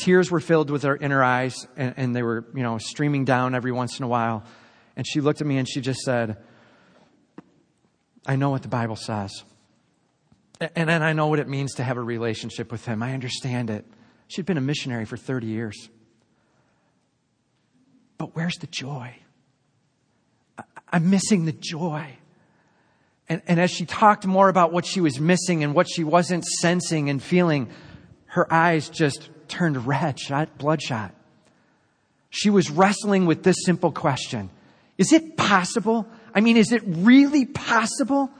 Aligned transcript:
tears 0.00 0.30
were 0.30 0.40
filled 0.40 0.70
with 0.70 0.82
her, 0.82 0.94
in 0.96 1.10
her 1.10 1.22
eyes, 1.22 1.66
and, 1.76 1.94
and 1.96 2.16
they 2.16 2.22
were, 2.22 2.44
you 2.54 2.62
know, 2.62 2.78
streaming 2.78 3.24
down 3.24 3.54
every 3.54 3.72
once 3.72 3.98
in 3.98 4.04
a 4.04 4.08
while. 4.08 4.44
And 4.96 5.06
she 5.06 5.20
looked 5.20 5.40
at 5.40 5.46
me 5.46 5.58
and 5.58 5.68
she 5.68 5.80
just 5.80 6.00
said, 6.00 6.36
I 8.26 8.36
know 8.36 8.50
what 8.50 8.62
the 8.62 8.68
Bible 8.68 8.96
says. 8.96 9.44
And 10.60 10.88
then 10.90 11.02
I 11.02 11.14
know 11.14 11.28
what 11.28 11.38
it 11.38 11.48
means 11.48 11.74
to 11.74 11.82
have 11.82 11.96
a 11.96 12.02
relationship 12.02 12.70
with 12.70 12.84
Him. 12.84 13.02
I 13.02 13.14
understand 13.14 13.70
it. 13.70 13.86
She'd 14.28 14.44
been 14.44 14.58
a 14.58 14.62
missionary 14.62 15.06
for 15.06 15.16
30 15.16 15.46
years. 15.46 15.88
But 18.18 18.36
where's 18.36 18.56
the 18.56 18.66
joy? 18.66 19.16
I'm 20.92 21.08
missing 21.08 21.46
the 21.46 21.52
joy. 21.52 22.18
And, 23.28 23.40
and 23.46 23.58
as 23.58 23.70
she 23.70 23.86
talked 23.86 24.26
more 24.26 24.48
about 24.48 24.72
what 24.72 24.84
she 24.84 25.00
was 25.00 25.18
missing 25.18 25.64
and 25.64 25.74
what 25.74 25.88
she 25.88 26.04
wasn't 26.04 26.44
sensing 26.44 27.08
and 27.08 27.22
feeling, 27.22 27.70
her 28.26 28.52
eyes 28.52 28.90
just 28.90 29.30
turned 29.50 29.86
red, 29.86 30.18
shot, 30.18 30.56
bloodshot. 30.56 31.14
She 32.30 32.48
was 32.48 32.70
wrestling 32.70 33.26
with 33.26 33.42
this 33.42 33.56
simple 33.64 33.92
question 33.92 34.50
Is 34.96 35.12
it 35.12 35.36
possible? 35.36 36.06
I 36.34 36.40
mean, 36.40 36.56
is 36.56 36.72
it 36.72 36.82
really 36.86 37.44
possible 37.44 38.30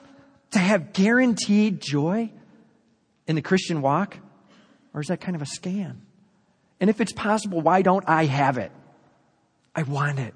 to 0.53 0.59
have 0.59 0.93
guaranteed 0.93 1.81
joy 1.81 2.31
in 3.27 3.37
the 3.37 3.43
Christian 3.43 3.83
walk? 3.83 4.17
Or 4.95 5.01
is 5.01 5.09
that 5.09 5.21
kind 5.21 5.37
of 5.37 5.43
a 5.43 5.47
scam? 5.47 5.97
And 6.81 6.89
if 6.89 7.01
it's 7.01 7.13
possible, 7.13 7.61
why 7.61 7.83
don't 7.83 8.05
I 8.09 8.25
have 8.25 8.59
it? 8.59 8.73
I 9.75 9.83
want 9.83 10.19
it. 10.19 10.35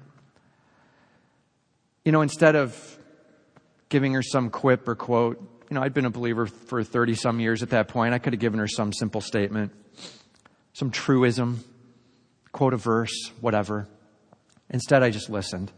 You 2.05 2.11
know, 2.11 2.21
instead 2.21 2.55
of 2.55 2.99
giving 3.89 4.13
her 4.13 4.21
some 4.21 4.49
quip 4.49 4.87
or 4.87 4.95
quote, 4.95 5.41
you 5.69 5.75
know, 5.75 5.81
I'd 5.81 5.93
been 5.93 6.05
a 6.05 6.11
believer 6.11 6.45
for 6.45 6.83
30 6.83 7.15
some 7.15 7.39
years 7.39 7.63
at 7.63 7.71
that 7.71 7.87
point. 7.87 8.13
I 8.13 8.19
could 8.19 8.33
have 8.33 8.39
given 8.39 8.59
her 8.59 8.67
some 8.67 8.93
simple 8.93 9.21
statement, 9.21 9.73
some 10.75 10.91
truism, 10.91 11.63
quote 12.51 12.75
a 12.75 12.77
verse, 12.77 13.31
whatever. 13.41 13.87
Instead, 14.69 15.01
I 15.01 15.09
just 15.09 15.29
listened. 15.29 15.71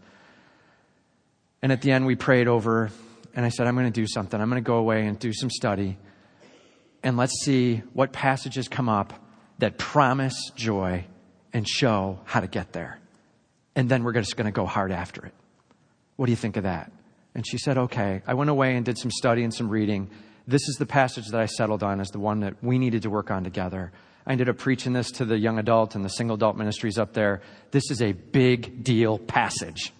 And 1.61 1.71
at 1.71 1.81
the 1.81 1.91
end, 1.91 2.05
we 2.05 2.15
prayed 2.15 2.49
over, 2.49 2.91
and 3.33 3.45
I 3.45 3.49
said, 3.49 3.67
I'm 3.67 3.75
going 3.75 3.91
to 3.91 4.01
do 4.01 4.07
something. 4.07 4.39
I'm 4.39 4.49
going 4.49 4.61
to 4.61 4.67
go 4.67 4.77
away 4.77 5.07
and 5.07 5.17
do 5.17 5.31
some 5.31 5.49
study. 5.49 5.97
And 7.01 7.15
let's 7.15 7.41
see 7.45 7.83
what 7.93 8.11
passages 8.11 8.67
come 8.67 8.89
up 8.89 9.13
that 9.59 9.77
promise 9.77 10.51
joy 10.55 11.05
and 11.53 11.67
show 11.67 12.19
how 12.25 12.41
to 12.41 12.47
get 12.47 12.73
there 12.73 12.99
and 13.77 13.87
then 13.87 14.03
we're 14.03 14.11
just 14.11 14.35
going 14.35 14.47
to 14.47 14.51
go 14.51 14.65
hard 14.65 14.91
after 14.91 15.23
it. 15.23 15.33
What 16.15 16.25
do 16.25 16.31
you 16.31 16.35
think 16.35 16.57
of 16.57 16.63
that? 16.63 16.91
And 17.35 17.45
she 17.47 17.59
said, 17.59 17.77
okay. 17.77 18.23
I 18.25 18.33
went 18.33 18.49
away 18.49 18.75
and 18.75 18.83
did 18.83 18.97
some 18.97 19.11
study 19.11 19.43
and 19.43 19.53
some 19.53 19.69
reading. 19.69 20.09
This 20.47 20.67
is 20.67 20.77
the 20.77 20.87
passage 20.87 21.27
that 21.27 21.39
I 21.39 21.45
settled 21.45 21.83
on 21.83 22.01
as 22.01 22.09
the 22.09 22.17
one 22.17 22.39
that 22.39 22.55
we 22.63 22.79
needed 22.79 23.03
to 23.03 23.11
work 23.11 23.29
on 23.29 23.43
together. 23.43 23.91
I 24.27 24.33
ended 24.33 24.49
up 24.49 24.57
preaching 24.57 24.91
this 24.91 25.09
to 25.11 25.25
the 25.25 25.37
young 25.37 25.57
adult 25.57 25.95
and 25.95 26.03
the 26.03 26.09
single 26.09 26.35
adult 26.35 26.57
ministries 26.57 26.97
up 26.97 27.13
there. 27.13 27.41
This 27.71 27.89
is 27.89 28.01
a 28.01 28.11
big 28.11 28.83
deal 28.83 29.17
passage. 29.17 29.93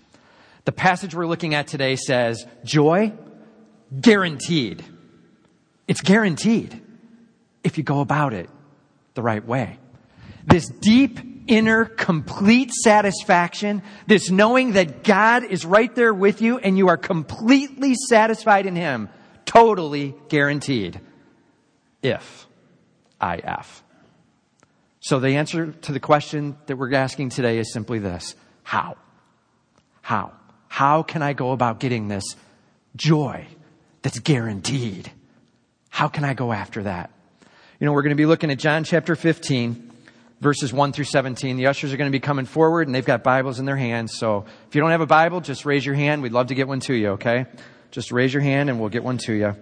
The 0.66 0.74
passage 0.74 1.16
we're 1.16 1.28
looking 1.28 1.56
at 1.56 1.68
today 1.68 1.96
says, 1.96 2.46
joy 2.66 3.14
guaranteed. 4.02 4.84
It's 5.88 6.02
guaranteed 6.02 6.82
if 7.64 7.78
you 7.78 7.86
go 7.86 8.02
about 8.02 8.34
it 8.34 8.50
the 9.14 9.22
right 9.22 9.46
way. 9.46 9.80
This 10.46 10.68
deep 10.68 11.20
inner 11.48 11.86
complete 11.86 12.74
satisfaction, 12.74 13.82
this 14.08 14.30
knowing 14.30 14.74
that 14.74 15.06
God 15.06 15.46
is 15.46 15.66
right 15.66 15.96
there 15.96 16.14
with 16.14 16.42
you 16.42 16.58
and 16.58 16.78
you 16.78 16.90
are 16.90 16.98
completely 16.98 17.96
satisfied 18.10 18.66
in 18.66 18.76
Him, 18.76 19.08
totally 19.46 20.16
guaranteed. 20.28 21.00
If, 22.04 22.46
IF. 23.22 23.84
So 25.08 25.22
the 25.22 25.38
answer 25.38 25.72
to 25.72 25.94
the 25.94 26.02
question 26.02 26.58
that 26.66 26.76
we're 26.76 26.94
asking 26.94 27.30
today 27.30 27.60
is 27.60 27.72
simply 27.72 28.00
this 28.00 28.36
How? 28.64 28.98
How? 30.02 30.34
How 30.68 31.02
can 31.02 31.22
I 31.22 31.32
go 31.32 31.54
about 31.54 31.80
getting 31.80 32.10
this 32.10 32.36
joy 32.94 33.48
that's 34.02 34.20
guaranteed? 34.20 35.10
How 35.88 36.10
can 36.10 36.26
I 36.26 36.34
go 36.34 36.52
after 36.52 36.84
that? 36.84 37.10
You 37.80 37.86
know, 37.86 37.94
we're 37.94 38.02
going 38.02 38.18
to 38.18 38.22
be 38.22 38.26
looking 38.26 38.52
at 38.52 38.60
John 38.60 38.84
chapter 38.84 39.16
15 39.16 39.94
verses 40.42 40.74
1 40.74 40.92
through 40.92 41.06
17. 41.06 41.56
The 41.56 41.68
ushers 41.68 41.94
are 41.94 41.98
going 41.98 42.12
to 42.12 42.16
be 42.16 42.20
coming 42.20 42.46
forward 42.46 42.90
and 42.90 42.94
they've 42.94 43.06
got 43.06 43.24
Bibles 43.24 43.60
in 43.60 43.66
their 43.66 43.78
hands. 43.78 44.18
So 44.18 44.44
if 44.68 44.76
you 44.76 44.82
don't 44.82 44.92
have 44.92 45.00
a 45.00 45.06
Bible, 45.06 45.40
just 45.40 45.66
raise 45.66 45.86
your 45.86 45.96
hand. 45.96 46.22
We'd 46.22 46.34
love 46.34 46.48
to 46.48 46.54
get 46.54 46.68
one 46.68 46.82
to 46.82 46.94
you, 46.94 47.12
okay? 47.12 47.46
Just 47.92 48.12
raise 48.12 48.34
your 48.34 48.44
hand 48.44 48.70
and 48.70 48.78
we'll 48.78 48.90
get 48.90 49.06
one 49.06 49.20
to 49.20 49.32
you. 49.32 49.56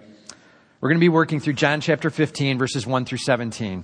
We're 0.81 0.89
going 0.89 0.97
to 0.97 1.05
be 1.05 1.09
working 1.09 1.39
through 1.39 1.53
John 1.53 1.81
chapter 1.81 2.09
15, 2.09 2.57
verses 2.57 2.87
1 2.87 3.05
through 3.05 3.19
17. 3.19 3.83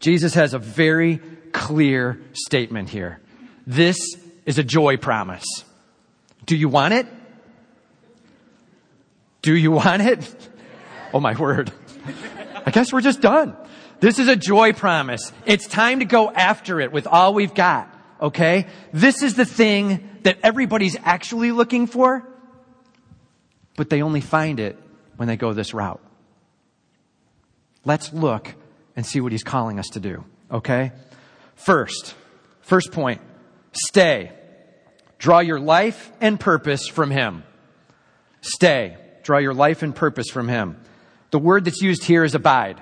Jesus 0.00 0.34
has 0.34 0.54
a 0.54 0.58
very 0.58 1.20
clear 1.52 2.20
statement 2.32 2.88
here. 2.88 3.20
This 3.66 3.98
is 4.46 4.58
a 4.58 4.64
joy 4.64 4.96
promise. 4.96 5.44
Do 6.46 6.56
you 6.56 6.68
want 6.68 6.94
it? 6.94 7.06
Do 9.42 9.54
you 9.54 9.70
want 9.70 10.02
it? 10.02 10.48
Oh 11.12 11.18
my 11.18 11.36
word. 11.36 11.72
I 12.64 12.70
guess 12.70 12.92
we're 12.92 13.00
just 13.00 13.20
done. 13.20 13.56
This 13.98 14.20
is 14.20 14.28
a 14.28 14.36
joy 14.36 14.72
promise. 14.72 15.32
It's 15.44 15.66
time 15.66 15.98
to 15.98 16.04
go 16.04 16.30
after 16.30 16.80
it 16.80 16.92
with 16.92 17.08
all 17.08 17.34
we've 17.34 17.52
got. 17.52 17.92
Okay? 18.22 18.68
This 18.92 19.24
is 19.24 19.34
the 19.34 19.44
thing 19.44 20.08
that 20.22 20.38
everybody's 20.44 20.96
actually 21.02 21.50
looking 21.50 21.88
for, 21.88 22.24
but 23.76 23.90
they 23.90 24.02
only 24.02 24.20
find 24.20 24.60
it 24.60 24.78
when 25.16 25.26
they 25.26 25.36
go 25.36 25.52
this 25.52 25.74
route. 25.74 26.00
Let's 27.84 28.12
look 28.12 28.54
and 28.96 29.04
see 29.06 29.20
what 29.20 29.32
he's 29.32 29.44
calling 29.44 29.78
us 29.78 29.88
to 29.90 30.00
do. 30.00 30.24
Okay? 30.50 30.92
First, 31.54 32.14
first 32.62 32.92
point, 32.92 33.20
stay. 33.72 34.32
Draw 35.18 35.40
your 35.40 35.60
life 35.60 36.10
and 36.20 36.40
purpose 36.40 36.88
from 36.88 37.10
him. 37.10 37.44
Stay. 38.40 38.96
Draw 39.22 39.38
your 39.38 39.54
life 39.54 39.82
and 39.82 39.94
purpose 39.94 40.30
from 40.30 40.48
him. 40.48 40.80
The 41.30 41.38
word 41.38 41.64
that's 41.64 41.82
used 41.82 42.04
here 42.04 42.24
is 42.24 42.34
abide. 42.34 42.80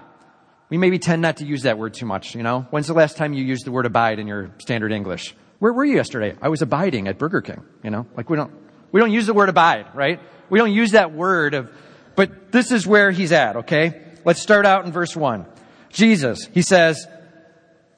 We 0.70 0.78
maybe 0.78 0.98
tend 0.98 1.22
not 1.22 1.38
to 1.38 1.46
use 1.46 1.62
that 1.62 1.78
word 1.78 1.94
too 1.94 2.06
much, 2.06 2.34
you 2.34 2.42
know? 2.42 2.66
When's 2.70 2.86
the 2.86 2.94
last 2.94 3.16
time 3.16 3.32
you 3.32 3.44
used 3.44 3.64
the 3.64 3.72
word 3.72 3.86
abide 3.86 4.18
in 4.18 4.26
your 4.26 4.50
standard 4.58 4.92
English? 4.92 5.34
Where 5.58 5.72
were 5.72 5.84
you 5.84 5.96
yesterday? 5.96 6.36
I 6.40 6.48
was 6.48 6.62
abiding 6.62 7.08
at 7.08 7.18
Burger 7.18 7.40
King, 7.40 7.64
you 7.82 7.90
know? 7.90 8.06
Like 8.16 8.30
we 8.30 8.36
don't, 8.36 8.52
we 8.92 9.00
don't 9.00 9.10
use 9.10 9.26
the 9.26 9.34
word 9.34 9.48
abide, 9.48 9.94
right? 9.94 10.20
We 10.48 10.58
don't 10.58 10.72
use 10.72 10.92
that 10.92 11.12
word 11.12 11.54
of, 11.54 11.72
but 12.14 12.52
this 12.52 12.70
is 12.70 12.86
where 12.86 13.10
he's 13.10 13.32
at, 13.32 13.56
okay? 13.56 14.00
Let's 14.24 14.40
start 14.40 14.66
out 14.66 14.86
in 14.86 14.92
verse 14.92 15.16
one. 15.16 15.46
Jesus, 15.90 16.48
he 16.52 16.62
says, 16.62 17.06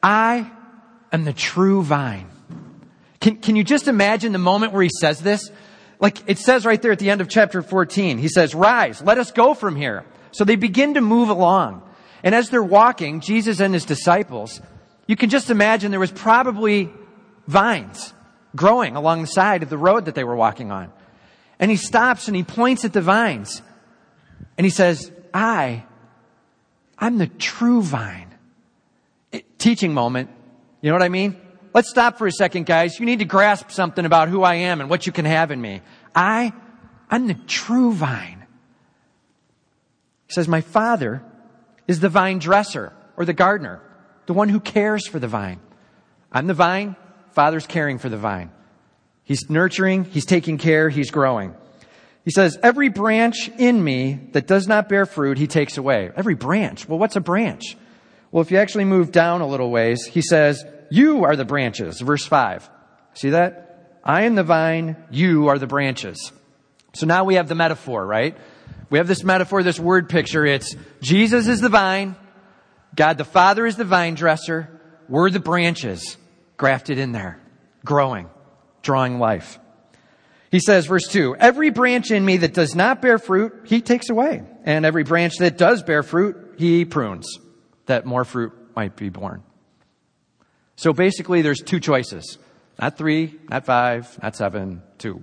I 0.03 0.51
am 1.13 1.25
the 1.25 1.33
true 1.33 1.83
vine. 1.83 2.29
Can, 3.21 3.37
can 3.37 3.57
you 3.57 3.65
just 3.65 3.89
imagine 3.89 4.33
the 4.33 4.39
moment 4.39 4.73
where 4.73 4.83
he 4.83 4.91
says 5.01 5.21
this? 5.21 5.51
Like 5.99 6.19
it 6.27 6.39
says 6.39 6.65
right 6.65 6.81
there 6.81 6.93
at 6.93 6.99
the 6.99 7.11
end 7.11 7.21
of 7.21 7.29
chapter 7.29 7.61
14, 7.61 8.19
he 8.19 8.29
says, 8.29 8.55
rise, 8.55 9.03
let 9.03 9.19
us 9.19 9.31
go 9.33 9.53
from 9.53 9.77
here. 9.77 10.05
So 10.33 10.45
they 10.45 10.57
begin 10.57 10.95
to 10.95 11.01
move 11.01 11.29
along. 11.29 11.83
And 12.23 12.35
as 12.35 12.49
they're 12.49 12.63
walking, 12.63 13.21
Jesus 13.21 13.61
and 13.61 13.75
his 13.75 13.85
disciples, 13.85 14.61
you 15.07 15.17
can 15.17 15.29
just 15.29 15.51
imagine 15.51 15.91
there 15.91 16.01
was 16.01 16.13
probably 16.13 16.91
vines 17.47 18.15
growing 18.57 18.97
along 18.97 19.23
the 19.23 19.27
side 19.27 19.63
of 19.63 19.71
the 19.71 19.79
road 19.79 20.07
that 20.07 20.15
they 20.15 20.25
were 20.25 20.37
walking 20.37 20.71
on. 20.71 20.93
And 21.59 21.71
he 21.71 21.77
stops 21.77 22.29
and 22.29 22.37
he 22.37 22.43
points 22.43 22.85
at 22.85 22.93
the 22.93 23.03
vines. 23.03 23.61
And 24.57 24.65
he 24.65 24.71
says, 24.71 25.11
I, 25.35 25.85
I'm 27.01 27.19
the 27.19 27.27
true 27.27 27.83
vine. 27.83 28.33
It, 29.33 29.59
teaching 29.59 29.95
moment. 29.95 30.31
You 30.83 30.91
know 30.91 30.95
what 30.95 31.03
I 31.03 31.09
mean? 31.09 31.41
Let's 31.73 31.89
stop 31.89 32.19
for 32.19 32.27
a 32.27 32.33
second, 32.33 32.67
guys. 32.67 33.01
You 33.01 33.07
need 33.07 33.21
to 33.21 33.25
grasp 33.25 33.71
something 33.71 34.05
about 34.05 34.29
who 34.29 34.43
I 34.43 34.57
am 34.57 34.81
and 34.81 34.91
what 34.91 35.07
you 35.07 35.13
can 35.13 35.25
have 35.25 35.51
in 35.51 35.61
me. 35.61 35.83
I, 36.15 36.53
I'm 37.09 37.27
the 37.27 37.35
true 37.35 37.93
vine. 37.93 38.45
He 40.27 40.35
says, 40.35 40.47
my 40.47 40.61
father 40.61 41.23
is 41.89 42.01
the 42.01 42.09
vine 42.09 42.39
dresser 42.39 42.93
or 43.17 43.25
the 43.25 43.33
gardener, 43.33 43.81
the 44.27 44.33
one 44.33 44.49
who 44.49 44.61
cares 44.61 45.07
for 45.07 45.19
the 45.19 45.29
vine. 45.29 45.61
I'm 46.31 46.47
the 46.47 46.55
vine, 46.55 46.97
Father's 47.33 47.67
caring 47.67 47.99
for 47.99 48.09
the 48.09 48.17
vine. 48.17 48.51
He's 49.25 49.49
nurturing, 49.49 50.05
He's 50.05 50.27
taking 50.27 50.59
care, 50.59 50.89
He's 50.89 51.11
growing. 51.11 51.55
He 52.25 52.31
says, 52.31 52.59
every 52.63 52.89
branch 52.89 53.49
in 53.59 53.83
me 53.83 54.29
that 54.33 54.47
does 54.47 54.69
not 54.69 54.89
bear 54.89 55.07
fruit, 55.07 55.39
He 55.39 55.47
takes 55.47 55.79
away. 55.79 56.11
Every 56.15 56.35
branch. 56.35 56.89
Well, 56.89 56.99
what's 56.99 57.17
a 57.17 57.21
branch? 57.21 57.77
Well, 58.31 58.43
if 58.43 58.51
you 58.51 58.59
actually 58.59 58.85
move 58.85 59.11
down 59.11 59.41
a 59.41 59.47
little 59.47 59.71
ways, 59.71 60.05
He 60.05 60.23
says, 60.23 60.65
you 60.91 61.25
are 61.25 61.37
the 61.37 61.45
branches. 61.45 62.01
Verse 62.01 62.25
5. 62.25 62.69
See 63.15 63.31
that? 63.31 63.99
I 64.05 64.23
am 64.23 64.35
the 64.35 64.45
vine, 64.45 64.97
you 65.11 65.49
are 65.49 65.59
the 65.59 65.67
branches. 65.67 66.33
So 66.95 67.07
now 67.07 67.25
we 67.25 67.35
have 67.35 67.49
the 67.49 67.55
metaphor, 67.55 68.05
right? 68.05 68.37
we 68.91 68.99
have 68.99 69.07
this 69.07 69.23
metaphor, 69.23 69.63
this 69.63 69.79
word 69.79 70.09
picture. 70.09 70.45
It's 70.45 70.75
Jesus 71.01 71.47
is 71.47 71.61
the 71.61 71.69
vine. 71.69 72.17
God 72.95 73.19
the 73.19 73.25
Father 73.25 73.65
is 73.65 73.77
the 73.77 73.85
vine 73.85 74.15
dresser. 74.15 74.81
We're 75.09 75.31
the 75.31 75.41
branches 75.41 76.17
grafted 76.57 76.99
in 76.99 77.13
there, 77.13 77.41
growing, 77.85 78.29
drawing 78.83 79.19
life. 79.19 79.59
He 80.51 80.59
says, 80.59 80.87
verse 80.87 81.07
2, 81.07 81.37
every 81.37 81.71
branch 81.71 82.11
in 82.11 82.25
me 82.25 82.39
that 82.39 82.55
does 82.55 82.75
not 82.75 83.01
bear 83.01 83.19
fruit, 83.19 83.63
he 83.67 83.81
takes 83.81 84.11
away. 84.11 84.43
And 84.65 84.85
every 84.85 85.05
branch 85.05 85.35
that 85.39 85.57
does 85.57 85.83
bear 85.83 86.03
fruit, 86.03 86.55
he 86.59 86.85
prunes, 86.85 87.39
that 87.87 88.05
more 88.05 88.25
fruit 88.25 88.53
might 88.75 88.97
be 88.97 89.11
born. 89.11 89.45
So 90.75 90.93
basically, 90.93 91.43
there's 91.43 91.61
two 91.61 91.79
choices. 91.79 92.39
Not 92.81 92.99
three, 92.99 93.39
not 93.49 93.65
five, 93.65 94.19
not 94.23 94.35
seven, 94.35 94.83
two. 94.99 95.23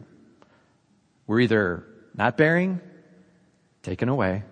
We're 1.25 1.41
either 1.41 1.85
not 2.15 2.37
bearing, 2.37 2.79
taken 3.83 4.07
away, 4.07 4.43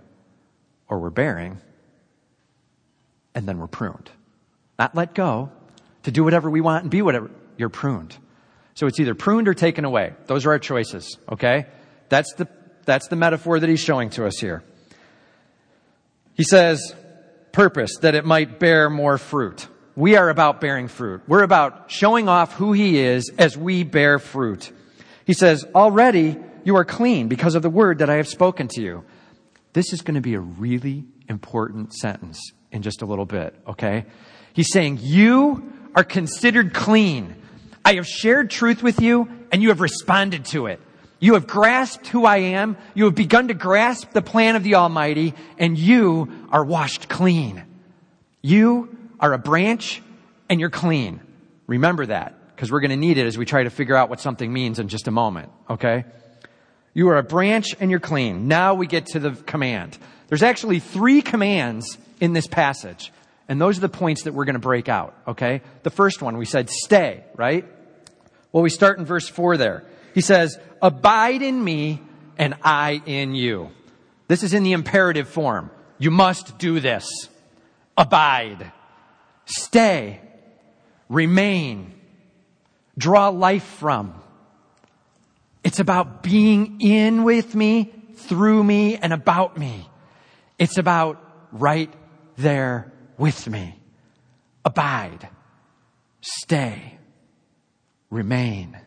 or 0.89 0.99
we're 0.99 1.09
bearing, 1.09 1.59
and 3.33 3.47
then 3.47 3.59
we're 3.59 3.67
pruned. 3.67 4.09
Not 4.77 4.93
let 4.93 5.13
go 5.13 5.51
to 6.03 6.11
do 6.11 6.23
whatever 6.23 6.49
we 6.49 6.59
want 6.59 6.83
and 6.83 6.91
be 6.91 7.01
whatever. 7.01 7.31
You're 7.57 7.69
pruned. 7.69 8.17
So 8.75 8.87
it's 8.87 8.99
either 8.99 9.15
pruned 9.15 9.47
or 9.47 9.53
taken 9.53 9.85
away. 9.85 10.13
Those 10.27 10.45
are 10.45 10.51
our 10.51 10.59
choices, 10.59 11.17
okay? 11.31 11.65
That's 12.09 12.33
the, 12.35 12.47
that's 12.85 13.07
the 13.07 13.15
metaphor 13.15 13.59
that 13.59 13.69
he's 13.69 13.79
showing 13.79 14.09
to 14.11 14.25
us 14.25 14.37
here. 14.37 14.63
He 16.33 16.43
says, 16.43 16.93
purpose, 17.53 17.97
that 18.01 18.15
it 18.15 18.25
might 18.25 18.59
bear 18.59 18.89
more 18.89 19.17
fruit. 19.17 19.67
We 19.95 20.17
are 20.17 20.29
about 20.29 20.59
bearing 20.59 20.89
fruit. 20.89 21.21
We're 21.25 21.43
about 21.43 21.89
showing 21.89 22.27
off 22.27 22.53
who 22.53 22.73
he 22.73 22.97
is 22.97 23.31
as 23.37 23.57
we 23.57 23.83
bear 23.83 24.19
fruit. 24.19 24.71
He 25.25 25.33
says, 25.33 25.65
already 25.73 26.37
you 26.65 26.75
are 26.75 26.83
clean 26.83 27.29
because 27.29 27.55
of 27.55 27.61
the 27.61 27.69
word 27.69 27.99
that 27.99 28.09
I 28.09 28.15
have 28.15 28.27
spoken 28.27 28.67
to 28.69 28.81
you. 28.81 29.05
This 29.71 29.93
is 29.93 30.01
going 30.01 30.15
to 30.15 30.21
be 30.21 30.33
a 30.33 30.39
really 30.39 31.05
important 31.29 31.93
sentence 31.93 32.39
in 32.71 32.81
just 32.81 33.01
a 33.01 33.05
little 33.05 33.25
bit, 33.25 33.55
okay? 33.67 34.05
He's 34.51 34.71
saying, 34.71 34.99
you 35.01 35.71
are 35.95 36.03
considered 36.03 36.73
clean. 36.73 37.35
I 37.85 37.93
have 37.93 38.07
shared 38.07 38.49
truth 38.49 38.81
with 38.81 38.99
you 38.99 39.29
and 39.51 39.61
you 39.61 39.69
have 39.69 39.79
responded 39.79 40.45
to 40.45 40.65
it. 40.65 40.81
You 41.19 41.35
have 41.35 41.45
grasped 41.45 42.07
who 42.07 42.25
I 42.25 42.37
am. 42.37 42.77
You 42.95 43.05
have 43.05 43.15
begun 43.15 43.47
to 43.47 43.53
grasp 43.53 44.11
the 44.11 44.23
plan 44.23 44.55
of 44.55 44.63
the 44.63 44.75
Almighty 44.75 45.35
and 45.59 45.77
you 45.77 46.47
are 46.49 46.65
washed 46.65 47.07
clean. 47.07 47.63
You 48.41 48.97
are 49.19 49.33
a 49.33 49.37
branch 49.37 50.01
and 50.49 50.59
you're 50.59 50.71
clean. 50.71 51.21
Remember 51.67 52.07
that 52.07 52.55
because 52.55 52.71
we're 52.71 52.79
going 52.79 52.89
to 52.89 52.97
need 52.97 53.19
it 53.19 53.27
as 53.27 53.37
we 53.37 53.45
try 53.45 53.63
to 53.63 53.69
figure 53.69 53.95
out 53.95 54.09
what 54.09 54.19
something 54.19 54.51
means 54.51 54.79
in 54.79 54.87
just 54.87 55.07
a 55.07 55.11
moment. 55.11 55.51
Okay. 55.69 56.05
You 56.93 57.09
are 57.09 57.17
a 57.17 57.23
branch 57.23 57.75
and 57.79 57.91
you're 57.91 57.99
clean. 57.99 58.47
Now 58.47 58.73
we 58.73 58.87
get 58.87 59.05
to 59.07 59.19
the 59.19 59.31
command. 59.31 59.97
There's 60.27 60.43
actually 60.43 60.79
three 60.79 61.21
commands 61.21 61.97
in 62.19 62.33
this 62.33 62.47
passage. 62.47 63.11
And 63.47 63.61
those 63.61 63.77
are 63.77 63.81
the 63.81 63.89
points 63.89 64.23
that 64.23 64.33
we're 64.33 64.45
going 64.45 64.53
to 64.53 64.59
break 64.59 64.89
out. 64.89 65.15
Okay. 65.27 65.61
The 65.83 65.91
first 65.91 66.21
one, 66.21 66.37
we 66.37 66.45
said 66.45 66.69
stay, 66.69 67.23
right? 67.35 67.65
Well, 68.55 68.63
we 68.63 68.69
start 68.69 68.99
in 68.99 69.05
verse 69.05 69.27
four 69.27 69.57
there. 69.57 69.83
He 70.13 70.21
says, 70.21 70.57
abide 70.81 71.41
in 71.41 71.61
me 71.61 72.01
and 72.37 72.55
I 72.63 73.01
in 73.05 73.35
you. 73.35 73.71
This 74.29 74.43
is 74.43 74.53
in 74.53 74.63
the 74.63 74.71
imperative 74.71 75.27
form. 75.27 75.69
You 75.97 76.09
must 76.09 76.57
do 76.57 76.79
this. 76.79 77.05
Abide. 77.97 78.71
Stay. 79.43 80.21
Remain. 81.09 81.95
Draw 82.97 83.27
life 83.27 83.65
from. 83.65 84.13
It's 85.65 85.81
about 85.81 86.23
being 86.23 86.79
in 86.79 87.25
with 87.25 87.55
me, 87.55 87.91
through 88.15 88.63
me, 88.63 88.95
and 88.95 89.11
about 89.11 89.57
me. 89.57 89.85
It's 90.57 90.77
about 90.77 91.21
right 91.51 91.93
there 92.37 92.93
with 93.17 93.49
me. 93.49 93.77
Abide. 94.63 95.27
Stay. 96.21 96.99
Remain. 98.09 98.77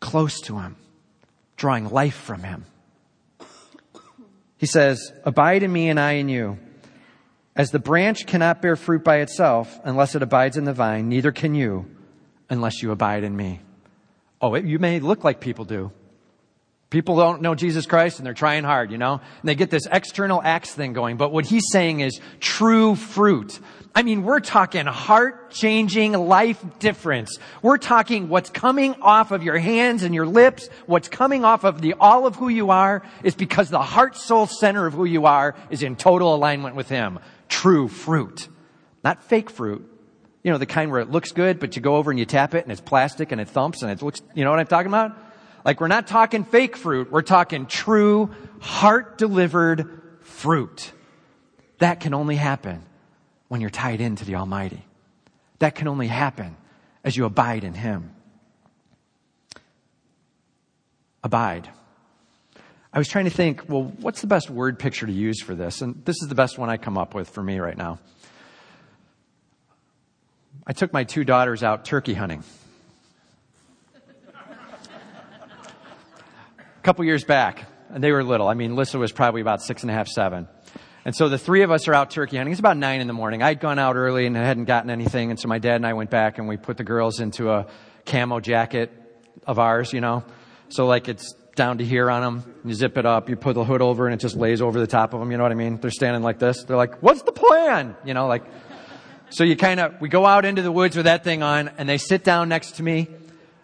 Close 0.00 0.40
to 0.42 0.58
Him. 0.58 0.76
Drawing 1.56 1.88
life 1.88 2.16
from 2.16 2.42
Him. 2.42 2.64
He 4.58 4.66
says, 4.66 5.12
Abide 5.24 5.62
in 5.62 5.72
me 5.72 5.88
and 5.88 6.00
I 6.00 6.12
in 6.12 6.28
you. 6.28 6.58
As 7.54 7.70
the 7.70 7.78
branch 7.78 8.26
cannot 8.26 8.60
bear 8.60 8.76
fruit 8.76 9.02
by 9.02 9.18
itself 9.18 9.78
unless 9.84 10.14
it 10.14 10.22
abides 10.22 10.56
in 10.56 10.64
the 10.64 10.74
vine, 10.74 11.08
neither 11.08 11.32
can 11.32 11.54
you 11.54 11.86
unless 12.50 12.82
you 12.82 12.90
abide 12.90 13.24
in 13.24 13.34
me. 13.34 13.60
Oh, 14.40 14.54
it, 14.54 14.64
you 14.64 14.78
may 14.78 15.00
look 15.00 15.24
like 15.24 15.40
people 15.40 15.64
do. 15.64 15.90
People 16.88 17.16
don't 17.16 17.42
know 17.42 17.56
Jesus 17.56 17.84
Christ 17.84 18.18
and 18.18 18.26
they're 18.26 18.32
trying 18.32 18.62
hard, 18.62 18.92
you 18.92 18.98
know? 18.98 19.14
And 19.14 19.48
they 19.48 19.56
get 19.56 19.70
this 19.70 19.88
external 19.90 20.40
acts 20.40 20.72
thing 20.72 20.92
going. 20.92 21.16
But 21.16 21.32
what 21.32 21.44
he's 21.44 21.64
saying 21.72 21.98
is 22.00 22.20
true 22.38 22.94
fruit. 22.94 23.58
I 23.92 24.02
mean, 24.02 24.22
we're 24.22 24.40
talking 24.40 24.86
heart 24.86 25.50
changing 25.50 26.12
life 26.12 26.64
difference. 26.78 27.38
We're 27.60 27.78
talking 27.78 28.28
what's 28.28 28.50
coming 28.50 28.94
off 29.02 29.32
of 29.32 29.42
your 29.42 29.58
hands 29.58 30.04
and 30.04 30.14
your 30.14 30.26
lips, 30.26 30.68
what's 30.86 31.08
coming 31.08 31.44
off 31.44 31.64
of 31.64 31.80
the 31.80 31.94
all 31.94 32.24
of 32.24 32.36
who 32.36 32.48
you 32.48 32.70
are 32.70 33.02
is 33.24 33.34
because 33.34 33.68
the 33.68 33.82
heart 33.82 34.16
soul 34.16 34.46
center 34.46 34.86
of 34.86 34.94
who 34.94 35.06
you 35.06 35.26
are 35.26 35.56
is 35.70 35.82
in 35.82 35.96
total 35.96 36.34
alignment 36.34 36.76
with 36.76 36.88
him 36.88 37.18
true 37.48 37.88
fruit. 37.88 38.48
Not 39.02 39.24
fake 39.24 39.50
fruit. 39.50 39.90
You 40.44 40.52
know, 40.52 40.58
the 40.58 40.66
kind 40.66 40.92
where 40.92 41.00
it 41.00 41.10
looks 41.10 41.32
good, 41.32 41.58
but 41.58 41.74
you 41.74 41.82
go 41.82 41.96
over 41.96 42.10
and 42.10 42.20
you 42.20 42.26
tap 42.26 42.54
it 42.54 42.62
and 42.62 42.70
it's 42.70 42.80
plastic 42.80 43.32
and 43.32 43.40
it 43.40 43.48
thumps 43.48 43.82
and 43.82 43.90
it 43.90 44.02
looks, 44.02 44.20
you 44.34 44.44
know 44.44 44.50
what 44.50 44.60
I'm 44.60 44.66
talking 44.66 44.88
about? 44.88 45.25
Like 45.66 45.80
we're 45.80 45.88
not 45.88 46.06
talking 46.06 46.44
fake 46.44 46.76
fruit. 46.76 47.10
We're 47.10 47.22
talking 47.22 47.66
true, 47.66 48.30
heart 48.60 49.18
delivered 49.18 50.00
fruit. 50.20 50.92
That 51.78 51.98
can 51.98 52.14
only 52.14 52.36
happen 52.36 52.84
when 53.48 53.60
you're 53.60 53.68
tied 53.68 54.00
into 54.00 54.24
the 54.24 54.36
Almighty. 54.36 54.84
That 55.58 55.74
can 55.74 55.88
only 55.88 56.06
happen 56.06 56.56
as 57.02 57.16
you 57.16 57.24
abide 57.24 57.64
in 57.64 57.74
Him. 57.74 58.14
Abide. 61.24 61.68
I 62.92 62.98
was 62.98 63.08
trying 63.08 63.24
to 63.24 63.32
think, 63.32 63.68
well, 63.68 63.82
what's 63.82 64.20
the 64.20 64.28
best 64.28 64.48
word 64.48 64.78
picture 64.78 65.06
to 65.06 65.12
use 65.12 65.42
for 65.42 65.56
this? 65.56 65.82
And 65.82 66.00
this 66.04 66.22
is 66.22 66.28
the 66.28 66.36
best 66.36 66.58
one 66.58 66.70
I 66.70 66.76
come 66.76 66.96
up 66.96 67.12
with 67.12 67.28
for 67.28 67.42
me 67.42 67.58
right 67.58 67.76
now. 67.76 67.98
I 70.64 70.72
took 70.72 70.92
my 70.92 71.02
two 71.02 71.24
daughters 71.24 71.64
out 71.64 71.84
turkey 71.84 72.14
hunting. 72.14 72.44
Couple 76.86 77.04
years 77.04 77.24
back, 77.24 77.64
and 77.90 78.02
they 78.02 78.12
were 78.12 78.22
little. 78.22 78.46
I 78.46 78.54
mean, 78.54 78.76
Lissa 78.76 78.96
was 78.96 79.10
probably 79.10 79.40
about 79.40 79.60
six 79.60 79.82
and 79.82 79.90
a 79.90 79.94
half, 79.94 80.06
seven. 80.06 80.46
And 81.04 81.16
so 81.16 81.28
the 81.28 81.36
three 81.36 81.62
of 81.62 81.72
us 81.72 81.88
are 81.88 81.94
out 81.94 82.12
turkey 82.12 82.36
hunting. 82.36 82.52
It's 82.52 82.60
about 82.60 82.76
nine 82.76 83.00
in 83.00 83.08
the 83.08 83.12
morning. 83.12 83.42
I'd 83.42 83.58
gone 83.58 83.80
out 83.80 83.96
early 83.96 84.24
and 84.24 84.36
hadn't 84.36 84.66
gotten 84.66 84.88
anything. 84.88 85.30
And 85.30 85.38
so 85.38 85.48
my 85.48 85.58
dad 85.58 85.74
and 85.74 85.86
I 85.86 85.94
went 85.94 86.10
back 86.10 86.38
and 86.38 86.46
we 86.46 86.56
put 86.56 86.76
the 86.76 86.84
girls 86.84 87.18
into 87.18 87.50
a 87.50 87.66
camo 88.06 88.38
jacket 88.38 88.92
of 89.48 89.58
ours, 89.58 89.92
you 89.92 90.00
know. 90.00 90.24
So 90.68 90.86
like 90.86 91.08
it's 91.08 91.34
down 91.56 91.78
to 91.78 91.84
here 91.84 92.08
on 92.08 92.22
them. 92.22 92.54
You 92.64 92.72
zip 92.72 92.96
it 92.98 93.04
up, 93.04 93.28
you 93.28 93.34
put 93.34 93.54
the 93.54 93.64
hood 93.64 93.82
over, 93.82 94.06
and 94.06 94.14
it 94.14 94.18
just 94.20 94.36
lays 94.36 94.62
over 94.62 94.78
the 94.78 94.86
top 94.86 95.12
of 95.12 95.18
them. 95.18 95.32
You 95.32 95.38
know 95.38 95.42
what 95.42 95.50
I 95.50 95.56
mean? 95.56 95.80
They're 95.80 95.90
standing 95.90 96.22
like 96.22 96.38
this. 96.38 96.62
They're 96.62 96.76
like, 96.76 97.02
"What's 97.02 97.22
the 97.22 97.32
plan?" 97.32 97.96
You 98.04 98.14
know, 98.14 98.28
like. 98.28 98.44
So 99.30 99.42
you 99.42 99.56
kind 99.56 99.80
of 99.80 100.00
we 100.00 100.08
go 100.08 100.24
out 100.24 100.44
into 100.44 100.62
the 100.62 100.70
woods 100.70 100.94
with 100.94 101.06
that 101.06 101.24
thing 101.24 101.42
on, 101.42 101.68
and 101.78 101.88
they 101.88 101.98
sit 101.98 102.22
down 102.22 102.48
next 102.48 102.76
to 102.76 102.84
me, 102.84 103.08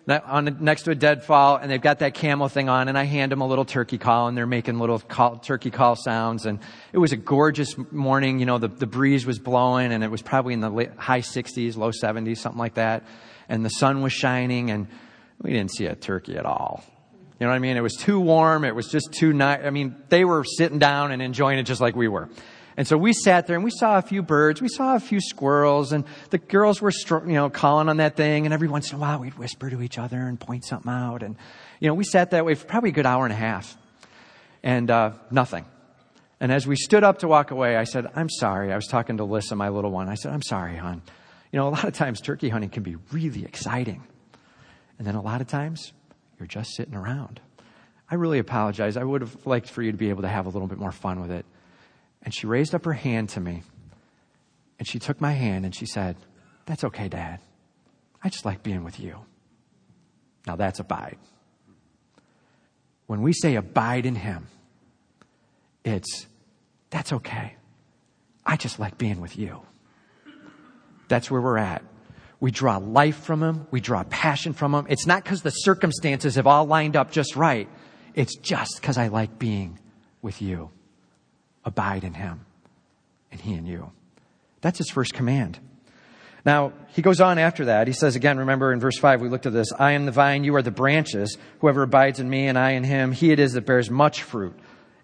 on 0.08 0.58
next 0.60 0.82
to 0.82 0.90
a 0.90 0.94
deadfall, 0.94 1.56
and 1.56 1.70
they've 1.70 1.80
got 1.80 2.00
that 2.00 2.14
camel 2.14 2.48
thing 2.48 2.68
on, 2.68 2.88
and 2.88 2.98
I 2.98 3.04
hand 3.04 3.30
them 3.30 3.40
a 3.40 3.46
little 3.46 3.64
turkey 3.64 3.98
call, 3.98 4.28
and 4.28 4.36
they're 4.36 4.46
making 4.46 4.78
little 4.78 4.98
call, 4.98 5.36
turkey 5.36 5.70
call 5.70 5.96
sounds, 5.96 6.44
and 6.44 6.58
it 6.92 6.98
was 6.98 7.12
a 7.12 7.16
gorgeous 7.16 7.76
morning. 7.92 8.40
You 8.40 8.46
know, 8.46 8.58
the 8.58 8.68
the 8.68 8.86
breeze 8.86 9.24
was 9.24 9.38
blowing, 9.38 9.92
and 9.92 10.02
it 10.02 10.10
was 10.10 10.22
probably 10.22 10.54
in 10.54 10.60
the 10.60 10.90
high 10.96 11.20
60s, 11.20 11.76
low 11.76 11.90
70s, 11.90 12.38
something 12.38 12.58
like 12.58 12.74
that, 12.74 13.04
and 13.48 13.64
the 13.64 13.70
sun 13.70 14.02
was 14.02 14.12
shining, 14.12 14.70
and 14.70 14.88
we 15.40 15.52
didn't 15.52 15.70
see 15.72 15.86
a 15.86 15.94
turkey 15.94 16.36
at 16.36 16.46
all. 16.46 16.84
You 17.38 17.46
know 17.46 17.50
what 17.50 17.56
I 17.56 17.60
mean? 17.60 17.76
It 17.76 17.82
was 17.82 17.94
too 17.94 18.20
warm. 18.20 18.64
It 18.64 18.74
was 18.74 18.88
just 18.88 19.12
too 19.12 19.32
nice. 19.32 19.60
I 19.64 19.70
mean, 19.70 19.96
they 20.08 20.24
were 20.24 20.44
sitting 20.44 20.78
down 20.78 21.10
and 21.10 21.20
enjoying 21.20 21.58
it 21.58 21.64
just 21.64 21.80
like 21.80 21.96
we 21.96 22.06
were. 22.06 22.28
And 22.76 22.86
so 22.86 22.96
we 22.96 23.12
sat 23.12 23.46
there 23.46 23.56
and 23.56 23.64
we 23.64 23.70
saw 23.70 23.98
a 23.98 24.02
few 24.02 24.22
birds. 24.22 24.62
We 24.62 24.68
saw 24.68 24.96
a 24.96 25.00
few 25.00 25.20
squirrels 25.20 25.92
and 25.92 26.04
the 26.30 26.38
girls 26.38 26.80
were, 26.80 26.92
you 27.10 27.34
know, 27.34 27.50
calling 27.50 27.88
on 27.88 27.98
that 27.98 28.16
thing. 28.16 28.46
And 28.46 28.54
every 28.54 28.68
once 28.68 28.90
in 28.90 28.96
a 28.96 28.98
while 28.98 29.18
we'd 29.18 29.34
whisper 29.34 29.68
to 29.68 29.82
each 29.82 29.98
other 29.98 30.18
and 30.18 30.40
point 30.40 30.64
something 30.64 30.90
out. 30.90 31.22
And, 31.22 31.36
you 31.80 31.88
know, 31.88 31.94
we 31.94 32.04
sat 32.04 32.30
that 32.30 32.44
way 32.44 32.54
for 32.54 32.66
probably 32.66 32.90
a 32.90 32.94
good 32.94 33.06
hour 33.06 33.24
and 33.24 33.32
a 33.32 33.36
half 33.36 33.76
and, 34.62 34.90
uh, 34.90 35.12
nothing. 35.30 35.66
And 36.40 36.50
as 36.50 36.66
we 36.66 36.74
stood 36.74 37.04
up 37.04 37.20
to 37.20 37.28
walk 37.28 37.50
away, 37.52 37.76
I 37.76 37.84
said, 37.84 38.06
I'm 38.16 38.28
sorry. 38.28 38.72
I 38.72 38.76
was 38.76 38.86
talking 38.86 39.18
to 39.18 39.24
Lissa, 39.24 39.54
my 39.54 39.68
little 39.68 39.92
one. 39.92 40.08
I 40.08 40.14
said, 40.14 40.32
I'm 40.32 40.42
sorry, 40.42 40.76
hon. 40.76 41.02
You 41.52 41.58
know, 41.58 41.68
a 41.68 41.70
lot 41.70 41.84
of 41.84 41.92
times 41.92 42.20
turkey 42.20 42.48
hunting 42.48 42.70
can 42.70 42.82
be 42.82 42.96
really 43.12 43.44
exciting. 43.44 44.02
And 44.98 45.06
then 45.06 45.14
a 45.14 45.20
lot 45.20 45.40
of 45.40 45.46
times 45.46 45.92
you're 46.38 46.48
just 46.48 46.74
sitting 46.74 46.94
around. 46.94 47.40
I 48.10 48.16
really 48.16 48.38
apologize. 48.38 48.96
I 48.96 49.04
would 49.04 49.20
have 49.20 49.46
liked 49.46 49.70
for 49.70 49.82
you 49.82 49.92
to 49.92 49.98
be 49.98 50.08
able 50.08 50.22
to 50.22 50.28
have 50.28 50.46
a 50.46 50.48
little 50.48 50.66
bit 50.66 50.78
more 50.78 50.92
fun 50.92 51.20
with 51.20 51.30
it. 51.30 51.46
And 52.22 52.34
she 52.34 52.46
raised 52.46 52.74
up 52.74 52.84
her 52.84 52.92
hand 52.92 53.30
to 53.30 53.40
me. 53.40 53.62
And 54.78 54.86
she 54.86 54.98
took 54.98 55.20
my 55.20 55.32
hand 55.32 55.64
and 55.64 55.74
she 55.74 55.86
said, 55.86 56.16
That's 56.66 56.84
okay, 56.84 57.08
Dad. 57.08 57.40
I 58.22 58.28
just 58.28 58.44
like 58.44 58.62
being 58.62 58.84
with 58.84 59.00
you. 59.00 59.18
Now 60.46 60.56
that's 60.56 60.80
abide. 60.80 61.18
When 63.06 63.22
we 63.22 63.32
say 63.32 63.56
abide 63.56 64.06
in 64.06 64.14
Him, 64.14 64.46
it's, 65.84 66.26
that's 66.90 67.12
okay. 67.12 67.56
I 68.44 68.56
just 68.56 68.78
like 68.78 68.98
being 68.98 69.20
with 69.20 69.36
you. 69.38 69.62
That's 71.08 71.30
where 71.30 71.40
we're 71.40 71.58
at. 71.58 71.82
We 72.40 72.50
draw 72.50 72.78
life 72.78 73.18
from 73.18 73.40
him. 73.40 73.68
We 73.70 73.80
draw 73.80 74.02
passion 74.02 74.52
from 74.52 74.74
him. 74.74 74.86
It's 74.88 75.06
not 75.06 75.22
because 75.22 75.42
the 75.42 75.50
circumstances 75.50 76.34
have 76.34 76.46
all 76.48 76.64
lined 76.64 76.96
up 76.96 77.12
just 77.12 77.36
right. 77.36 77.68
It's 78.14 78.34
just 78.36 78.80
because 78.80 78.98
I 78.98 79.08
like 79.08 79.38
being 79.38 79.78
with 80.22 80.42
you. 80.42 80.70
Abide 81.64 82.04
in 82.04 82.14
him 82.14 82.44
and 83.30 83.40
he 83.40 83.54
in 83.54 83.66
you. 83.66 83.90
That's 84.60 84.78
his 84.78 84.90
first 84.90 85.14
command. 85.14 85.58
Now, 86.44 86.72
he 86.88 87.02
goes 87.02 87.20
on 87.20 87.38
after 87.38 87.66
that. 87.66 87.86
He 87.86 87.92
says 87.92 88.16
again, 88.16 88.38
remember 88.38 88.72
in 88.72 88.80
verse 88.80 88.98
5, 88.98 89.20
we 89.20 89.28
looked 89.28 89.46
at 89.46 89.52
this 89.52 89.72
I 89.72 89.92
am 89.92 90.06
the 90.06 90.12
vine, 90.12 90.44
you 90.44 90.54
are 90.56 90.62
the 90.62 90.70
branches. 90.70 91.38
Whoever 91.60 91.82
abides 91.82 92.20
in 92.20 92.28
me 92.28 92.48
and 92.48 92.58
I 92.58 92.72
in 92.72 92.84
him, 92.84 93.12
he 93.12 93.30
it 93.30 93.38
is 93.38 93.52
that 93.52 93.66
bears 93.66 93.90
much 93.90 94.22
fruit. 94.22 94.54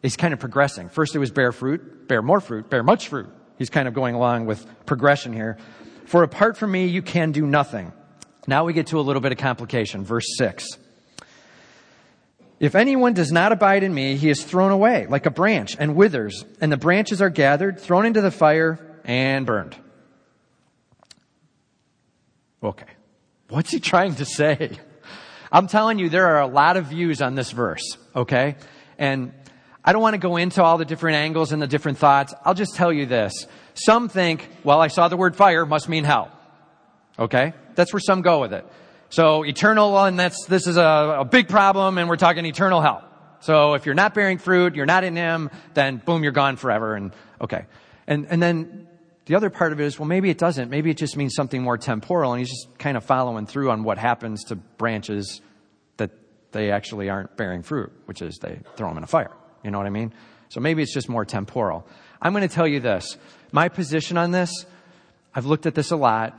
He's 0.02 0.16
kind 0.16 0.32
of 0.32 0.40
progressing. 0.40 0.88
First 0.88 1.14
it 1.14 1.18
was 1.18 1.30
bear 1.30 1.52
fruit, 1.52 2.06
bear 2.08 2.22
more 2.22 2.40
fruit, 2.40 2.70
bear 2.70 2.82
much 2.82 3.08
fruit. 3.08 3.28
He's 3.56 3.70
kind 3.70 3.88
of 3.88 3.94
going 3.94 4.14
along 4.14 4.46
with 4.46 4.64
progression 4.86 5.32
here. 5.32 5.58
For 6.06 6.22
apart 6.22 6.56
from 6.56 6.70
me, 6.70 6.86
you 6.86 7.02
can 7.02 7.32
do 7.32 7.46
nothing. 7.46 7.92
Now 8.46 8.64
we 8.64 8.72
get 8.72 8.88
to 8.88 8.98
a 8.98 9.02
little 9.02 9.20
bit 9.20 9.32
of 9.32 9.38
complication. 9.38 10.04
Verse 10.04 10.26
6. 10.38 10.66
If 12.60 12.74
anyone 12.74 13.14
does 13.14 13.30
not 13.30 13.52
abide 13.52 13.84
in 13.84 13.94
me, 13.94 14.16
he 14.16 14.30
is 14.30 14.42
thrown 14.42 14.72
away 14.72 15.06
like 15.06 15.26
a 15.26 15.30
branch 15.30 15.76
and 15.78 15.94
withers, 15.94 16.44
and 16.60 16.72
the 16.72 16.76
branches 16.76 17.22
are 17.22 17.30
gathered, 17.30 17.78
thrown 17.78 18.04
into 18.04 18.20
the 18.20 18.32
fire, 18.32 18.78
and 19.04 19.46
burned. 19.46 19.76
Okay. 22.62 22.86
What's 23.48 23.70
he 23.70 23.78
trying 23.78 24.16
to 24.16 24.24
say? 24.24 24.72
I'm 25.50 25.68
telling 25.68 25.98
you, 25.98 26.08
there 26.08 26.26
are 26.26 26.40
a 26.40 26.46
lot 26.46 26.76
of 26.76 26.86
views 26.86 27.22
on 27.22 27.34
this 27.34 27.52
verse, 27.52 27.96
okay? 28.14 28.56
And 28.98 29.32
I 29.84 29.92
don't 29.92 30.02
want 30.02 30.14
to 30.14 30.18
go 30.18 30.36
into 30.36 30.62
all 30.62 30.76
the 30.76 30.84
different 30.84 31.16
angles 31.16 31.52
and 31.52 31.62
the 31.62 31.66
different 31.66 31.98
thoughts. 31.98 32.34
I'll 32.44 32.54
just 32.54 32.74
tell 32.74 32.92
you 32.92 33.06
this. 33.06 33.46
Some 33.74 34.08
think, 34.08 34.46
well, 34.64 34.80
I 34.80 34.88
saw 34.88 35.08
the 35.08 35.16
word 35.16 35.36
fire 35.36 35.64
must 35.64 35.88
mean 35.88 36.04
hell. 36.04 36.30
Okay? 37.18 37.54
That's 37.74 37.92
where 37.92 38.00
some 38.00 38.20
go 38.20 38.40
with 38.40 38.52
it. 38.52 38.66
So 39.10 39.44
eternal, 39.44 39.96
and 40.04 40.18
that's, 40.18 40.44
this 40.46 40.66
is 40.66 40.76
a, 40.76 41.18
a 41.20 41.24
big 41.24 41.48
problem, 41.48 41.96
and 41.96 42.08
we're 42.08 42.16
talking 42.16 42.44
eternal 42.44 42.82
hell. 42.82 43.04
So 43.40 43.74
if 43.74 43.86
you're 43.86 43.94
not 43.94 44.14
bearing 44.14 44.38
fruit, 44.38 44.74
you're 44.74 44.86
not 44.86 45.04
in 45.04 45.16
Him, 45.16 45.50
then 45.74 46.02
boom, 46.04 46.22
you're 46.22 46.32
gone 46.32 46.56
forever, 46.56 46.94
and 46.94 47.12
okay. 47.40 47.66
And, 48.06 48.26
and 48.28 48.42
then 48.42 48.86
the 49.24 49.36
other 49.36 49.48
part 49.48 49.72
of 49.72 49.80
it 49.80 49.84
is, 49.84 49.98
well, 49.98 50.08
maybe 50.08 50.28
it 50.28 50.38
doesn't. 50.38 50.70
Maybe 50.70 50.90
it 50.90 50.96
just 50.96 51.16
means 51.16 51.34
something 51.34 51.62
more 51.62 51.78
temporal, 51.78 52.32
and 52.32 52.40
he's 52.40 52.50
just 52.50 52.78
kind 52.78 52.96
of 52.96 53.04
following 53.04 53.46
through 53.46 53.70
on 53.70 53.82
what 53.82 53.96
happens 53.96 54.44
to 54.44 54.56
branches 54.56 55.40
that 55.96 56.10
they 56.52 56.70
actually 56.70 57.08
aren't 57.08 57.36
bearing 57.36 57.62
fruit, 57.62 57.92
which 58.06 58.20
is 58.20 58.38
they 58.38 58.60
throw 58.76 58.88
them 58.88 58.98
in 58.98 59.04
a 59.04 59.06
fire. 59.06 59.32
You 59.62 59.70
know 59.70 59.78
what 59.78 59.86
I 59.86 59.90
mean? 59.90 60.12
So 60.50 60.60
maybe 60.60 60.82
it's 60.82 60.92
just 60.92 61.08
more 61.08 61.24
temporal. 61.24 61.86
I'm 62.20 62.32
going 62.32 62.46
to 62.46 62.54
tell 62.54 62.66
you 62.66 62.80
this. 62.80 63.16
My 63.52 63.68
position 63.68 64.18
on 64.18 64.32
this, 64.32 64.66
I've 65.34 65.46
looked 65.46 65.66
at 65.66 65.74
this 65.74 65.92
a 65.92 65.96
lot. 65.96 66.38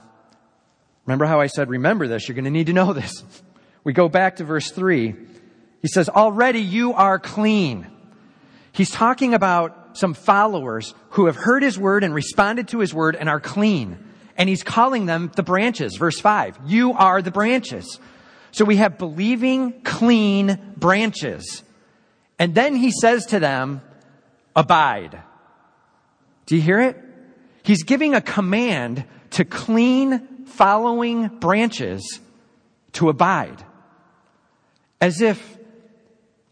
Remember 1.10 1.26
how 1.26 1.42
I 1.42 1.48
said, 1.48 1.72
remember 1.72 2.08
this, 2.08 2.28
you're 2.28 2.36
going 2.36 2.46
to 2.46 2.52
need 2.52 2.68
to 2.68 2.74
know 2.74 2.94
this. 2.94 3.24
We 3.82 3.94
go 3.94 4.10
back 4.10 4.36
to 4.36 4.44
verse 4.44 4.70
3. 4.72 5.16
He 5.82 5.88
says, 5.88 6.10
already 6.10 6.60
you 6.60 6.94
are 6.94 7.18
clean. 7.18 7.88
He's 8.74 8.92
talking 8.92 9.34
about 9.34 9.98
some 9.98 10.14
followers 10.14 10.94
who 11.12 11.28
have 11.28 11.38
heard 11.38 11.64
his 11.64 11.80
word 11.80 12.04
and 12.04 12.14
responded 12.14 12.68
to 12.68 12.80
his 12.80 12.94
word 12.94 13.16
and 13.16 13.30
are 13.30 13.40
clean. 13.40 13.98
And 14.36 14.50
he's 14.50 14.64
calling 14.64 15.06
them 15.06 15.32
the 15.34 15.44
branches. 15.44 15.96
Verse 15.96 16.20
5. 16.20 16.60
You 16.66 16.92
are 16.92 17.22
the 17.22 17.32
branches. 17.32 18.00
So 18.52 18.66
we 18.66 18.76
have 18.76 18.98
believing, 18.98 19.82
clean 19.82 20.74
branches. 20.76 21.64
And 22.38 22.54
then 22.54 22.76
he 22.76 22.92
says 22.92 23.28
to 23.28 23.40
them, 23.40 23.82
abide. 24.58 25.24
Do 26.48 26.58
you 26.58 26.62
hear 26.62 26.82
it? 26.82 27.02
He's 27.64 27.84
giving 27.84 28.14
a 28.14 28.22
command 28.22 29.06
to 29.32 29.46
clean, 29.46 30.29
following 30.50 31.28
branches 31.40 32.20
to 32.94 33.10
abide. 33.10 33.64
As 35.00 35.22
if 35.22 35.58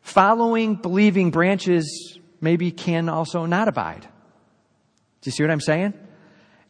following, 0.02 0.76
believing 0.76 1.32
branches 1.32 2.18
maybe 2.40 2.72
can 2.72 3.10
also 3.10 3.46
not 3.46 3.68
abide. 3.68 4.02
Do 4.02 5.28
you 5.28 5.32
see 5.32 5.44
what 5.44 5.52
I'm 5.52 5.62
saying? 5.62 5.94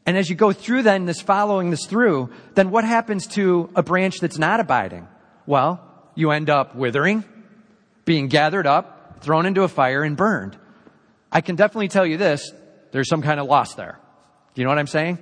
And 0.06 0.18
as 0.18 0.30
you 0.30 0.36
go 0.36 0.54
through 0.54 0.84
then 0.84 1.06
this 1.06 1.22
following 1.22 1.70
this 1.70 1.86
through, 1.86 2.30
then 2.56 2.72
what 2.72 2.86
happens 2.86 3.28
to 3.28 3.70
a 3.76 3.84
branch 3.84 4.20
that's 4.20 4.38
not 4.38 4.60
abiding? 4.60 5.08
Well, 5.46 5.84
you 6.16 6.32
end 6.32 6.50
up 6.50 6.76
withering, 6.76 7.26
being 8.06 8.28
gathered 8.28 8.66
up, 8.66 9.22
thrown 9.22 9.46
into 9.46 9.64
a 9.64 9.68
fire 9.68 10.04
and 10.04 10.16
burned. 10.16 10.58
I 11.32 11.42
can 11.42 11.56
definitely 11.56 11.90
tell 11.90 12.06
you 12.06 12.18
this, 12.18 12.52
there's 12.92 13.10
some 13.10 13.22
kind 13.22 13.40
of 13.40 13.48
loss 13.48 13.76
there. 13.76 14.00
Do 14.54 14.62
you 14.62 14.66
know 14.66 14.72
what 14.72 14.80
I'm 14.80 14.88
saying? 14.88 15.20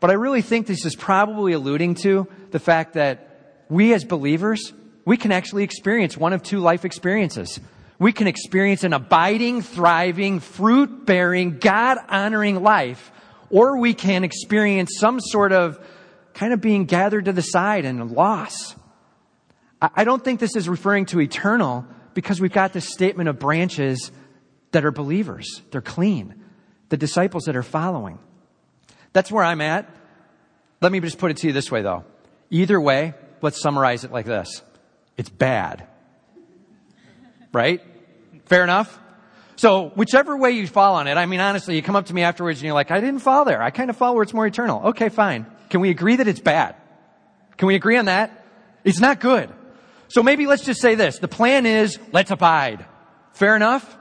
But 0.00 0.10
I 0.10 0.14
really 0.14 0.42
think 0.42 0.66
this 0.66 0.84
is 0.84 0.94
probably 0.94 1.52
alluding 1.52 1.94
to 2.02 2.28
the 2.50 2.58
fact 2.58 2.94
that 2.94 3.64
we 3.68 3.94
as 3.94 4.04
believers, 4.04 4.72
we 5.04 5.16
can 5.16 5.32
actually 5.32 5.64
experience 5.64 6.16
one 6.16 6.32
of 6.32 6.42
two 6.42 6.58
life 6.58 6.84
experiences 6.84 7.60
we 7.98 8.12
can 8.12 8.26
experience 8.26 8.84
an 8.84 8.92
abiding, 8.92 9.62
thriving, 9.62 10.40
fruit 10.40 11.06
bearing, 11.06 11.58
God 11.58 11.98
honoring 12.08 12.62
life, 12.62 13.10
or 13.50 13.78
we 13.78 13.94
can 13.94 14.24
experience 14.24 14.96
some 14.98 15.20
sort 15.20 15.52
of 15.52 15.78
kind 16.34 16.52
of 16.52 16.60
being 16.60 16.84
gathered 16.84 17.26
to 17.26 17.32
the 17.32 17.42
side 17.42 17.84
and 17.84 18.10
loss. 18.12 18.74
I 19.80 20.04
don't 20.04 20.22
think 20.22 20.40
this 20.40 20.56
is 20.56 20.68
referring 20.68 21.06
to 21.06 21.20
eternal 21.20 21.86
because 22.14 22.40
we've 22.40 22.52
got 22.52 22.72
this 22.72 22.92
statement 22.92 23.28
of 23.28 23.38
branches 23.38 24.10
that 24.72 24.84
are 24.84 24.90
believers. 24.90 25.62
They're 25.70 25.80
clean. 25.80 26.42
The 26.88 26.96
disciples 26.96 27.44
that 27.44 27.56
are 27.56 27.62
following. 27.62 28.18
That's 29.16 29.32
where 29.32 29.42
I'm 29.42 29.62
at. 29.62 29.88
Let 30.82 30.92
me 30.92 31.00
just 31.00 31.16
put 31.16 31.30
it 31.30 31.38
to 31.38 31.46
you 31.46 31.54
this 31.54 31.70
way 31.72 31.80
though. 31.80 32.04
Either 32.50 32.78
way, 32.78 33.14
let's 33.40 33.58
summarize 33.58 34.04
it 34.04 34.12
like 34.12 34.26
this. 34.26 34.60
It's 35.16 35.30
bad. 35.30 35.86
Right? 37.50 37.80
Fair 38.44 38.62
enough? 38.62 39.00
So 39.56 39.88
whichever 39.94 40.36
way 40.36 40.50
you 40.50 40.66
fall 40.66 40.96
on 40.96 41.06
it, 41.06 41.16
I 41.16 41.24
mean, 41.24 41.40
honestly, 41.40 41.76
you 41.76 41.82
come 41.82 41.96
up 41.96 42.04
to 42.06 42.14
me 42.14 42.24
afterwards 42.24 42.58
and 42.58 42.66
you're 42.66 42.74
like, 42.74 42.90
I 42.90 43.00
didn't 43.00 43.20
fall 43.20 43.46
there. 43.46 43.62
I 43.62 43.70
kind 43.70 43.88
of 43.88 43.96
fall 43.96 44.12
where 44.12 44.22
it's 44.22 44.34
more 44.34 44.46
eternal. 44.46 44.88
Okay, 44.88 45.08
fine. 45.08 45.46
Can 45.70 45.80
we 45.80 45.88
agree 45.88 46.16
that 46.16 46.28
it's 46.28 46.40
bad? 46.40 46.76
Can 47.56 47.68
we 47.68 47.74
agree 47.74 47.96
on 47.96 48.04
that? 48.04 48.44
It's 48.84 49.00
not 49.00 49.18
good. 49.18 49.48
So 50.08 50.22
maybe 50.22 50.46
let's 50.46 50.62
just 50.62 50.82
say 50.82 50.94
this. 50.94 51.20
The 51.20 51.26
plan 51.26 51.64
is, 51.64 51.98
let's 52.12 52.30
abide. 52.30 52.84
Fair 53.32 53.56
enough? 53.56 53.96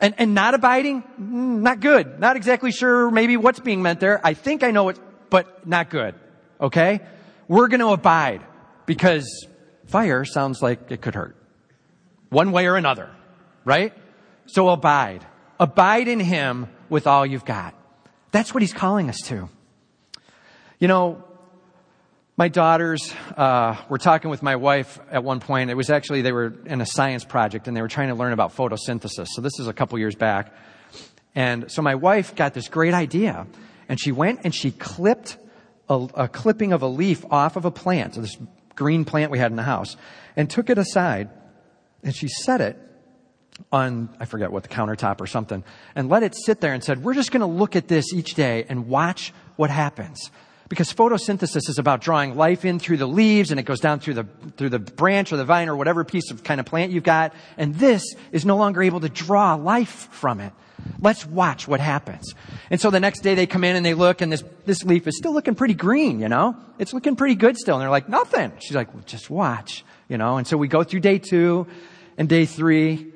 And, 0.00 0.14
and 0.18 0.34
not 0.34 0.54
abiding? 0.54 1.02
Mm, 1.02 1.60
not 1.60 1.80
good. 1.80 2.20
Not 2.20 2.36
exactly 2.36 2.70
sure 2.70 3.10
maybe 3.10 3.36
what's 3.36 3.60
being 3.60 3.82
meant 3.82 4.00
there. 4.00 4.20
I 4.24 4.34
think 4.34 4.62
I 4.62 4.70
know 4.70 4.88
it, 4.90 4.98
but 5.30 5.66
not 5.66 5.90
good. 5.90 6.14
Okay? 6.60 7.00
We're 7.48 7.68
gonna 7.68 7.88
abide 7.88 8.42
because 8.86 9.46
fire 9.86 10.24
sounds 10.24 10.62
like 10.62 10.90
it 10.90 11.00
could 11.00 11.14
hurt. 11.14 11.36
One 12.30 12.52
way 12.52 12.66
or 12.66 12.76
another. 12.76 13.10
Right? 13.64 13.92
So 14.46 14.68
abide. 14.68 15.26
Abide 15.58 16.08
in 16.08 16.20
Him 16.20 16.68
with 16.88 17.06
all 17.06 17.26
you've 17.26 17.44
got. 17.44 17.74
That's 18.30 18.54
what 18.54 18.62
He's 18.62 18.72
calling 18.72 19.08
us 19.08 19.20
to. 19.26 19.48
You 20.78 20.88
know, 20.88 21.24
my 22.38 22.46
daughters 22.46 23.12
uh, 23.36 23.74
were 23.88 23.98
talking 23.98 24.30
with 24.30 24.44
my 24.44 24.54
wife 24.54 25.00
at 25.10 25.24
one 25.24 25.40
point. 25.40 25.70
It 25.70 25.74
was 25.74 25.90
actually, 25.90 26.22
they 26.22 26.30
were 26.30 26.54
in 26.66 26.80
a 26.80 26.86
science 26.86 27.24
project 27.24 27.66
and 27.66 27.76
they 27.76 27.82
were 27.82 27.88
trying 27.88 28.10
to 28.10 28.14
learn 28.14 28.32
about 28.32 28.54
photosynthesis. 28.54 29.26
So 29.32 29.42
this 29.42 29.58
is 29.58 29.66
a 29.66 29.72
couple 29.72 29.98
years 29.98 30.14
back. 30.14 30.54
And 31.34 31.68
so 31.68 31.82
my 31.82 31.96
wife 31.96 32.36
got 32.36 32.54
this 32.54 32.68
great 32.68 32.94
idea 32.94 33.48
and 33.88 34.00
she 34.00 34.12
went 34.12 34.42
and 34.44 34.54
she 34.54 34.70
clipped 34.70 35.36
a, 35.88 35.96
a 36.14 36.28
clipping 36.28 36.72
of 36.72 36.82
a 36.82 36.86
leaf 36.86 37.24
off 37.28 37.56
of 37.56 37.64
a 37.64 37.72
plant, 37.72 38.14
so 38.14 38.20
this 38.20 38.36
green 38.76 39.04
plant 39.04 39.32
we 39.32 39.38
had 39.38 39.50
in 39.50 39.56
the 39.56 39.62
house, 39.64 39.96
and 40.36 40.48
took 40.48 40.70
it 40.70 40.78
aside 40.78 41.30
and 42.04 42.14
she 42.14 42.28
set 42.28 42.60
it 42.60 42.78
on, 43.72 44.14
I 44.20 44.26
forget 44.26 44.52
what, 44.52 44.62
the 44.62 44.68
countertop 44.68 45.20
or 45.20 45.26
something, 45.26 45.64
and 45.96 46.08
let 46.08 46.22
it 46.22 46.36
sit 46.36 46.60
there 46.60 46.72
and 46.72 46.84
said, 46.84 47.02
we're 47.02 47.14
just 47.14 47.32
going 47.32 47.40
to 47.40 47.46
look 47.46 47.74
at 47.74 47.88
this 47.88 48.12
each 48.12 48.34
day 48.34 48.64
and 48.68 48.86
watch 48.86 49.32
what 49.56 49.70
happens. 49.70 50.30
Because 50.68 50.92
photosynthesis 50.92 51.68
is 51.68 51.78
about 51.78 52.02
drawing 52.02 52.36
life 52.36 52.64
in 52.64 52.78
through 52.78 52.98
the 52.98 53.06
leaves 53.06 53.50
and 53.50 53.58
it 53.58 53.62
goes 53.62 53.80
down 53.80 54.00
through 54.00 54.14
the, 54.14 54.26
through 54.56 54.68
the 54.68 54.78
branch 54.78 55.32
or 55.32 55.36
the 55.36 55.44
vine 55.44 55.68
or 55.68 55.76
whatever 55.76 56.04
piece 56.04 56.30
of 56.30 56.44
kind 56.44 56.60
of 56.60 56.66
plant 56.66 56.92
you've 56.92 57.04
got. 57.04 57.32
And 57.56 57.74
this 57.74 58.02
is 58.32 58.44
no 58.44 58.56
longer 58.56 58.82
able 58.82 59.00
to 59.00 59.08
draw 59.08 59.54
life 59.54 60.08
from 60.10 60.40
it. 60.40 60.52
Let's 61.00 61.24
watch 61.26 61.66
what 61.66 61.80
happens. 61.80 62.34
And 62.70 62.80
so 62.80 62.90
the 62.90 63.00
next 63.00 63.20
day 63.20 63.34
they 63.34 63.46
come 63.46 63.64
in 63.64 63.76
and 63.76 63.84
they 63.84 63.94
look 63.94 64.20
and 64.20 64.30
this, 64.30 64.44
this 64.66 64.84
leaf 64.84 65.06
is 65.06 65.16
still 65.16 65.32
looking 65.32 65.54
pretty 65.54 65.74
green, 65.74 66.20
you 66.20 66.28
know? 66.28 66.56
It's 66.78 66.92
looking 66.92 67.16
pretty 67.16 67.34
good 67.34 67.56
still. 67.56 67.76
And 67.76 67.82
they're 67.82 67.90
like, 67.90 68.08
nothing. 68.08 68.52
She's 68.60 68.76
like, 68.76 68.92
well, 68.92 69.02
just 69.06 69.30
watch, 69.30 69.84
you 70.08 70.18
know? 70.18 70.36
And 70.36 70.46
so 70.46 70.56
we 70.56 70.68
go 70.68 70.84
through 70.84 71.00
day 71.00 71.18
two 71.18 71.66
and 72.16 72.28
day 72.28 72.44
three 72.44 73.12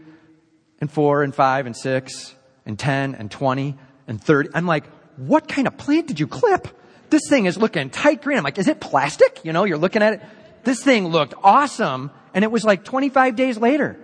and 0.81 0.91
four 0.91 1.23
and 1.23 1.35
five 1.35 1.67
and 1.67 1.77
six 1.77 2.35
and 2.65 2.79
10 2.79 3.15
and 3.15 3.31
20 3.31 3.77
and 4.09 4.23
30. 4.23 4.51
I'm 4.55 4.67
like, 4.67 4.87
what 5.17 5.49
kind 5.49 5.67
of 5.67 5.77
plant 5.77 6.09
did 6.09 6.19
you 6.19 6.27
clip? 6.27 6.69
This 7.13 7.29
thing 7.29 7.45
is 7.45 7.59
looking 7.59 7.91
tight 7.91 8.23
green. 8.23 8.39
I'm 8.39 8.43
like, 8.43 8.57
is 8.57 8.69
it 8.69 8.81
plastic? 8.81 9.45
You 9.45 9.53
know, 9.53 9.65
you're 9.65 9.77
looking 9.77 10.01
at 10.01 10.15
it. 10.15 10.23
This 10.65 10.83
thing 10.83 11.09
looked 11.09 11.35
awesome. 11.43 12.11
And 12.33 12.43
it 12.43 12.51
was 12.51 12.65
like 12.65 12.85
25 12.85 13.37
days 13.37 13.59
later. 13.59 14.01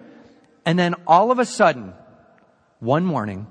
And 0.67 0.79
then 0.79 0.95
all 1.07 1.31
of 1.31 1.39
a 1.39 1.47
sudden, 1.47 1.95
one 2.81 3.07
morning, 3.07 3.47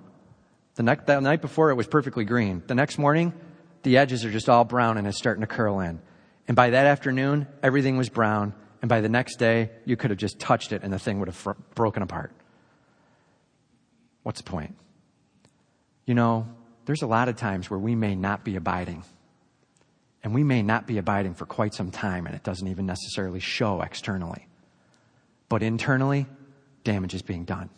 the 0.75 0.83
night, 0.83 1.07
the 1.07 1.19
night 1.21 1.41
before 1.41 1.71
it 1.71 1.73
was 1.73 1.87
perfectly 1.87 2.23
green. 2.23 2.61
The 2.67 2.75
next 2.75 2.99
morning, 2.99 3.33
the 3.81 3.97
edges 3.97 4.23
are 4.25 4.29
just 4.29 4.47
all 4.47 4.63
brown 4.63 4.99
and 4.99 5.07
it's 5.07 5.17
starting 5.17 5.41
to 5.41 5.47
curl 5.47 5.79
in. 5.79 6.01
And 6.47 6.55
by 6.55 6.69
that 6.69 6.85
afternoon, 6.85 7.47
everything 7.63 7.97
was 7.97 8.09
brown. 8.09 8.53
And 8.83 8.89
by 8.89 9.01
the 9.01 9.09
next 9.09 9.37
day, 9.37 9.71
you 9.85 9.97
could 9.97 10.11
have 10.11 10.19
just 10.19 10.37
touched 10.37 10.71
it 10.71 10.83
and 10.83 10.93
the 10.93 10.99
thing 10.99 11.17
would 11.17 11.29
have 11.29 11.35
fr- 11.35 11.57
broken 11.73 12.03
apart. 12.03 12.31
What's 14.21 14.39
the 14.39 14.51
point? 14.51 14.77
You 16.05 16.13
know, 16.13 16.47
there's 16.85 17.01
a 17.01 17.07
lot 17.07 17.27
of 17.27 17.37
times 17.37 17.71
where 17.71 17.79
we 17.79 17.95
may 17.95 18.13
not 18.13 18.43
be 18.43 18.55
abiding. 18.55 19.03
And 20.27 20.35
we 20.35 20.43
may 20.43 20.61
not 20.61 20.87
be 20.87 20.97
abiding 20.97 21.35
for 21.35 21.45
quite 21.45 21.73
some 21.73 21.89
time, 21.89 22.25
and 22.25 22.35
it 22.35 22.43
doesn't 22.43 22.67
even 22.67 22.85
necessarily 22.85 23.39
show 23.39 23.81
externally. 23.81 24.45
But 25.47 25.63
internally, 25.63 26.25
damage 26.83 27.13
is 27.13 27.21
being 27.21 27.45
done. 27.45 27.69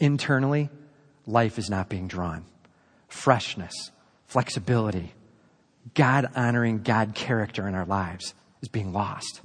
Internally, 0.00 0.70
life 1.28 1.56
is 1.56 1.70
not 1.70 1.88
being 1.88 2.08
drawn. 2.08 2.46
Freshness, 3.06 3.92
flexibility, 4.26 5.14
God 5.94 6.26
honoring 6.34 6.82
God 6.82 7.14
character 7.14 7.68
in 7.68 7.76
our 7.76 7.86
lives 7.86 8.34
is 8.60 8.66
being 8.66 8.92
lost. 8.92 9.40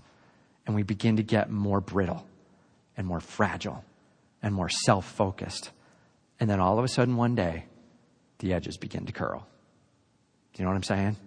And 0.65 0.75
we 0.75 0.81
begin 0.81 1.17
to 1.17 1.23
get 1.23 1.51
more 1.51 1.81
brittle 1.81 2.25
and 2.97 3.05
more 3.05 3.19
fragile 3.19 3.85
and 4.41 4.55
more 4.55 4.69
self 4.69 5.05
focused. 5.05 5.69
And 6.39 6.49
then 6.49 6.59
all 6.59 6.79
of 6.79 6.83
a 6.83 6.87
sudden, 6.87 7.15
one 7.15 7.35
day, 7.35 7.65
the 8.39 8.53
edges 8.53 8.75
begin 8.75 9.05
to 9.05 9.11
curl. 9.11 9.45
Do 10.53 10.63
you 10.63 10.65
know 10.65 10.71
what 10.71 10.77
I'm 10.77 10.81
saying? 10.81 11.17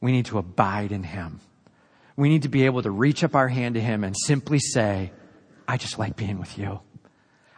We 0.00 0.12
need 0.12 0.26
to 0.26 0.38
abide 0.38 0.92
in 0.92 1.02
Him. 1.02 1.40
We 2.16 2.28
need 2.28 2.42
to 2.42 2.48
be 2.48 2.66
able 2.66 2.82
to 2.82 2.90
reach 2.90 3.22
up 3.24 3.34
our 3.34 3.48
hand 3.48 3.74
to 3.74 3.80
Him 3.80 4.04
and 4.04 4.16
simply 4.16 4.58
say, 4.58 5.12
I 5.66 5.76
just 5.76 5.98
like 5.98 6.16
being 6.16 6.38
with 6.38 6.58
you. 6.58 6.80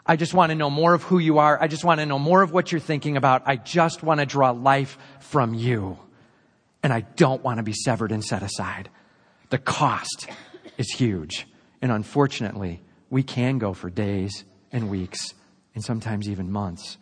I 0.04 0.16
just 0.16 0.34
want 0.34 0.50
to 0.50 0.56
know 0.56 0.70
more 0.70 0.94
of 0.94 1.02
who 1.02 1.18
you 1.18 1.38
are. 1.38 1.60
I 1.62 1.68
just 1.68 1.84
want 1.84 2.00
to 2.00 2.06
know 2.06 2.18
more 2.18 2.42
of 2.42 2.52
what 2.52 2.72
you're 2.72 2.80
thinking 2.80 3.16
about. 3.16 3.42
I 3.46 3.56
just 3.56 4.02
want 4.02 4.20
to 4.20 4.26
draw 4.26 4.50
life 4.50 4.98
from 5.20 5.54
you. 5.54 5.98
And 6.82 6.92
I 6.92 7.02
don't 7.02 7.42
want 7.44 7.58
to 7.58 7.62
be 7.62 7.74
severed 7.74 8.10
and 8.10 8.24
set 8.24 8.42
aside. 8.42 8.90
The 9.50 9.58
cost 9.58 10.26
is 10.78 10.90
huge. 10.90 11.46
And 11.82 11.92
unfortunately, 11.92 12.82
we 13.10 13.22
can 13.22 13.58
go 13.58 13.72
for 13.74 13.90
days 13.90 14.44
and 14.72 14.90
weeks 14.90 15.34
and 15.74 15.84
sometimes 15.84 16.28
even 16.28 16.50
months 16.50 16.96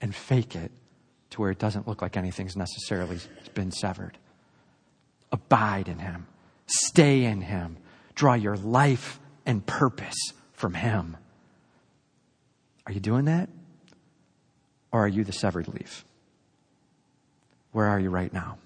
and 0.00 0.14
fake 0.14 0.54
it 0.54 0.70
to 1.30 1.40
where 1.40 1.50
it 1.50 1.58
doesn't 1.58 1.88
look 1.88 2.00
like 2.00 2.16
anything's 2.16 2.56
necessarily 2.56 3.18
been 3.54 3.72
severed. 3.72 4.16
Abide 5.34 5.88
in 5.88 5.98
Him, 5.98 6.28
stay 6.68 7.24
in 7.24 7.40
Him, 7.40 7.76
draw 8.14 8.34
your 8.34 8.56
life 8.56 9.18
and 9.44 9.66
purpose 9.66 10.14
from 10.52 10.74
Him. 10.74 11.16
Are 12.86 12.92
you 12.92 13.00
doing 13.00 13.24
that? 13.24 13.48
Or 14.92 15.00
are 15.00 15.08
you 15.08 15.24
the 15.24 15.32
severed 15.32 15.66
leaf? 15.66 16.04
Where 17.72 17.86
are 17.86 17.98
you 17.98 18.10
right 18.10 18.32
now? 18.32 18.58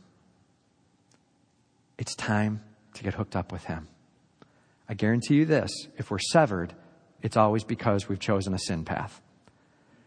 It's 1.96 2.14
time 2.14 2.60
to 2.92 3.02
get 3.02 3.14
hooked 3.14 3.34
up 3.34 3.50
with 3.50 3.64
Him. 3.64 3.88
I 4.90 4.92
guarantee 4.92 5.36
you 5.36 5.46
this 5.46 5.70
if 5.96 6.10
we're 6.10 6.18
severed, 6.18 6.74
it's 7.22 7.38
always 7.38 7.64
because 7.64 8.10
we've 8.10 8.20
chosen 8.20 8.52
a 8.52 8.58
sin 8.58 8.84
path. 8.84 9.22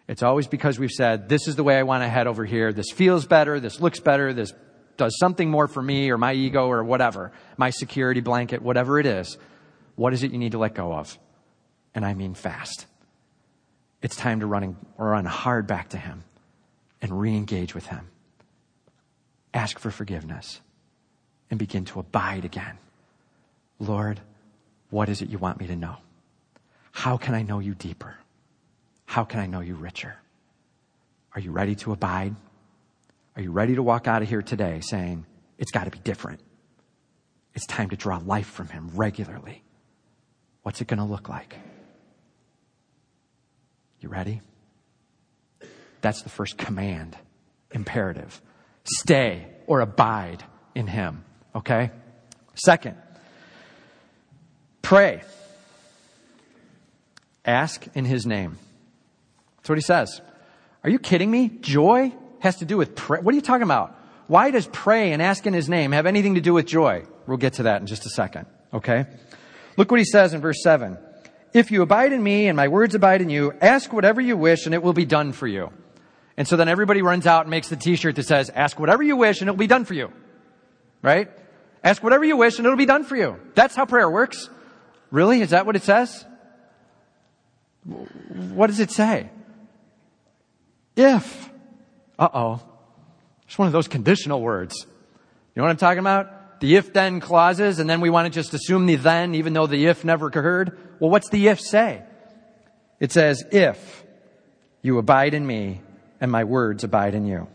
It's 0.08 0.22
always 0.22 0.46
because 0.46 0.78
we've 0.78 0.92
said, 0.92 1.28
this 1.28 1.48
is 1.48 1.56
the 1.56 1.64
way 1.64 1.76
I 1.80 1.84
want 1.84 2.04
to 2.04 2.08
head 2.08 2.28
over 2.28 2.46
here. 2.46 2.72
This 2.72 2.92
feels 2.92 3.26
better. 3.26 3.60
This 3.60 3.82
looks 3.82 4.00
better. 4.00 4.32
This 4.32 4.54
does 5.02 5.18
something 5.18 5.50
more 5.50 5.68
for 5.68 5.82
me 5.82 6.12
or 6.12 6.18
my 6.20 6.32
ego 6.32 6.68
or 6.68 6.84
whatever, 6.84 7.32
my 7.58 7.72
security 7.72 8.22
blanket, 8.22 8.62
whatever 8.62 9.00
it 9.00 9.08
is. 9.08 9.36
What 9.96 10.14
is 10.14 10.22
it 10.22 10.32
you 10.32 10.38
need 10.38 10.52
to 10.52 10.60
let 10.60 10.76
go 10.76 10.94
of? 10.94 11.18
And 11.96 12.06
I 12.06 12.14
mean 12.14 12.36
fast. 12.36 12.86
It's 14.04 14.16
time 14.16 14.42
to 14.42 14.46
run, 14.46 14.78
run 14.98 15.26
hard 15.26 15.66
back 15.66 15.90
to 15.90 15.98
Him 15.98 16.24
and 17.02 17.20
re 17.20 17.36
engage 17.36 17.74
with 17.74 17.88
Him. 17.88 18.10
Ask 19.56 19.80
for 19.80 19.90
forgiveness 19.90 20.62
and 21.50 21.58
begin 21.58 21.86
to 21.86 22.00
abide 22.00 22.46
again. 22.46 22.78
Lord, 23.80 24.20
what 24.92 25.10
is 25.10 25.24
it 25.24 25.30
you 25.30 25.40
want 25.40 25.60
me 25.60 25.66
to 25.66 25.76
know? 25.76 25.96
How 26.92 27.18
can 27.18 27.34
I 27.34 27.42
know 27.42 27.58
you 27.58 27.74
deeper? 27.74 28.18
How 29.06 29.24
can 29.24 29.40
I 29.40 29.48
know 29.48 29.62
you 29.62 29.74
richer? 29.74 30.16
Are 31.34 31.42
you 31.42 31.52
ready 31.52 31.74
to 31.78 31.92
abide? 31.92 32.36
Are 33.36 33.42
you 33.42 33.52
ready 33.52 33.76
to 33.76 33.84
walk 33.84 34.08
out 34.08 34.22
of 34.22 34.30
here 34.30 34.42
today 34.42 34.82
saying, 34.82 35.26
it's 35.58 35.72
got 35.72 35.86
to 35.86 35.92
be 35.92 36.00
different? 36.00 36.42
It's 37.54 37.66
time 37.66 37.90
to 37.90 37.96
draw 37.96 38.18
life 38.18 38.48
from 38.48 38.68
Him 38.68 38.92
regularly. 38.94 39.64
What's 40.64 40.82
it 40.82 40.88
going 40.88 41.00
to 41.00 41.06
look 41.06 41.30
like? 41.30 41.56
You 44.00 44.10
ready? 44.10 44.42
That's 46.02 46.24
the 46.24 46.30
first 46.30 46.58
command, 46.58 47.18
imperative. 47.72 48.42
Stay 48.84 49.48
or 49.68 49.80
abide 49.80 50.44
in 50.76 50.88
Him. 50.88 51.24
Okay? 51.56 51.92
Second, 52.56 52.98
pray. 54.82 55.22
Ask 57.46 57.88
in 57.94 58.06
His 58.06 58.26
name. 58.26 58.58
That's 59.58 59.70
what 59.70 59.78
He 59.78 59.84
says. 59.84 60.20
Are 60.84 60.90
you 60.90 61.00
kidding 61.00 61.30
me? 61.32 61.50
Joy 61.62 62.14
has 62.42 62.58
to 62.58 62.66
do 62.66 62.78
with 62.78 62.96
pray. 62.96 63.22
What 63.22 63.34
are 63.34 63.36
you 63.36 63.42
talking 63.42 63.64
about? 63.64 63.98
Why 64.28 64.52
does 64.52 64.68
pray 64.68 65.14
and 65.14 65.22
ask 65.22 65.46
in 65.48 65.54
His 65.54 65.70
name 65.70 65.94
have 65.94 66.06
anything 66.06 66.36
to 66.36 66.42
do 66.42 66.54
with 66.54 66.66
joy? 66.66 67.06
We'll 67.28 67.38
get 67.38 67.54
to 67.54 67.64
that 67.64 67.82
in 67.82 67.88
just 67.88 68.06
a 68.06 68.10
second. 68.10 68.48
Okay? 68.74 69.06
Look 69.78 69.90
what 69.90 70.00
He 70.00 70.06
says 70.06 70.34
in 70.34 70.42
verse 70.42 70.62
7. 70.64 70.98
If 71.54 71.72
you 71.72 71.82
abide 71.82 72.14
in 72.14 72.24
me 72.24 72.48
and 72.48 72.56
my 72.56 72.68
words 72.68 72.96
abide 72.96 73.22
in 73.22 73.30
you, 73.30 73.54
ask 73.62 73.92
whatever 73.92 74.22
you 74.22 74.38
wish 74.38 74.66
and 74.66 74.74
it 74.74 74.82
will 74.82 74.94
be 74.94 75.06
done 75.06 75.34
for 75.34 75.48
you. 75.48 75.72
And 76.38 76.48
so 76.48 76.56
then 76.56 76.70
everybody 76.70 77.02
runs 77.02 77.28
out 77.28 77.42
and 77.42 77.52
makes 77.52 77.70
the 77.70 77.76
t-shirt 77.76 78.16
that 78.16 78.24
says, 78.24 78.50
ask 78.50 78.80
whatever 78.80 79.04
you 79.04 79.18
wish 79.18 79.42
and 79.42 79.50
it'll 79.50 79.58
be 79.58 79.68
done 79.68 79.86
for 79.86 79.94
you. 79.94 80.12
Right? 81.02 81.30
Ask 81.84 82.02
whatever 82.02 82.24
you 82.24 82.38
wish 82.38 82.58
and 82.58 82.66
it'll 82.66 82.78
be 82.78 82.86
done 82.86 83.04
for 83.04 83.18
you. 83.18 83.38
That's 83.54 83.76
how 83.76 83.86
prayer 83.86 84.10
works. 84.10 84.50
Really? 85.12 85.42
Is 85.42 85.50
that 85.50 85.66
what 85.66 85.76
it 85.76 85.84
says? 85.84 86.26
What 87.84 88.68
does 88.68 88.80
it 88.80 88.92
say? 88.92 89.30
If. 90.96 91.51
Uh-oh. 92.22 92.62
It's 93.48 93.58
one 93.58 93.66
of 93.66 93.74
those 93.74 93.88
conditional 93.88 94.42
words. 94.42 94.86
You 94.86 95.60
know 95.60 95.64
what 95.64 95.72
I'm 95.72 95.78
talking 95.78 96.00
about? 96.00 96.60
The 96.62 96.76
if 96.76 96.94
then 96.94 97.20
clauses, 97.20 97.80
and 97.80 97.90
then 97.90 98.00
we 98.00 98.12
want 98.12 98.28
to 98.28 98.30
just 98.32 98.54
assume 98.54 98.86
the 98.86 98.96
then, 98.96 99.34
even 99.34 99.54
though 99.54 99.66
the 99.66 99.88
if 99.88 100.06
never 100.06 100.28
occurred. 100.28 100.78
Well, 101.00 101.10
what's 101.10 101.30
the 101.30 101.48
if 101.48 101.60
say? 101.60 102.04
It 103.00 103.12
says, 103.12 103.44
if 103.52 104.06
you 104.84 105.00
abide 105.00 105.34
in 105.34 105.46
me 105.46 105.82
and 106.22 106.32
my 106.32 106.44
words 106.44 106.84
abide 106.84 107.16
in 107.16 107.26
you. 107.26 107.48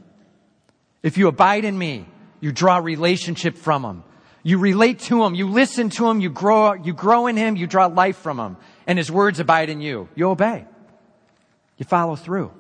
If 1.05 1.17
you 1.17 1.29
abide 1.29 1.65
in 1.65 1.79
me, 1.79 2.07
you 2.41 2.51
draw 2.51 2.79
relationship 2.79 3.57
from 3.57 3.85
him. 3.85 4.03
You 4.43 4.59
relate 4.59 4.99
to 5.01 5.25
him. 5.25 5.37
You 5.37 5.49
listen 5.49 5.91
to 5.91 6.09
him. 6.09 6.21
You 6.21 6.31
grow, 6.31 6.75
you 6.75 6.93
grow 6.93 7.29
in 7.29 7.37
him. 7.37 7.55
You 7.55 7.69
draw 7.69 7.87
life 7.87 8.17
from 8.17 8.41
him. 8.41 8.57
And 8.89 8.99
his 8.99 9.11
words 9.11 9.39
abide 9.39 9.71
in 9.71 9.81
you. 9.81 10.09
You 10.17 10.31
obey. 10.31 10.67
You 11.79 11.85
follow 11.85 12.17
through. 12.17 12.53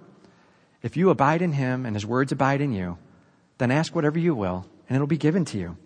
If 0.86 0.96
you 0.96 1.10
abide 1.10 1.42
in 1.42 1.50
him 1.50 1.84
and 1.84 1.96
his 1.96 2.06
words 2.06 2.30
abide 2.30 2.60
in 2.60 2.72
you, 2.72 2.96
then 3.58 3.72
ask 3.72 3.92
whatever 3.92 4.20
you 4.20 4.36
will 4.36 4.64
and 4.88 4.94
it'll 4.94 5.08
be 5.08 5.16
given 5.16 5.44
to 5.46 5.58
you. 5.58 5.76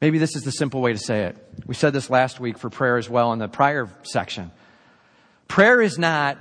Maybe 0.00 0.18
this 0.18 0.36
is 0.36 0.44
the 0.44 0.52
simple 0.52 0.80
way 0.80 0.92
to 0.92 0.98
say 1.00 1.24
it. 1.24 1.36
We 1.66 1.74
said 1.74 1.92
this 1.92 2.08
last 2.08 2.38
week 2.38 2.58
for 2.58 2.70
prayer 2.70 2.96
as 2.96 3.10
well 3.10 3.32
in 3.32 3.40
the 3.40 3.48
prior 3.48 3.88
section. 4.04 4.52
Prayer 5.48 5.82
is 5.82 5.98
not, 5.98 6.38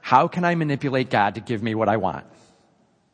how 0.00 0.28
can 0.28 0.46
I 0.46 0.54
manipulate 0.54 1.10
God 1.10 1.34
to 1.34 1.42
give 1.42 1.62
me 1.62 1.74
what 1.74 1.90
I 1.90 1.98
want? 1.98 2.24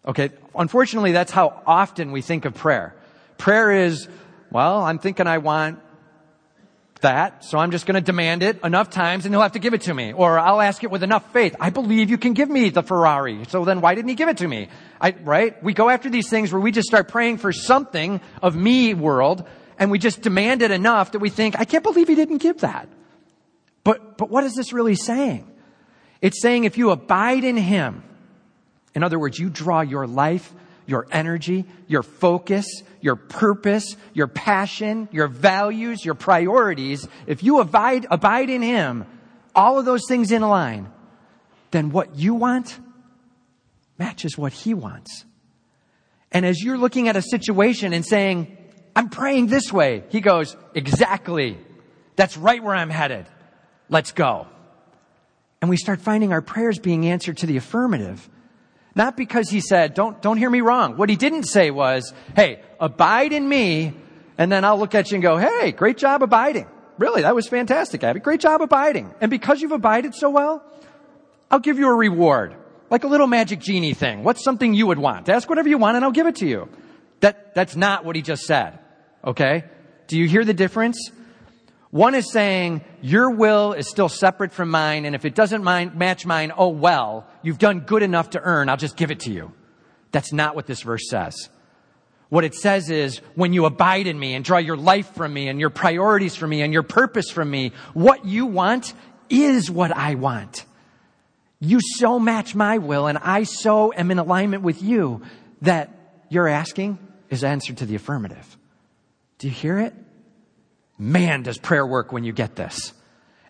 Okay. 0.07 0.31
Unfortunately, 0.55 1.11
that's 1.11 1.33
how 1.33 1.61
often 1.67 2.13
we 2.13 2.23
think 2.23 2.45
of 2.45 2.55
prayer. 2.55 2.95
Prayer 3.39 3.73
is, 3.73 4.07
well, 4.53 4.85
I'm 4.85 5.01
thinking 5.01 5.27
I 5.27 5.39
want 5.39 5.81
that, 7.01 7.45
so 7.45 7.59
I'm 7.59 7.71
just 7.71 7.87
going 7.87 7.95
to 7.95 8.01
demand 8.01 8.43
it 8.43 8.63
enough 8.63 8.91
times 8.91 9.25
and 9.25 9.35
he'll 9.35 9.43
have 9.43 9.53
to 9.53 9.59
give 9.59 9.75
it 9.75 9.83
to 9.83 9.95
me. 9.95 10.13
Or 10.13 10.39
I'll 10.39 10.61
ask 10.61 10.83
it 10.85 10.91
with 10.91 11.03
enough 11.03 11.33
faith. 11.33 11.57
I 11.61 11.71
believe 11.71 12.11
you 12.11 12.19
can 12.19 12.35
give 12.35 12.49
me 12.49 12.71
the 12.71 12.83
Ferrari. 12.83 13.45
So 13.49 13.65
then 13.65 13.81
why 13.81 13.95
didn't 13.95 14.09
he 14.09 14.15
give 14.15 14.29
it 14.29 14.39
to 14.39 14.49
me? 14.49 14.69
I, 15.01 15.15
right? 15.23 15.63
We 15.63 15.75
go 15.75 15.89
after 15.89 16.11
these 16.11 16.29
things 16.29 16.53
where 16.53 16.61
we 16.61 16.73
just 16.73 16.89
start 16.89 17.09
praying 17.09 17.39
for 17.39 17.53
something 17.53 18.21
of 18.43 18.57
me 18.57 18.95
world 18.95 19.47
and 19.79 19.91
we 19.91 19.99
just 19.99 20.23
demand 20.23 20.63
it 20.63 20.71
enough 20.71 21.13
that 21.13 21.21
we 21.21 21.31
think, 21.31 21.59
I 21.59 21.65
can't 21.65 21.85
believe 21.85 22.09
he 22.09 22.15
didn't 22.15 22.39
give 22.39 22.61
that. 22.61 22.89
But, 23.85 24.19
but 24.19 24.29
what 24.29 24.45
is 24.45 24.55
this 24.55 24.73
really 24.73 24.97
saying? 24.97 25.51
It's 26.21 26.43
saying 26.43 26.65
if 26.65 26.77
you 26.79 26.91
abide 26.91 27.45
in 27.45 27.57
him, 27.57 28.03
in 28.95 29.03
other 29.03 29.19
words, 29.19 29.39
you 29.39 29.49
draw 29.49 29.81
your 29.81 30.07
life, 30.07 30.53
your 30.89 31.07
energy, 31.13 31.67
your 31.87 32.03
focus, 32.03 32.67
your 33.03 33.15
purpose, 33.15 33.95
your 34.15 34.27
passion, 34.27 35.07
your 35.13 35.29
values, 35.29 36.03
your 36.03 36.15
priorities, 36.15 37.07
if 37.27 37.43
you 37.43 37.61
abide, 37.61 38.07
abide 38.11 38.49
in 38.49 38.63
him, 38.63 39.05
all 39.55 39.79
of 39.79 39.85
those 39.85 40.03
things 40.09 40.33
in 40.33 40.41
line, 40.41 40.91
then 41.73 41.91
what 41.91 42.17
you 42.17 42.35
want 42.35 42.81
matches 43.99 44.39
what 44.39 44.55
he 44.55 44.73
wants. 44.73 45.27
And 46.33 46.47
as 46.47 46.63
you're 46.63 46.79
looking 46.79 47.09
at 47.09 47.17
a 47.17 47.23
situation 47.23 47.93
and 47.93 48.05
saying, 48.05 48.57
I'm 48.97 49.11
praying 49.11 49.49
this 49.49 49.71
way. 49.71 50.05
He 50.09 50.23
goes, 50.23 50.57
exactly. 50.75 51.59
That's 52.17 52.37
right 52.39 52.63
where 52.63 52.75
I'm 52.75 52.91
headed. 52.91 53.27
Let's 53.91 54.13
go. 54.13 54.47
And 55.61 55.69
we 55.69 55.77
start 55.77 56.01
finding 56.01 56.33
our 56.33 56.41
prayers 56.41 56.79
being 56.79 57.07
answered 57.07 57.37
to 57.39 57.47
the 57.47 57.59
affirmative. 57.59 58.27
Not 58.99 59.17
because 59.17 59.49
he 59.49 59.61
said, 59.61 59.95
don't, 59.95 60.21
don't 60.21 60.39
hear 60.39 60.51
me 60.51 60.61
wrong. 60.61 60.97
What 60.97 61.09
he 61.09 61.15
didn't 61.15 61.45
say 61.45 61.71
was, 61.71 62.13
hey, 62.35 62.61
abide 62.81 63.33
in 63.33 63.49
me, 63.49 63.95
and 64.37 64.51
then 64.51 64.65
I'll 64.65 64.77
look 64.77 64.97
at 64.97 65.13
you 65.13 65.15
and 65.15 65.23
go, 65.23 65.37
hey, 65.37 65.71
great 65.71 65.97
job 65.97 66.21
abiding. 66.21 66.67
Really, 66.99 67.23
that 67.23 67.33
was 67.33 67.47
fantastic, 67.47 68.03
Abby. 68.03 68.19
Great 68.19 68.41
job 68.41 68.61
abiding. 68.61 69.15
And 69.21 69.31
because 69.31 69.63
you've 69.63 69.71
abided 69.71 70.17
so 70.17 70.31
well, 70.31 70.65
I'll 71.49 71.61
give 71.61 71.79
you 71.79 71.89
a 71.89 71.95
reward. 71.95 72.57
Like 72.91 73.05
a 73.05 73.07
little 73.07 73.29
magic 73.29 73.61
genie 73.61 73.95
thing. 73.95 74.25
What's 74.25 74.43
something 74.43 74.75
you 74.75 74.89
would 74.89 74.99
want? 74.99 75.29
Ask 75.29 75.49
whatever 75.49 75.69
you 75.69 75.79
want 75.79 75.95
and 75.95 76.05
I'll 76.05 76.11
give 76.11 76.27
it 76.27 76.37
to 76.37 76.49
you. 76.49 76.69
That, 77.21 77.55
that's 77.55 77.77
not 77.77 78.05
what 78.05 78.17
he 78.17 78.23
just 78.23 78.47
said. 78.47 78.81
Okay? 79.25 79.63
Do 80.09 80.19
you 80.19 80.27
hear 80.27 80.45
the 80.45 80.55
difference? 80.55 81.13
One 81.91 82.15
is 82.15 82.31
saying, 82.31 82.83
your 83.01 83.31
will 83.31 83.73
is 83.73 83.89
still 83.89 84.11
separate 84.11 84.53
from 84.53 84.71
mine, 84.71 85.07
and 85.07 85.15
if 85.15 85.25
it 85.25 85.35
doesn't 85.35 85.65
match 85.65 86.27
mine, 86.27 86.53
oh 86.57 86.69
well, 86.69 87.27
you've 87.43 87.59
done 87.59 87.81
good 87.81 88.03
enough 88.03 88.31
to 88.31 88.41
earn, 88.41 88.69
I'll 88.69 88.77
just 88.77 88.97
give 88.97 89.11
it 89.11 89.21
to 89.21 89.33
you. 89.33 89.53
That's 90.13 90.33
not 90.33 90.55
what 90.55 90.67
this 90.67 90.83
verse 90.83 91.09
says. 91.09 91.49
What 92.29 92.45
it 92.45 92.55
says 92.55 92.91
is, 92.91 93.23
when 93.37 93.55
you 93.55 93.65
abide 93.65 94.07
in 94.07 94.19
me 94.19 94.35
and 94.35 94.45
draw 94.45 94.59
your 94.59 94.77
life 94.77 95.15
from 95.15 95.33
me 95.33 95.49
and 95.49 95.59
your 95.59 95.71
priorities 95.71 96.37
from 96.37 96.51
me 96.51 96.61
and 96.61 96.75
your 96.75 96.83
purpose 96.83 97.31
from 97.31 97.51
me, 97.51 97.73
what 97.95 98.27
you 98.27 98.45
want 98.45 98.93
is 99.31 99.71
what 99.71 99.91
I 99.91 100.15
want. 100.17 100.67
You 101.59 101.81
so 101.81 102.19
match 102.19 102.55
my 102.55 102.79
will 102.79 103.07
and 103.07 103.17
I 103.17 103.45
so 103.45 103.95
am 103.95 104.11
in 104.11 104.19
alignment 104.19 104.63
with 104.63 104.83
you 104.83 105.23
that 105.63 105.91
you're 106.29 106.49
asking 106.49 106.99
is 107.31 107.45
answered 107.45 107.79
to 107.79 107.87
the 107.87 107.95
affirmative. 107.95 108.59
Do 109.39 109.49
you 109.49 109.55
hear 109.55 109.79
it? 109.79 109.95
Man, 110.99 111.43
does 111.43 111.59
prayer 111.59 111.87
work 111.87 112.13
when 112.13 112.25
you 112.25 112.33
get 112.33 112.57
this. 112.57 112.93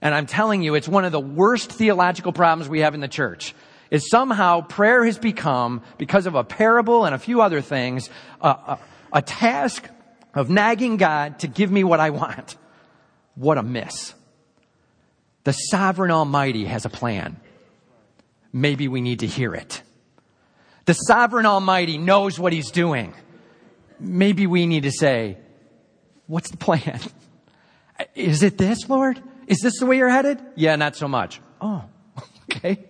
And 0.02 0.14
I'm 0.14 0.26
telling 0.26 0.62
you, 0.62 0.74
it's 0.74 0.88
one 0.88 1.04
of 1.04 1.12
the 1.12 1.20
worst 1.20 1.72
theological 1.72 2.32
problems 2.32 2.68
we 2.68 2.80
have 2.80 2.94
in 2.94 3.00
the 3.00 3.08
church. 3.08 3.54
Is 3.90 4.10
somehow 4.10 4.60
prayer 4.60 5.04
has 5.06 5.18
become, 5.18 5.82
because 5.96 6.26
of 6.26 6.34
a 6.34 6.44
parable 6.44 7.06
and 7.06 7.14
a 7.14 7.18
few 7.18 7.40
other 7.40 7.62
things, 7.62 8.10
a, 8.40 8.48
a, 8.48 8.78
a 9.14 9.22
task 9.22 9.88
of 10.34 10.50
nagging 10.50 10.98
God 10.98 11.38
to 11.40 11.48
give 11.48 11.70
me 11.72 11.84
what 11.84 11.98
I 11.98 12.10
want. 12.10 12.56
What 13.34 13.56
a 13.56 13.62
miss. 13.62 14.12
The 15.44 15.52
sovereign 15.52 16.10
Almighty 16.10 16.66
has 16.66 16.84
a 16.84 16.90
plan. 16.90 17.40
Maybe 18.52 18.88
we 18.88 19.00
need 19.00 19.20
to 19.20 19.26
hear 19.26 19.54
it. 19.54 19.82
The 20.84 20.92
sovereign 20.92 21.46
Almighty 21.46 21.96
knows 21.96 22.38
what 22.38 22.52
He's 22.52 22.70
doing. 22.70 23.14
Maybe 23.98 24.46
we 24.46 24.66
need 24.66 24.82
to 24.82 24.92
say, 24.92 25.38
What's 26.26 26.50
the 26.50 26.58
plan? 26.58 27.00
Is 28.14 28.42
it 28.42 28.58
this, 28.58 28.88
Lord? 28.88 29.22
Is 29.46 29.58
this 29.60 29.78
the 29.78 29.86
way 29.86 29.96
you're 29.96 30.08
headed? 30.08 30.40
Yeah, 30.56 30.76
not 30.76 30.96
so 30.96 31.08
much. 31.08 31.40
Oh, 31.60 31.84
okay. 32.50 32.84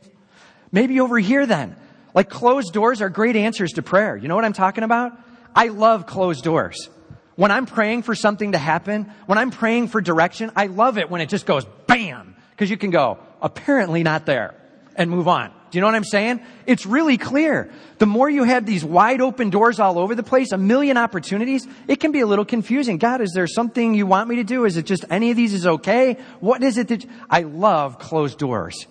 Maybe 0.73 1.01
over 1.01 1.19
here 1.19 1.47
then. 1.47 1.77
Like 2.15 2.29
closed 2.31 2.73
doors 2.73 3.01
are 3.01 3.09
great 3.09 3.37
answers 3.37 3.73
to 3.73 3.83
prayer. 3.83 4.17
You 4.17 4.29
know 4.29 4.35
what 4.35 4.45
I'm 4.45 4.53
talking 4.53 4.85
about? 4.85 5.13
I 5.55 5.69
love 5.69 6.07
closed 6.07 6.45
doors. 6.45 6.89
When 7.37 7.51
I'm 7.51 7.67
praying 7.67 8.03
for 8.03 8.15
something 8.15 8.53
to 8.53 8.59
happen, 8.59 9.13
when 9.27 9.39
I'm 9.39 9.51
praying 9.51 9.89
for 9.89 10.01
direction, 10.01 10.51
I 10.57 10.67
love 10.67 10.99
it 10.99 11.09
when 11.09 11.21
it 11.21 11.29
just 11.29 11.47
goes 11.47 11.65
bam. 11.87 12.35
Because 12.51 12.71
you 12.71 12.77
can 12.77 12.91
go, 12.91 13.19
apparently 13.41 14.03
not 14.03 14.27
there, 14.27 14.57
and 14.97 15.09
move 15.09 15.29
on. 15.29 15.53
Do 15.71 15.77
you 15.77 15.81
know 15.81 15.87
what 15.87 15.95
I'm 15.95 16.05
saying? 16.05 16.41
It's 16.67 16.87
really 16.87 17.19
clear. 17.19 17.71
The 17.99 18.07
more 18.07 18.31
you 18.31 18.45
have 18.45 18.65
these 18.65 18.85
wide 18.85 19.21
open 19.21 19.51
doors 19.51 19.81
all 19.81 19.99
over 19.99 20.15
the 20.15 20.23
place, 20.23 20.53
a 20.53 20.59
million 20.59 20.97
opportunities, 20.97 21.67
it 21.87 21.97
can 21.97 22.13
be 22.13 22.21
a 22.21 22.27
little 22.27 22.45
confusing. 22.45 22.99
God, 22.99 23.21
is 23.21 23.33
there 23.35 23.47
something 23.47 23.95
you 23.95 24.07
want 24.07 24.29
me 24.29 24.37
to 24.37 24.45
do? 24.45 24.65
Is 24.65 24.77
it 24.77 24.87
just 24.87 25.05
any 25.11 25.31
of 25.31 25.37
these 25.37 25.53
is 25.53 25.67
okay? 25.67 26.17
What 26.41 26.63
is 26.63 26.79
it 26.79 26.89
that 26.89 27.05
I 27.29 27.43
love 27.43 27.99
closed 27.99 28.39
doors 28.39 28.87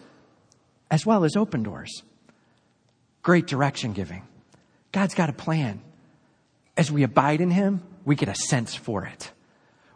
as 0.91 1.05
well 1.05 1.23
as 1.23 1.35
open 1.35 1.63
doors? 1.63 2.03
Great 3.23 3.47
direction 3.47 3.93
giving. 3.93 4.23
God's 4.91 5.15
got 5.15 5.29
a 5.29 5.33
plan. 5.33 5.81
As 6.75 6.91
we 6.91 7.03
abide 7.03 7.41
in 7.41 7.51
Him, 7.51 7.81
we 8.05 8.15
get 8.15 8.29
a 8.29 8.35
sense 8.35 8.75
for 8.75 9.05
it. 9.05 9.31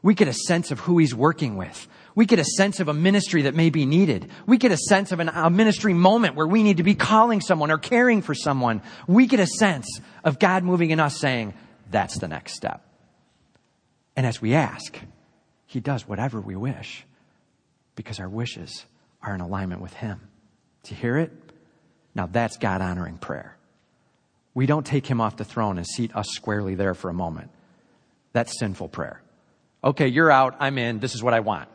We 0.01 0.15
get 0.15 0.27
a 0.27 0.33
sense 0.33 0.71
of 0.71 0.79
who 0.79 0.97
He's 0.97 1.13
working 1.13 1.55
with. 1.55 1.87
We 2.15 2.25
get 2.25 2.39
a 2.39 2.45
sense 2.45 2.79
of 2.79 2.87
a 2.87 2.93
ministry 2.93 3.43
that 3.43 3.55
may 3.55 3.69
be 3.69 3.85
needed. 3.85 4.29
We 4.45 4.57
get 4.57 4.71
a 4.71 4.77
sense 4.77 5.11
of 5.11 5.19
an, 5.19 5.29
a 5.29 5.49
ministry 5.49 5.93
moment 5.93 6.35
where 6.35 6.47
we 6.47 6.63
need 6.63 6.77
to 6.77 6.83
be 6.83 6.95
calling 6.95 7.41
someone 7.41 7.71
or 7.71 7.77
caring 7.77 8.21
for 8.21 8.35
someone. 8.35 8.81
We 9.07 9.27
get 9.27 9.39
a 9.39 9.47
sense 9.47 9.87
of 10.23 10.39
God 10.39 10.63
moving 10.63 10.91
in 10.91 10.99
us 10.99 11.17
saying, 11.17 11.53
that's 11.89 12.17
the 12.19 12.27
next 12.27 12.55
step. 12.55 12.85
And 14.15 14.25
as 14.25 14.41
we 14.41 14.53
ask, 14.53 14.99
He 15.65 15.79
does 15.79 16.07
whatever 16.07 16.41
we 16.41 16.55
wish 16.55 17.05
because 17.95 18.19
our 18.19 18.29
wishes 18.29 18.85
are 19.21 19.35
in 19.35 19.41
alignment 19.41 19.81
with 19.81 19.93
Him. 19.93 20.19
Do 20.83 20.93
you 20.95 20.99
hear 20.99 21.17
it? 21.17 21.31
Now 22.15 22.27
that's 22.27 22.57
God 22.57 22.81
honoring 22.81 23.17
prayer. 23.17 23.55
We 24.53 24.65
don't 24.65 24.85
take 24.85 25.05
Him 25.05 25.21
off 25.21 25.37
the 25.37 25.45
throne 25.45 25.77
and 25.77 25.87
seat 25.87 26.15
us 26.15 26.27
squarely 26.31 26.75
there 26.75 26.93
for 26.93 27.09
a 27.09 27.13
moment. 27.13 27.51
That's 28.33 28.57
sinful 28.59 28.89
prayer. 28.89 29.21
Okay, 29.83 30.07
you're 30.07 30.31
out. 30.31 30.55
I'm 30.59 30.77
in. 30.77 30.99
This 30.99 31.15
is 31.15 31.23
what 31.23 31.33
I 31.33 31.39
want. 31.39 31.69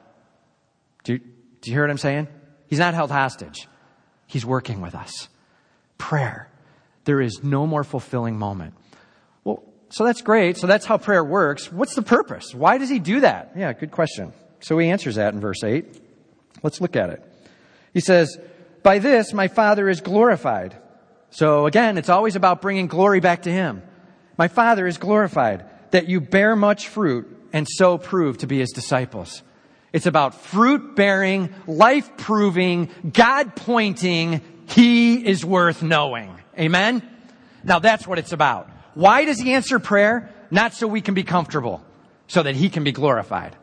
Do 1.07 1.13
you, 1.13 1.19
do 1.19 1.71
you 1.71 1.73
hear 1.73 1.85
what 1.85 1.91
I'm 1.91 1.99
saying? 1.99 2.27
He's 2.67 2.81
not 2.81 2.93
held 2.93 3.13
hostage. 3.13 3.69
He's 4.27 4.45
working 4.45 4.81
with 4.81 4.97
us. 4.97 5.29
Prayer. 5.99 6.51
There 7.05 7.21
is 7.21 7.45
no 7.45 7.65
more 7.65 7.85
fulfilling 7.85 8.37
moment. 8.37 8.75
Well, 9.45 9.63
so 9.89 10.05
that's 10.05 10.21
great. 10.21 10.57
So 10.57 10.67
that's 10.67 10.85
how 10.85 10.99
prayer 10.99 11.23
works. 11.23 11.71
What's 11.71 11.95
the 11.95 12.03
purpose? 12.03 12.53
Why 12.53 12.79
does 12.79 12.89
he 12.89 12.99
do 12.99 13.21
that? 13.21 13.53
Yeah, 13.57 13.73
good 13.73 13.93
question. 13.93 14.33
So 14.59 14.77
he 14.79 14.91
answers 14.91 15.15
that 15.15 15.33
in 15.33 15.39
verse 15.39 15.63
8. 15.63 15.87
Let's 16.65 16.81
look 16.81 16.97
at 16.97 17.11
it. 17.11 17.23
He 17.95 18.01
says, 18.01 18.37
By 18.83 18.99
this 18.99 19.33
my 19.33 19.47
Father 19.47 19.89
is 19.89 20.01
glorified. 20.01 20.77
So 21.31 21.67
again, 21.67 21.99
it's 21.99 22.09
always 22.09 22.35
about 22.35 22.61
bringing 22.61 22.89
glory 22.89 23.21
back 23.21 23.43
to 23.43 23.53
him. 23.53 23.85
My 24.37 24.49
Father 24.49 24.89
is 24.89 24.99
glorified 24.99 25.67
that 25.93 26.09
you 26.09 26.21
bear 26.21 26.57
much 26.57 26.89
fruit 26.89 27.29
and 27.53 27.65
so 27.71 27.97
prove 27.97 28.39
to 28.39 28.49
be 28.49 28.59
his 28.59 28.73
disciples. 28.73 29.45
It's 29.93 30.07
about 30.07 30.35
fruit 30.35 30.97
bearing, 30.97 31.55
life 31.67 32.17
proving, 32.17 32.91
God 33.13 33.57
pointing, 33.57 34.41
He 34.69 35.27
is 35.27 35.45
worth 35.45 35.83
knowing. 35.83 36.35
Amen? 36.59 37.03
Now 37.65 37.79
that's 37.79 38.07
what 38.07 38.19
it's 38.19 38.33
about. 38.33 38.69
Why 38.95 39.25
does 39.25 39.39
He 39.39 39.53
answer 39.53 39.79
prayer? 39.79 40.33
Not 40.51 40.75
so 40.75 40.87
we 40.87 41.01
can 41.01 41.15
be 41.15 41.23
comfortable, 41.23 41.83
so 42.29 42.43
that 42.43 42.55
He 42.55 42.69
can 42.69 42.85
be 42.85 42.93
glorified. 42.93 43.57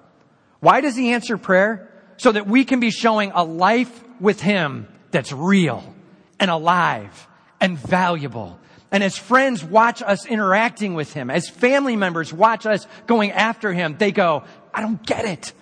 Why 0.60 0.82
does 0.82 0.96
He 0.96 1.12
answer 1.14 1.38
prayer? 1.38 1.90
So 2.18 2.32
that 2.32 2.48
we 2.48 2.66
can 2.66 2.80
be 2.80 2.92
showing 2.92 3.32
a 3.34 3.44
life 3.44 4.04
with 4.20 4.42
Him 4.42 4.88
that's 5.12 5.32
real 5.32 5.94
and 6.40 6.50
alive 6.50 7.28
and 7.60 7.78
valuable. 7.78 8.60
And 8.92 9.04
as 9.04 9.18
friends 9.18 9.64
watch 9.64 10.02
us 10.02 10.26
interacting 10.26 10.94
with 10.94 11.14
Him, 11.14 11.30
as 11.30 11.50
family 11.50 11.96
members 11.96 12.32
watch 12.32 12.66
us 12.66 12.86
going 13.08 13.32
after 13.32 13.74
Him, 13.74 13.98
they 13.98 14.12
go, 14.12 14.44
I 14.74 14.82
don't 14.82 15.04
get 15.06 15.26
it. 15.26 15.54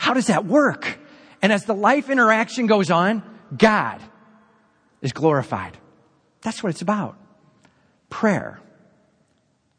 How 0.00 0.14
does 0.14 0.28
that 0.28 0.46
work? 0.46 0.98
And 1.42 1.52
as 1.52 1.66
the 1.66 1.74
life 1.74 2.08
interaction 2.08 2.66
goes 2.66 2.90
on, 2.90 3.22
God 3.54 4.00
is 5.02 5.12
glorified. 5.12 5.76
That's 6.40 6.62
what 6.62 6.70
it's 6.70 6.80
about. 6.80 7.18
Prayer, 8.08 8.60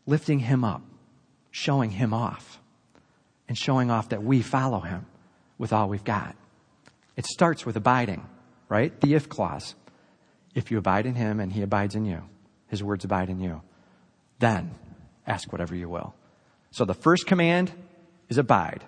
lifting 0.06 0.38
Him 0.38 0.64
up, 0.64 0.84
showing 1.50 1.90
Him 1.90 2.14
off, 2.14 2.60
and 3.48 3.58
showing 3.58 3.90
off 3.90 4.10
that 4.10 4.22
we 4.22 4.44
follow 4.44 4.82
Him 4.82 5.08
with 5.58 5.74
all 5.74 5.90
we've 5.90 6.04
got. 6.04 6.36
It 7.18 7.26
starts 7.26 7.66
with 7.66 7.76
abiding, 7.76 8.24
right? 8.70 9.02
The 9.02 9.16
if 9.16 9.28
clause. 9.28 9.74
If 10.54 10.70
you 10.70 10.78
abide 10.78 11.08
in 11.08 11.16
Him 11.16 11.40
and 11.40 11.52
He 11.52 11.64
abides 11.64 11.96
in 11.96 12.06
you, 12.06 12.22
His 12.68 12.84
words 12.84 13.04
abide 13.04 13.32
in 13.32 13.40
you, 13.40 13.64
then 14.38 14.76
ask 15.26 15.52
whatever 15.52 15.76
you 15.76 15.90
will. 15.90 16.14
So 16.70 16.86
the 16.86 16.94
first 16.94 17.26
command 17.26 17.72
is 18.30 18.38
abide. 18.38 18.84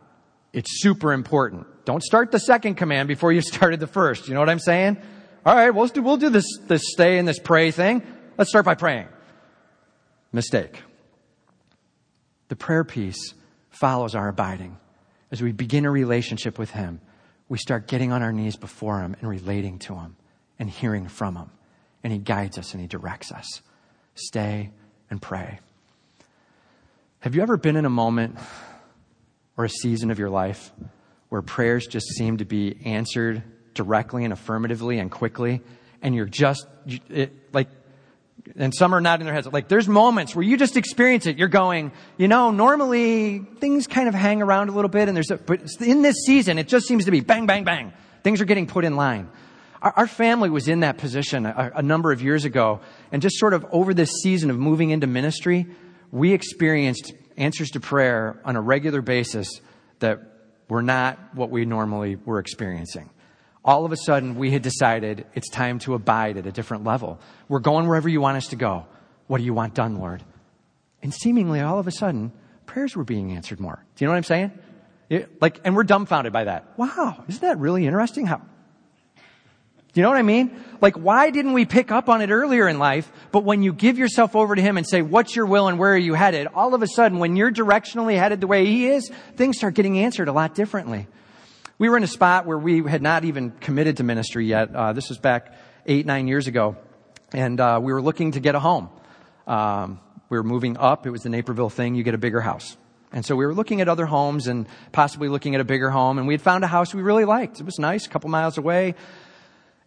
It's 0.54 0.82
super 0.82 1.12
important. 1.12 1.66
Don't 1.84 2.04
start 2.04 2.32
the 2.32 2.40
second 2.40 2.76
command 2.76 3.08
before 3.08 3.34
you 3.34 3.42
started 3.54 3.80
the 3.80 3.88
first. 3.88 4.28
You 4.28 4.36
know 4.36 4.40
what 4.40 4.50
I'm 4.50 4.60
saying? 4.60 5.02
All 5.46 5.56
right, 5.56 5.72
we'll 5.72 5.88
do, 5.88 6.02
we'll 6.02 6.18
do 6.18 6.30
this, 6.30 6.46
this 6.68 6.84
stay 6.86 7.18
and 7.18 7.28
this 7.28 7.40
pray 7.40 7.72
thing. 7.72 8.02
Let's 8.38 8.50
start 8.50 8.64
by 8.64 8.76
praying. 8.76 9.08
Mistake. 10.32 10.82
The 12.48 12.56
prayer 12.56 12.84
piece 12.84 13.34
follows 13.70 14.16
our 14.16 14.30
abiding. 14.30 14.78
As 15.32 15.42
we 15.42 15.52
begin 15.52 15.86
a 15.86 15.92
relationship 15.92 16.58
with 16.58 16.72
Him, 16.72 17.02
we 17.50 17.58
start 17.58 17.88
getting 17.88 18.12
on 18.12 18.22
our 18.22 18.32
knees 18.32 18.56
before 18.56 19.02
Him 19.02 19.16
and 19.20 19.30
relating 19.30 19.80
to 19.80 19.96
Him 19.96 20.16
and 20.60 20.70
hearing 20.70 21.08
from 21.08 21.36
Him. 21.36 21.50
And 22.04 22.14
He 22.14 22.20
guides 22.20 22.58
us 22.58 22.74
and 22.74 22.82
He 22.82 22.88
directs 22.88 23.32
us. 23.32 23.62
Stay 24.16 24.72
and 25.10 25.22
pray. 25.22 25.60
Have 27.20 27.36
you 27.36 27.42
ever 27.42 27.58
been 27.58 27.76
in 27.76 27.86
a 27.86 27.90
moment 27.90 28.38
or 29.58 29.66
a 29.66 29.70
season 29.70 30.12
of 30.12 30.20
your 30.20 30.30
life 30.30 30.72
where 31.30 31.42
prayers 31.42 31.88
just 31.88 32.08
seem 32.10 32.38
to 32.38 32.46
be 32.46 32.78
answered 32.86 33.44
directly 33.74 34.24
and 34.24 34.32
affirmatively 34.32 35.00
and 35.00 35.10
quickly, 35.10 35.62
and 36.02 36.14
you're 36.14 36.26
just, 36.26 36.68
it, 37.10 37.34
like, 37.54 37.68
and 38.56 38.74
some 38.76 38.94
are 38.94 39.02
not 39.02 39.20
in 39.20 39.26
their 39.26 39.34
heads. 39.34 39.48
Like, 39.48 39.68
there's 39.68 39.88
moments 39.88 40.36
where 40.36 40.44
you 40.44 40.58
just 40.58 40.78
experience 40.78 41.26
it. 41.26 41.38
You're 41.38 41.48
going, 41.48 41.92
you 42.18 42.28
know, 42.28 42.52
normally 42.52 43.40
things 43.40 43.88
kind 43.88 44.08
of 44.08 44.14
hang 44.14 44.42
around 44.42 44.70
a 44.70 44.74
little 44.74 44.90
bit, 44.90 45.08
and 45.08 45.16
there's, 45.16 45.32
a, 45.32 45.38
but 45.38 45.62
in 45.82 46.02
this 46.02 46.18
season, 46.26 46.60
it 46.60 46.68
just 46.68 46.86
seems 46.88 47.06
to 47.06 47.12
be 47.12 47.22
bang, 47.22 47.46
bang, 47.46 47.64
bang. 47.64 47.94
Things 48.22 48.42
are 48.42 48.46
getting 48.46 48.68
put 48.68 48.86
in 48.86 48.96
line. 48.96 49.30
Our, 49.82 49.94
our 49.98 50.08
family 50.08 50.50
was 50.50 50.68
in 50.68 50.82
that 50.82 50.98
position 50.98 51.46
a, 51.46 51.72
a 51.76 51.82
number 51.82 52.12
of 52.12 52.22
years 52.22 52.46
ago, 52.46 52.82
and 53.12 53.22
just 53.22 53.40
sort 53.40 53.54
of 53.54 53.66
over 53.72 53.94
this 53.94 54.12
season 54.22 54.50
of 54.50 54.60
moving 54.60 54.90
into 54.90 55.08
ministry, 55.08 55.66
we 56.12 56.34
experienced 56.34 57.14
answers 57.38 57.72
to 57.72 57.80
prayer 57.80 58.40
on 58.46 58.56
a 58.56 58.62
regular 58.62 59.02
basis 59.02 59.48
that 60.00 60.20
were 60.70 60.82
not 60.82 61.20
what 61.34 61.50
we 61.50 61.66
normally 61.66 62.16
were 62.16 62.40
experiencing. 62.40 63.10
All 63.66 63.86
of 63.86 63.92
a 63.92 63.98
sudden, 63.98 64.36
we 64.36 64.52
had 64.52 64.62
decided 64.62 65.26
it's 65.34 65.50
time 65.50 65.80
to 65.80 65.94
abide 65.94 66.38
at 66.38 66.46
a 66.46 66.52
different 66.52 66.84
level. 66.84 67.20
We're 67.48 67.60
going 67.60 67.88
wherever 67.88 68.10
you 68.10 68.20
want 68.20 68.38
us 68.38 68.48
to 68.48 68.56
go. 68.56 68.86
What 69.28 69.38
do 69.38 69.46
you 69.46 69.54
want 69.54 69.74
done, 69.74 69.96
Lord? 69.96 70.24
And 71.02 71.14
seemingly 71.14 71.62
all 71.62 71.80
of 71.80 71.88
a 71.88 71.92
sudden, 71.92 72.34
prayers 72.66 72.96
were 72.96 73.04
being 73.04 73.32
answered 73.32 73.60
more. 73.60 73.86
Do 73.96 74.04
you 74.04 74.08
know 74.08 74.14
what 74.14 74.18
I'm 74.18 74.24
saying? 74.24 74.52
It, 75.10 75.42
like, 75.42 75.62
and 75.64 75.76
we're 75.76 75.84
dumbfounded 75.84 76.34
by 76.34 76.46
that. 76.46 76.78
Wow, 76.78 77.24
isn't 77.28 77.42
that 77.42 77.60
really 77.60 77.86
interesting? 77.86 78.26
How? 78.26 78.42
Do 79.94 80.00
you 80.00 80.04
know 80.04 80.10
what 80.10 80.18
I 80.18 80.24
mean? 80.24 80.60
Like, 80.82 80.96
why 80.96 81.30
didn't 81.30 81.54
we 81.54 81.66
pick 81.66 81.92
up 81.92 82.10
on 82.10 82.22
it 82.22 82.32
earlier 82.32 82.68
in 82.68 82.80
life? 82.80 83.12
But 83.32 83.44
when 83.44 83.62
you 83.62 83.72
give 83.72 84.00
yourself 84.00 84.36
over 84.36 84.56
to 84.56 84.62
Him 84.62 84.78
and 84.78 84.88
say, 84.88 85.04
what's 85.04 85.36
your 85.36 85.46
will 85.46 85.68
and 85.68 85.78
where 85.78 85.94
are 85.94 85.98
you 85.98 86.16
headed? 86.16 86.48
All 86.56 86.74
of 86.74 86.82
a 86.82 86.88
sudden, 86.88 87.20
when 87.20 87.36
you're 87.36 87.52
directionally 87.52 88.18
headed 88.18 88.42
the 88.42 88.48
way 88.48 88.66
He 88.66 88.88
is, 88.88 89.12
things 89.36 89.58
start 89.58 89.76
getting 89.76 90.00
answered 90.00 90.30
a 90.30 90.34
lot 90.34 90.56
differently. 90.56 91.08
We 91.78 91.90
were 91.90 91.98
in 91.98 92.04
a 92.04 92.08
spot 92.08 92.48
where 92.48 92.58
we 92.58 92.82
had 92.82 93.04
not 93.04 93.24
even 93.24 93.52
committed 93.52 93.98
to 93.98 94.04
ministry 94.04 94.48
yet. 94.48 94.76
Uh, 94.76 94.94
this 94.94 95.10
was 95.10 95.20
back 95.20 95.54
eight, 95.86 96.08
nine 96.08 96.28
years 96.28 96.48
ago. 96.48 96.76
And 97.32 97.60
uh, 97.60 97.80
we 97.82 97.94
were 97.94 98.02
looking 98.02 98.32
to 98.32 98.40
get 98.40 98.56
a 98.56 98.60
home. 98.60 98.90
Um, 99.46 100.00
we 100.30 100.38
were 100.38 100.44
moving 100.44 100.76
up. 100.78 101.06
It 101.06 101.12
was 101.12 101.22
the 101.22 101.30
Naperville 101.30 101.70
thing. 101.70 101.94
You 101.94 102.02
get 102.02 102.16
a 102.16 102.20
bigger 102.20 102.42
house. 102.42 102.78
And 103.12 103.24
so 103.24 103.36
we 103.36 103.46
were 103.46 103.54
looking 103.54 103.80
at 103.80 103.88
other 103.88 104.08
homes 104.08 104.48
and 104.48 104.68
possibly 104.92 105.30
looking 105.30 105.54
at 105.54 105.62
a 105.62 105.64
bigger 105.64 105.92
home. 105.92 106.18
And 106.18 106.28
we 106.28 106.34
had 106.34 106.42
found 106.42 106.64
a 106.64 106.68
house 106.68 106.96
we 106.96 107.04
really 107.04 107.26
liked. 107.26 107.60
It 107.60 107.66
was 107.66 107.78
nice, 107.78 108.08
a 108.08 108.10
couple 108.10 108.32
miles 108.32 108.58
away. 108.58 108.96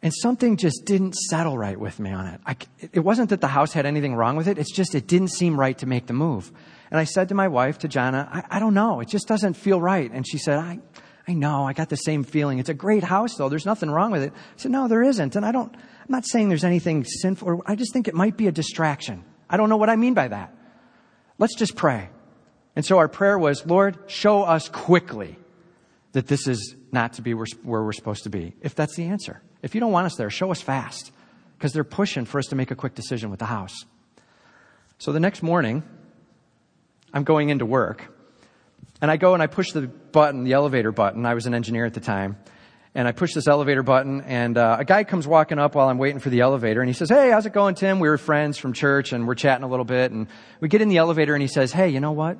And 0.07 0.15
something 0.15 0.57
just 0.57 0.85
didn't 0.85 1.17
settle 1.17 1.59
right 1.59 1.77
with 1.77 1.99
me 1.99 2.13
on 2.13 2.27
it. 2.27 2.41
I, 2.47 2.57
it 2.93 3.01
wasn't 3.01 3.31
that 3.31 3.41
the 3.41 3.49
house 3.49 3.73
had 3.73 3.87
anything 3.87 4.15
wrong 4.15 4.37
with 4.37 4.47
it. 4.47 4.57
It's 4.57 4.71
just 4.71 4.95
it 4.95 5.09
didn't 5.09 5.33
seem 5.33 5.59
right 5.59 5.77
to 5.79 5.87
make 5.87 6.07
the 6.07 6.13
move. 6.13 6.53
And 6.93 7.01
I 7.01 7.03
said 7.03 7.31
to 7.31 7.35
my 7.35 7.49
wife, 7.49 7.79
to 7.79 7.89
Jana, 7.89 8.29
I, 8.33 8.59
I 8.59 8.61
don't 8.61 8.73
know. 8.73 9.01
It 9.01 9.09
just 9.09 9.27
doesn't 9.27 9.55
feel 9.55 9.81
right. 9.81 10.09
And 10.09 10.25
she 10.25 10.39
said, 10.39 10.61
I, 10.61 10.79
I 11.27 11.33
know. 11.33 11.67
I 11.67 11.73
got 11.73 11.89
the 11.89 11.97
same 11.97 12.23
feeling. 12.23 12.61
It's 12.61 12.69
a 12.69 12.75
great 12.75 13.03
house 13.03 13.35
though. 13.35 13.49
There's 13.49 13.67
nothing 13.67 13.91
wrong 13.91 14.13
with 14.13 14.23
it. 14.23 14.33
I 14.33 14.37
said, 14.55 14.71
no, 14.71 14.87
there 14.87 15.03
isn't. 15.03 15.35
And 15.35 15.45
I 15.45 15.51
don't, 15.51 15.75
I'm 15.75 16.07
not 16.09 16.25
saying 16.25 16.51
there's 16.51 16.63
anything 16.63 17.03
sinful. 17.03 17.65
I 17.67 17.75
just 17.75 17.93
think 17.93 18.07
it 18.07 18.15
might 18.15 18.37
be 18.37 18.47
a 18.47 18.53
distraction. 18.53 19.25
I 19.51 19.57
don't 19.57 19.69
know 19.69 19.77
what 19.77 19.91
I 19.91 19.97
mean 19.97 20.15
by 20.15 20.29
that. 20.29 20.55
Let's 21.37 21.57
just 21.57 21.75
pray. 21.75 22.11
And 22.77 22.85
so 22.85 22.99
our 22.99 23.09
prayer 23.09 23.41
was, 23.41 23.67
Lord, 23.67 23.99
show 24.07 24.45
us 24.45 24.69
quickly 24.69 25.37
that 26.13 26.29
this 26.29 26.47
is 26.47 26.77
not 26.93 27.15
to 27.15 27.23
be 27.23 27.35
where 27.35 27.49
we're 27.65 27.93
supposed 27.93 28.23
to 28.23 28.31
be. 28.31 28.55
If 28.61 28.77
that's 28.77 28.95
the 28.95 29.07
answer. 29.07 29.43
If 29.67 29.75
you 29.75 29.81
don't 29.81 29.93
want 29.93 30.07
us 30.07 30.17
there, 30.17 30.31
show 30.31 30.51
us 30.51 30.63
fast. 30.63 31.13
Because 31.59 31.73
they're 31.73 31.85
pushing 31.85 32.25
for 32.25 32.39
us 32.39 32.47
to 32.47 32.57
make 32.57 32.71
a 32.71 32.75
quick 32.75 32.95
decision 32.95 33.31
with 33.31 33.39
the 33.39 33.47
house. 33.47 33.85
So 34.99 35.13
the 35.13 35.21
next 35.21 35.43
morning, 35.43 35.83
I'm 37.13 37.25
going 37.25 37.51
into 37.51 37.67
work. 37.67 38.13
And 39.01 39.11
I 39.11 39.17
go 39.17 39.35
and 39.35 39.43
I 39.43 39.47
push 39.47 39.73
the 39.73 39.83
button, 39.83 40.45
the 40.45 40.53
elevator 40.53 40.93
button. 40.93 41.27
I 41.27 41.35
was 41.35 41.47
an 41.47 41.55
engineer 41.55 41.85
at 41.85 41.95
the 41.95 42.01
time 42.01 42.37
and 42.97 43.07
I 43.07 43.13
push 43.13 43.35
this 43.35 43.47
elevator 43.47 43.83
button, 43.83 44.23
and 44.23 44.57
uh, 44.57 44.79
a 44.81 44.85
guy 44.87 45.05
comes 45.05 45.27
walking 45.27 45.59
up 45.59 45.75
while 45.75 45.91
I'm 45.91 45.99
waiting 45.99 46.19
for 46.19 46.31
the 46.31 46.41
elevator, 46.41 46.81
and 46.81 46.89
he 46.89 46.95
says, 46.95 47.11
"Hey, 47.11 47.31
how's 47.31 47.45
it 47.45 47.53
going, 47.53 47.75
Tim? 47.75 48.01
We 48.01 48.09
were 48.09 48.17
friends 48.17 48.57
from 48.57 48.73
church, 48.73 49.13
and 49.13 49.29
we're 49.29 49.35
chatting 49.35 49.65
a 49.65 49.69
little 49.69 49.85
bit." 49.85 50.13
And 50.13 50.29
we 50.61 50.69
get 50.69 50.81
in 50.81 50.89
the 50.89 50.97
elevator, 50.97 51.35
and 51.35 51.43
he 51.43 51.47
says, 51.47 51.73
"Hey, 51.73 51.91
you 51.91 52.01
know 52.01 52.13
what? 52.13 52.39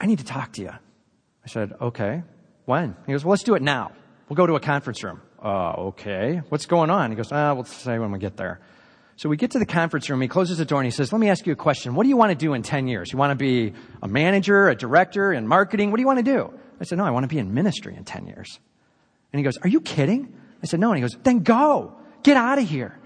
I 0.00 0.06
need 0.06 0.20
to 0.20 0.24
talk 0.24 0.52
to 0.52 0.62
you." 0.62 0.70
I 0.70 1.48
said, 1.48 1.74
"Okay, 1.78 2.22
when?" 2.64 2.96
He 3.06 3.12
goes, 3.12 3.22
"Well, 3.22 3.32
let's 3.32 3.42
do 3.42 3.54
it 3.54 3.60
now. 3.60 3.92
We'll 4.30 4.36
go 4.36 4.46
to 4.46 4.54
a 4.54 4.60
conference 4.60 5.04
room." 5.04 5.20
Uh, 5.42 5.72
okay. 5.88 6.42
What's 6.48 6.66
going 6.66 6.90
on? 6.90 7.10
He 7.10 7.16
goes, 7.16 7.32
"Ah, 7.32 7.54
we'll 7.54 7.64
say 7.64 7.98
when 7.98 8.12
we 8.12 8.18
get 8.18 8.36
there." 8.36 8.60
So 9.16 9.28
we 9.28 9.36
get 9.36 9.50
to 9.52 9.58
the 9.58 9.66
conference 9.66 10.08
room. 10.08 10.20
He 10.20 10.28
closes 10.28 10.58
the 10.58 10.64
door 10.64 10.80
and 10.80 10.86
he 10.86 10.90
says, 10.90 11.12
"Let 11.12 11.20
me 11.20 11.28
ask 11.28 11.46
you 11.46 11.52
a 11.52 11.56
question. 11.56 11.94
What 11.94 12.04
do 12.04 12.08
you 12.08 12.16
want 12.16 12.30
to 12.30 12.36
do 12.36 12.54
in 12.54 12.62
ten 12.62 12.88
years? 12.88 13.12
You 13.12 13.18
want 13.18 13.30
to 13.30 13.36
be 13.36 13.74
a 14.02 14.08
manager, 14.08 14.68
a 14.68 14.74
director 14.74 15.32
in 15.32 15.46
marketing? 15.46 15.90
What 15.90 15.96
do 15.96 16.02
you 16.02 16.06
want 16.06 16.18
to 16.18 16.30
do?" 16.36 16.52
I 16.80 16.84
said, 16.84 16.98
"No, 16.98 17.04
I 17.04 17.10
want 17.10 17.24
to 17.24 17.28
be 17.28 17.38
in 17.38 17.54
ministry 17.54 17.94
in 17.96 18.04
ten 18.04 18.26
years." 18.26 18.58
And 19.32 19.38
he 19.38 19.44
goes, 19.44 19.58
Are 19.58 19.68
you 19.68 19.80
kidding? 19.80 20.34
I 20.62 20.66
said, 20.66 20.80
No. 20.80 20.88
And 20.88 20.96
he 20.96 21.00
goes, 21.00 21.16
Then 21.22 21.40
go. 21.40 21.96
Get 22.22 22.36
out 22.36 22.58
of 22.58 22.68
here. 22.68 22.98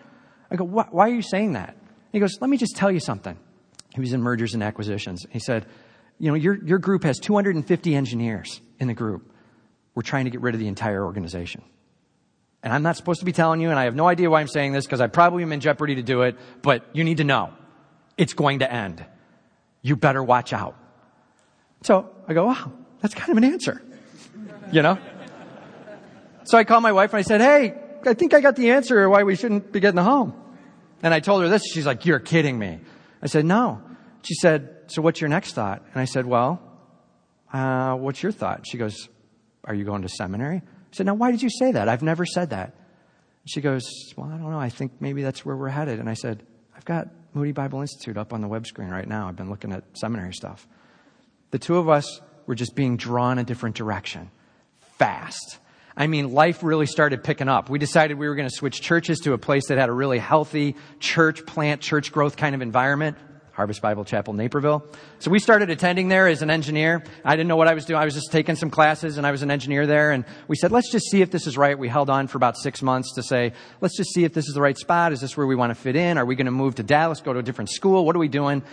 I 0.50 0.56
go, 0.56 0.64
Why 0.64 1.08
are 1.08 1.14
you 1.14 1.22
saying 1.22 1.52
that? 1.52 1.76
He 2.12 2.20
goes, 2.20 2.38
Let 2.40 2.50
me 2.50 2.56
just 2.56 2.76
tell 2.76 2.90
you 2.90 3.00
something. 3.00 3.38
He 3.94 4.00
was 4.00 4.12
in 4.12 4.22
mergers 4.22 4.54
and 4.54 4.62
acquisitions. 4.62 5.26
He 5.30 5.38
said, 5.38 5.66
You 6.18 6.28
know, 6.30 6.34
your, 6.34 6.62
your 6.64 6.78
group 6.78 7.04
has 7.04 7.18
250 7.18 7.94
engineers 7.94 8.60
in 8.78 8.88
the 8.88 8.94
group. 8.94 9.30
We're 9.94 10.02
trying 10.02 10.24
to 10.24 10.30
get 10.30 10.40
rid 10.40 10.54
of 10.54 10.60
the 10.60 10.66
entire 10.68 11.04
organization. 11.04 11.62
And 12.64 12.72
I'm 12.72 12.82
not 12.82 12.96
supposed 12.96 13.20
to 13.20 13.26
be 13.26 13.32
telling 13.32 13.60
you, 13.60 13.68
and 13.68 13.78
I 13.78 13.84
have 13.84 13.94
no 13.94 14.08
idea 14.08 14.30
why 14.30 14.40
I'm 14.40 14.48
saying 14.48 14.72
this 14.72 14.86
because 14.86 15.02
I 15.02 15.06
probably 15.06 15.42
am 15.42 15.52
in 15.52 15.60
jeopardy 15.60 15.96
to 15.96 16.02
do 16.02 16.22
it, 16.22 16.36
but 16.62 16.82
you 16.94 17.04
need 17.04 17.18
to 17.18 17.24
know 17.24 17.52
it's 18.16 18.32
going 18.32 18.60
to 18.60 18.72
end. 18.72 19.04
You 19.82 19.96
better 19.96 20.24
watch 20.24 20.54
out. 20.54 20.74
So 21.82 22.10
I 22.26 22.32
go, 22.32 22.46
wow, 22.46 22.72
that's 23.02 23.14
kind 23.14 23.30
of 23.30 23.36
an 23.36 23.44
answer. 23.44 23.82
You 24.72 24.80
know? 24.80 24.98
So 26.44 26.56
I 26.56 26.64
called 26.64 26.82
my 26.82 26.92
wife 26.92 27.12
and 27.12 27.18
I 27.18 27.22
said, 27.22 27.42
Hey, 27.42 27.74
I 28.06 28.14
think 28.14 28.32
I 28.32 28.40
got 28.40 28.56
the 28.56 28.70
answer 28.70 29.08
why 29.10 29.24
we 29.24 29.36
shouldn't 29.36 29.70
be 29.70 29.80
getting 29.80 30.00
home. 30.00 30.34
And 31.02 31.12
I 31.12 31.20
told 31.20 31.42
her 31.42 31.50
this. 31.50 31.62
She's 31.70 31.84
like, 31.84 32.06
You're 32.06 32.18
kidding 32.18 32.58
me. 32.58 32.80
I 33.22 33.26
said, 33.26 33.44
No. 33.44 33.82
She 34.22 34.34
said, 34.34 34.84
So 34.86 35.02
what's 35.02 35.20
your 35.20 35.28
next 35.28 35.52
thought? 35.52 35.82
And 35.92 36.00
I 36.00 36.06
said, 36.06 36.24
Well, 36.24 36.62
uh, 37.52 37.94
what's 37.96 38.22
your 38.22 38.32
thought? 38.32 38.66
She 38.66 38.78
goes, 38.78 39.08
Are 39.64 39.74
you 39.74 39.84
going 39.84 40.02
to 40.02 40.08
seminary? 40.08 40.62
I 40.94 40.96
said, 40.96 41.06
Now, 41.06 41.14
why 41.14 41.32
did 41.32 41.42
you 41.42 41.50
say 41.50 41.72
that? 41.72 41.88
I've 41.88 42.02
never 42.02 42.24
said 42.24 42.50
that. 42.50 42.76
She 43.46 43.60
goes, 43.60 43.82
Well, 44.16 44.30
I 44.30 44.38
don't 44.38 44.50
know. 44.50 44.60
I 44.60 44.68
think 44.68 44.92
maybe 45.00 45.22
that's 45.22 45.44
where 45.44 45.56
we're 45.56 45.68
headed. 45.68 45.98
And 45.98 46.08
I 46.08 46.14
said, 46.14 46.44
I've 46.76 46.84
got 46.84 47.08
Moody 47.34 47.50
Bible 47.50 47.80
Institute 47.80 48.16
up 48.16 48.32
on 48.32 48.40
the 48.40 48.46
web 48.46 48.64
screen 48.64 48.90
right 48.90 49.06
now. 49.06 49.28
I've 49.28 49.34
been 49.34 49.50
looking 49.50 49.72
at 49.72 49.82
seminary 49.94 50.32
stuff. 50.32 50.68
The 51.50 51.58
two 51.58 51.78
of 51.78 51.88
us 51.88 52.20
were 52.46 52.54
just 52.54 52.76
being 52.76 52.96
drawn 52.96 53.38
a 53.38 53.44
different 53.44 53.74
direction 53.74 54.30
fast. 54.98 55.58
I 55.96 56.06
mean, 56.06 56.32
life 56.32 56.62
really 56.62 56.86
started 56.86 57.24
picking 57.24 57.48
up. 57.48 57.68
We 57.68 57.80
decided 57.80 58.16
we 58.16 58.28
were 58.28 58.36
going 58.36 58.48
to 58.48 58.54
switch 58.54 58.80
churches 58.80 59.18
to 59.20 59.32
a 59.32 59.38
place 59.38 59.68
that 59.68 59.78
had 59.78 59.88
a 59.88 59.92
really 59.92 60.18
healthy 60.18 60.76
church 61.00 61.44
plant, 61.44 61.80
church 61.80 62.12
growth 62.12 62.36
kind 62.36 62.54
of 62.54 62.62
environment. 62.62 63.16
Harvest 63.54 63.80
Bible 63.80 64.04
Chapel, 64.04 64.34
Naperville. 64.34 64.84
So 65.20 65.30
we 65.30 65.38
started 65.38 65.70
attending 65.70 66.08
there 66.08 66.26
as 66.26 66.42
an 66.42 66.50
engineer. 66.50 67.04
I 67.24 67.36
didn't 67.36 67.46
know 67.46 67.56
what 67.56 67.68
I 67.68 67.74
was 67.74 67.84
doing. 67.84 68.00
I 68.00 68.04
was 68.04 68.14
just 68.14 68.32
taking 68.32 68.56
some 68.56 68.68
classes 68.68 69.16
and 69.16 69.24
I 69.24 69.30
was 69.30 69.42
an 69.42 69.50
engineer 69.52 69.86
there. 69.86 70.10
And 70.10 70.24
we 70.48 70.56
said, 70.56 70.72
let's 70.72 70.90
just 70.90 71.08
see 71.08 71.22
if 71.22 71.30
this 71.30 71.46
is 71.46 71.56
right. 71.56 71.78
We 71.78 71.88
held 71.88 72.10
on 72.10 72.26
for 72.26 72.36
about 72.36 72.56
six 72.56 72.82
months 72.82 73.14
to 73.14 73.22
say, 73.22 73.52
let's 73.80 73.96
just 73.96 74.12
see 74.12 74.24
if 74.24 74.34
this 74.34 74.48
is 74.48 74.54
the 74.54 74.60
right 74.60 74.76
spot. 74.76 75.12
Is 75.12 75.20
this 75.20 75.36
where 75.36 75.46
we 75.46 75.54
want 75.54 75.70
to 75.70 75.76
fit 75.76 75.94
in? 75.94 76.18
Are 76.18 76.24
we 76.24 76.34
going 76.34 76.46
to 76.46 76.50
move 76.50 76.74
to 76.76 76.82
Dallas, 76.82 77.20
go 77.20 77.32
to 77.32 77.38
a 77.38 77.42
different 77.44 77.70
school? 77.70 78.04
What 78.04 78.16
are 78.16 78.18
we 78.18 78.28
doing? 78.28 78.64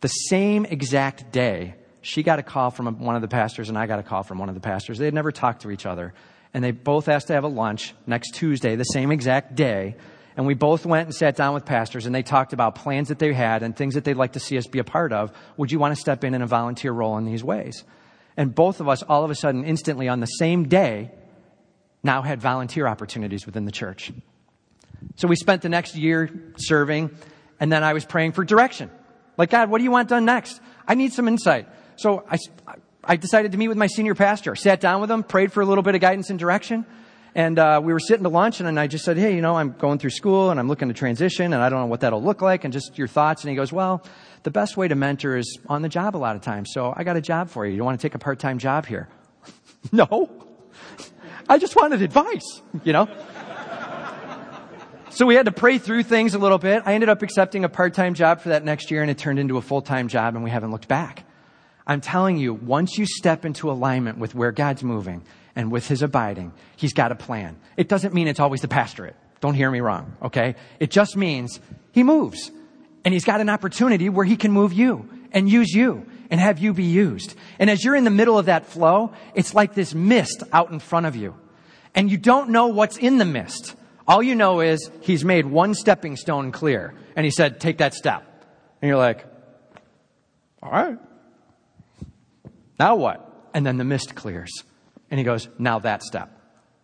The 0.00 0.08
same 0.08 0.64
exact 0.64 1.30
day, 1.30 1.74
she 2.00 2.22
got 2.22 2.38
a 2.38 2.42
call 2.42 2.70
from 2.70 2.98
one 2.98 3.14
of 3.14 3.20
the 3.20 3.28
pastors 3.28 3.68
and 3.68 3.76
I 3.76 3.86
got 3.86 3.98
a 3.98 4.02
call 4.02 4.22
from 4.22 4.38
one 4.38 4.48
of 4.48 4.54
the 4.54 4.62
pastors. 4.62 4.96
They 4.96 5.04
had 5.04 5.14
never 5.14 5.32
talked 5.32 5.62
to 5.62 5.70
each 5.70 5.84
other. 5.84 6.14
And 6.54 6.64
they 6.64 6.70
both 6.70 7.08
asked 7.08 7.26
to 7.26 7.34
have 7.34 7.44
a 7.44 7.48
lunch 7.48 7.94
next 8.06 8.34
Tuesday, 8.34 8.74
the 8.76 8.84
same 8.84 9.12
exact 9.12 9.54
day. 9.54 9.96
And 10.36 10.46
we 10.46 10.54
both 10.54 10.86
went 10.86 11.06
and 11.06 11.14
sat 11.14 11.36
down 11.36 11.54
with 11.54 11.64
pastors 11.64 12.06
and 12.06 12.14
they 12.14 12.22
talked 12.22 12.52
about 12.52 12.74
plans 12.74 13.08
that 13.08 13.18
they 13.18 13.32
had 13.32 13.62
and 13.62 13.76
things 13.76 13.94
that 13.94 14.04
they'd 14.04 14.14
like 14.14 14.32
to 14.32 14.40
see 14.40 14.56
us 14.56 14.66
be 14.66 14.78
a 14.78 14.84
part 14.84 15.12
of. 15.12 15.32
Would 15.56 15.70
you 15.70 15.78
want 15.78 15.94
to 15.94 16.00
step 16.00 16.24
in 16.24 16.34
in 16.34 16.42
a 16.42 16.46
volunteer 16.46 16.92
role 16.92 17.18
in 17.18 17.24
these 17.24 17.44
ways? 17.44 17.84
And 18.36 18.54
both 18.54 18.80
of 18.80 18.88
us, 18.88 19.02
all 19.02 19.24
of 19.24 19.30
a 19.30 19.34
sudden, 19.34 19.64
instantly 19.64 20.08
on 20.08 20.20
the 20.20 20.26
same 20.26 20.68
day, 20.68 21.10
now 22.02 22.22
had 22.22 22.40
volunteer 22.40 22.86
opportunities 22.86 23.46
within 23.46 23.64
the 23.64 23.72
church. 23.72 24.10
So 25.16 25.28
we 25.28 25.36
spent 25.36 25.62
the 25.62 25.68
next 25.68 25.94
year 25.96 26.30
serving, 26.56 27.10
and 27.60 27.70
then 27.70 27.84
I 27.84 27.92
was 27.92 28.04
praying 28.04 28.32
for 28.32 28.44
direction. 28.44 28.90
Like, 29.36 29.50
God, 29.50 29.70
what 29.70 29.78
do 29.78 29.84
you 29.84 29.90
want 29.90 30.08
done 30.08 30.24
next? 30.24 30.60
I 30.86 30.94
need 30.94 31.12
some 31.12 31.28
insight. 31.28 31.68
So 31.96 32.24
I, 32.30 32.38
I 33.04 33.16
decided 33.16 33.52
to 33.52 33.58
meet 33.58 33.68
with 33.68 33.76
my 33.76 33.86
senior 33.86 34.14
pastor, 34.14 34.56
sat 34.56 34.80
down 34.80 35.00
with 35.00 35.10
him, 35.10 35.22
prayed 35.22 35.52
for 35.52 35.60
a 35.60 35.66
little 35.66 35.82
bit 35.82 35.94
of 35.94 36.00
guidance 36.00 36.30
and 36.30 36.38
direction. 36.38 36.86
And 37.34 37.58
uh, 37.58 37.80
we 37.82 37.94
were 37.94 38.00
sitting 38.00 38.24
to 38.24 38.28
lunch, 38.28 38.60
and 38.60 38.78
I 38.78 38.86
just 38.86 39.04
said, 39.04 39.16
Hey, 39.16 39.34
you 39.34 39.40
know, 39.40 39.56
I'm 39.56 39.72
going 39.72 39.98
through 39.98 40.10
school 40.10 40.50
and 40.50 40.60
I'm 40.60 40.68
looking 40.68 40.88
to 40.88 40.94
transition, 40.94 41.54
and 41.54 41.62
I 41.62 41.70
don't 41.70 41.80
know 41.80 41.86
what 41.86 42.00
that'll 42.00 42.22
look 42.22 42.42
like, 42.42 42.64
and 42.64 42.72
just 42.72 42.98
your 42.98 43.08
thoughts. 43.08 43.42
And 43.42 43.50
he 43.50 43.56
goes, 43.56 43.72
Well, 43.72 44.04
the 44.42 44.50
best 44.50 44.76
way 44.76 44.88
to 44.88 44.94
mentor 44.94 45.36
is 45.36 45.58
on 45.66 45.82
the 45.82 45.88
job 45.88 46.14
a 46.14 46.18
lot 46.18 46.36
of 46.36 46.42
times. 46.42 46.70
So 46.72 46.92
I 46.94 47.04
got 47.04 47.16
a 47.16 47.22
job 47.22 47.48
for 47.48 47.66
you. 47.66 47.74
You 47.74 47.84
want 47.84 47.98
to 47.98 48.06
take 48.06 48.14
a 48.14 48.18
part 48.18 48.38
time 48.38 48.58
job 48.58 48.84
here? 48.84 49.08
no. 49.92 50.30
I 51.48 51.58
just 51.58 51.74
wanted 51.74 52.02
advice, 52.02 52.60
you 52.84 52.92
know? 52.92 53.08
so 55.10 55.24
we 55.24 55.34
had 55.34 55.46
to 55.46 55.52
pray 55.52 55.78
through 55.78 56.02
things 56.02 56.34
a 56.34 56.38
little 56.38 56.58
bit. 56.58 56.82
I 56.84 56.94
ended 56.94 57.08
up 57.08 57.22
accepting 57.22 57.64
a 57.64 57.68
part 57.68 57.94
time 57.94 58.12
job 58.12 58.42
for 58.42 58.50
that 58.50 58.62
next 58.62 58.90
year, 58.90 59.00
and 59.00 59.10
it 59.10 59.16
turned 59.16 59.38
into 59.38 59.56
a 59.56 59.62
full 59.62 59.80
time 59.80 60.08
job, 60.08 60.34
and 60.34 60.44
we 60.44 60.50
haven't 60.50 60.70
looked 60.70 60.88
back. 60.88 61.24
I'm 61.86 62.02
telling 62.02 62.36
you, 62.36 62.52
once 62.52 62.98
you 62.98 63.06
step 63.06 63.46
into 63.46 63.70
alignment 63.70 64.18
with 64.18 64.34
where 64.34 64.52
God's 64.52 64.84
moving 64.84 65.24
and 65.54 65.70
with 65.70 65.86
His 65.88 66.02
abiding, 66.02 66.52
He's 66.76 66.92
got 66.92 67.12
a 67.12 67.14
plan. 67.14 67.56
It 67.76 67.88
doesn't 67.88 68.14
mean 68.14 68.28
it's 68.28 68.40
always 68.40 68.60
the 68.60 68.68
pastorate. 68.68 69.16
Don't 69.40 69.54
hear 69.54 69.70
me 69.70 69.80
wrong, 69.80 70.16
okay? 70.22 70.54
It 70.78 70.90
just 70.90 71.16
means 71.16 71.60
He 71.92 72.02
moves. 72.02 72.50
And 73.04 73.12
He's 73.12 73.24
got 73.24 73.40
an 73.40 73.48
opportunity 73.48 74.08
where 74.08 74.24
He 74.24 74.36
can 74.36 74.52
move 74.52 74.72
you 74.72 75.08
and 75.32 75.48
use 75.48 75.72
you 75.74 76.06
and 76.30 76.40
have 76.40 76.58
you 76.58 76.72
be 76.72 76.84
used. 76.84 77.34
And 77.58 77.68
as 77.68 77.84
you're 77.84 77.96
in 77.96 78.04
the 78.04 78.10
middle 78.10 78.38
of 78.38 78.46
that 78.46 78.66
flow, 78.66 79.12
it's 79.34 79.54
like 79.54 79.74
this 79.74 79.94
mist 79.94 80.42
out 80.52 80.70
in 80.70 80.78
front 80.78 81.06
of 81.06 81.16
you. 81.16 81.34
And 81.94 82.10
you 82.10 82.16
don't 82.16 82.50
know 82.50 82.68
what's 82.68 82.96
in 82.96 83.18
the 83.18 83.24
mist. 83.24 83.74
All 84.08 84.22
you 84.22 84.34
know 84.34 84.60
is 84.60 84.90
He's 85.00 85.24
made 85.24 85.46
one 85.46 85.74
stepping 85.74 86.16
stone 86.16 86.52
clear. 86.52 86.94
And 87.16 87.24
He 87.24 87.30
said, 87.30 87.60
take 87.60 87.78
that 87.78 87.94
step. 87.94 88.24
And 88.80 88.88
you're 88.88 88.98
like, 88.98 89.26
all 90.62 90.70
right. 90.70 90.98
Now 92.78 92.96
what? 92.96 93.48
And 93.52 93.66
then 93.66 93.76
the 93.76 93.84
mist 93.84 94.14
clears. 94.14 94.64
And 95.12 95.18
he 95.18 95.24
goes, 95.24 95.46
now 95.58 95.78
that 95.80 96.02
step. 96.02 96.30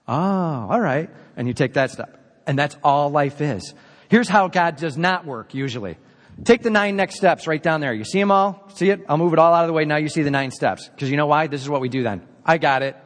Oh, 0.06 0.14
all 0.14 0.80
right. 0.80 1.08
And 1.34 1.48
you 1.48 1.54
take 1.54 1.72
that 1.72 1.90
step. 1.90 2.42
And 2.46 2.58
that's 2.58 2.76
all 2.84 3.08
life 3.10 3.40
is. 3.40 3.72
Here's 4.10 4.28
how 4.28 4.48
God 4.48 4.76
does 4.76 4.98
not 4.98 5.24
work 5.24 5.54
usually. 5.54 5.96
Take 6.44 6.62
the 6.62 6.70
nine 6.70 6.94
next 6.94 7.16
steps 7.16 7.46
right 7.46 7.62
down 7.62 7.80
there. 7.80 7.94
You 7.94 8.04
see 8.04 8.20
them 8.20 8.30
all? 8.30 8.68
See 8.74 8.90
it? 8.90 9.00
I'll 9.08 9.16
move 9.16 9.32
it 9.32 9.38
all 9.38 9.54
out 9.54 9.64
of 9.64 9.68
the 9.68 9.72
way. 9.72 9.86
Now 9.86 9.96
you 9.96 10.10
see 10.10 10.22
the 10.22 10.30
nine 10.30 10.50
steps. 10.50 10.88
Because 10.88 11.10
you 11.10 11.16
know 11.16 11.26
why? 11.26 11.46
This 11.46 11.62
is 11.62 11.70
what 11.70 11.80
we 11.80 11.88
do 11.88 12.02
then. 12.02 12.20
I 12.44 12.58
got 12.58 12.82
it. 12.82 12.96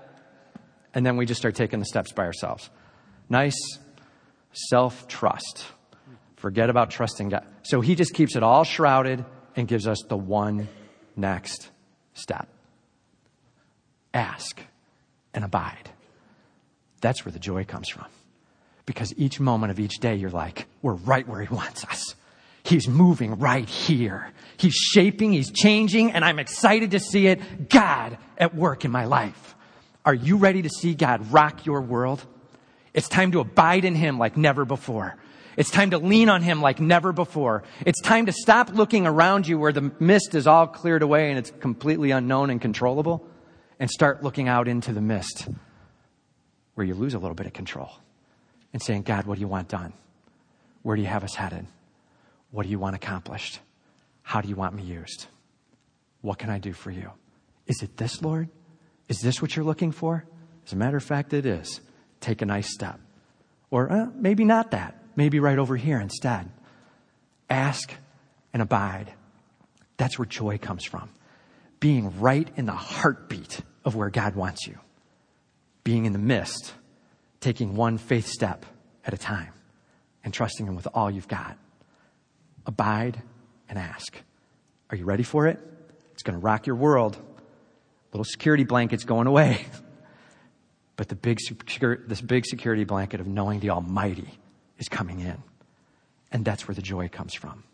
And 0.93 1.07
then 1.07 1.17
we 1.17 1.25
just 1.25 1.41
start 1.41 1.55
taking 1.55 1.79
the 1.79 1.87
steps 1.87 2.11
by 2.11 2.25
ourselves. 2.25 2.69
Nice 3.31 3.79
self 4.53 5.07
trust. 5.07 5.65
Forget 6.35 6.69
about 6.69 6.91
trusting 6.91 7.29
God. 7.29 7.47
So 7.63 7.81
he 7.81 7.95
just 7.95 8.13
keeps 8.13 8.35
it 8.35 8.43
all 8.43 8.65
shrouded 8.65 9.25
and 9.55 9.69
gives 9.69 9.87
us 9.87 10.03
the 10.09 10.17
one 10.17 10.69
next 11.17 11.71
step 12.13 12.49
ask 14.15 14.61
and 15.35 15.45
abide. 15.45 15.91
That's 17.01 17.25
where 17.25 17.33
the 17.33 17.39
joy 17.39 17.65
comes 17.65 17.89
from. 17.89 18.07
Because 18.87 19.15
each 19.17 19.39
moment 19.39 19.71
of 19.71 19.79
each 19.79 19.99
day, 19.99 20.17
you're 20.17 20.31
like, 20.31 20.67
we're 20.81 20.95
right 20.95 21.27
where 21.27 21.41
he 21.41 21.55
wants 21.55 21.85
us. 21.85 22.15
He's 22.65 22.89
moving 22.89 23.39
right 23.39 23.69
here. 23.69 24.31
He's 24.57 24.75
shaping, 24.75 25.33
he's 25.33 25.51
changing, 25.51 26.13
and 26.13 26.25
I'm 26.25 26.39
excited 26.39 26.93
to 26.93 27.01
see 27.01 27.27
it. 27.27 27.69
God 27.69 28.19
at 28.39 28.55
work 28.55 28.85
in 28.85 28.91
my 28.91 29.05
life. 29.05 29.57
Are 30.05 30.15
you 30.15 30.37
ready 30.37 30.63
to 30.63 30.69
see 30.69 30.95
God 30.95 31.33
rock 31.33 31.67
your 31.67 31.81
world? 31.81 32.25
It's 32.95 33.09
time 33.09 33.33
to 33.33 33.41
abide 33.41 33.85
in 33.85 33.95
him 33.95 34.19
like 34.19 34.37
never 34.37 34.65
before. 34.65 35.17
It's 35.57 35.71
time 35.71 35.91
to 35.91 35.99
lean 35.99 36.29
on 36.29 36.43
him 36.43 36.63
like 36.63 36.81
never 36.81 37.13
before. 37.13 37.63
It's 37.85 38.01
time 38.01 38.27
to 38.27 38.33
stop 38.33 38.71
looking 38.71 39.07
around 39.07 39.47
you 39.47 39.59
where 39.59 39.73
the 39.73 39.93
mist 39.99 40.35
is 40.35 40.47
all 40.47 40.67
cleared 40.67 41.03
away 41.03 41.31
and 41.31 41.39
it's 41.39 41.51
completely 41.51 42.11
unknown 42.11 42.51
and 42.51 42.61
controllable 42.61 43.27
and 43.79 43.91
start 43.91 44.23
looking 44.23 44.49
out 44.49 44.69
into 44.69 44.93
the 44.93 45.01
mist 45.01 45.49
where 46.75 46.87
you 46.87 46.95
lose 46.95 47.15
a 47.15 47.19
little 47.19 47.35
bit 47.35 47.47
of 47.47 47.53
control 47.53 47.91
and 48.73 48.83
saying, 48.83 49.03
God, 49.03 49.27
what 49.27 49.35
do 49.37 49.41
you 49.41 49.49
want 49.49 49.69
done? 49.69 49.93
Where 50.83 50.97
do 50.97 51.03
you 51.03 51.09
have 51.09 51.25
us 51.25 51.35
headed? 51.35 51.67
What 52.51 52.65
do 52.65 52.69
you 52.69 52.79
want 52.79 52.97
accomplished? 52.97 53.61
How 54.23 54.41
do 54.41 54.49
you 54.49 54.57
want 54.57 54.75
me 54.75 54.83
used? 54.83 55.27
What 56.21 56.39
can 56.39 56.51
I 56.51 56.59
do 56.59 56.73
for 56.73 56.91
you? 56.91 57.11
Is 57.67 57.83
it 57.83 57.97
this, 57.97 58.23
Lord? 58.23 58.49
Is 59.09 59.21
this 59.21 59.43
what 59.43 59.55
you're 59.57 59.65
looking 59.65 59.93
for? 59.93 60.25
As 60.67 60.73
a 60.73 60.77
matter 60.77 60.97
of 60.97 61.03
fact, 61.03 61.33
it 61.33 61.47
is. 61.47 61.81
Take 62.21 62.43
a 62.43 62.47
nice 62.47 62.73
step. 62.73 63.01
Or 63.71 63.91
uh, 63.91 64.07
maybe 64.15 64.45
not 64.45 64.71
that. 64.71 64.97
Maybe 65.17 65.41
right 65.41 65.59
over 65.59 65.77
here 65.77 66.01
instead. 66.01 66.49
Ask 67.51 67.93
and 68.53 68.63
abide. 68.63 69.13
That's 69.97 70.19
where 70.19 70.27
joy 70.27 70.59
comes 70.59 70.85
from. 70.85 71.11
Being 71.83 72.21
right 72.21 72.49
in 72.55 72.67
the 72.67 72.73
heartbeat 72.73 73.61
of 73.85 73.97
where 73.97 74.09
God 74.09 74.37
wants 74.37 74.69
you. 74.69 74.79
Being 75.83 76.05
in 76.05 76.13
the 76.13 76.19
midst, 76.21 76.73
taking 77.41 77.75
one 77.75 77.99
faith 77.99 78.29
step 78.29 78.65
at 79.05 79.13
a 79.13 79.19
time 79.19 79.53
and 80.23 80.33
trusting 80.33 80.65
Him 80.65 80.77
with 80.77 80.87
all 80.95 81.11
you've 81.11 81.27
got. 81.27 81.59
Abide 82.67 83.21
and 83.69 83.81
ask. 83.81 84.17
Are 84.91 84.97
you 84.97 85.05
ready 85.05 85.25
for 85.25 85.49
it? 85.49 85.59
It's 86.13 86.23
going 86.23 86.39
to 86.39 86.41
rock 86.41 86.69
your 86.69 86.77
world. 86.77 87.19
Little 88.13 88.23
security 88.23 88.63
blanket's 88.63 89.03
going 89.05 89.27
away. 89.27 89.67
But 90.95 91.09
the 91.09 91.17
big, 91.17 91.39
this 92.07 92.21
big 92.21 92.45
security 92.47 92.85
blanket 92.85 93.21
of 93.21 93.27
knowing 93.27 93.59
the 93.59 93.71
Almighty 93.71 94.29
is 94.79 94.89
coming 94.89 95.19
in. 95.19 95.43
And 96.31 96.45
that's 96.45 96.69
where 96.69 96.77
the 96.77 96.83
joy 96.83 97.09
comes 97.09 97.35
from. 97.35 97.65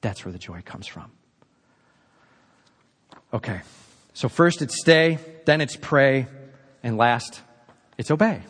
That's 0.00 0.24
where 0.24 0.32
the 0.32 0.38
joy 0.38 0.62
comes 0.64 0.86
from. 0.86 1.10
Okay. 3.32 3.60
So 4.12 4.28
first 4.28 4.62
it's 4.62 4.78
stay, 4.80 5.18
then 5.46 5.60
it's 5.60 5.76
pray, 5.76 6.26
and 6.82 6.96
last 6.96 7.40
it's 7.96 8.10
obey. 8.10 8.42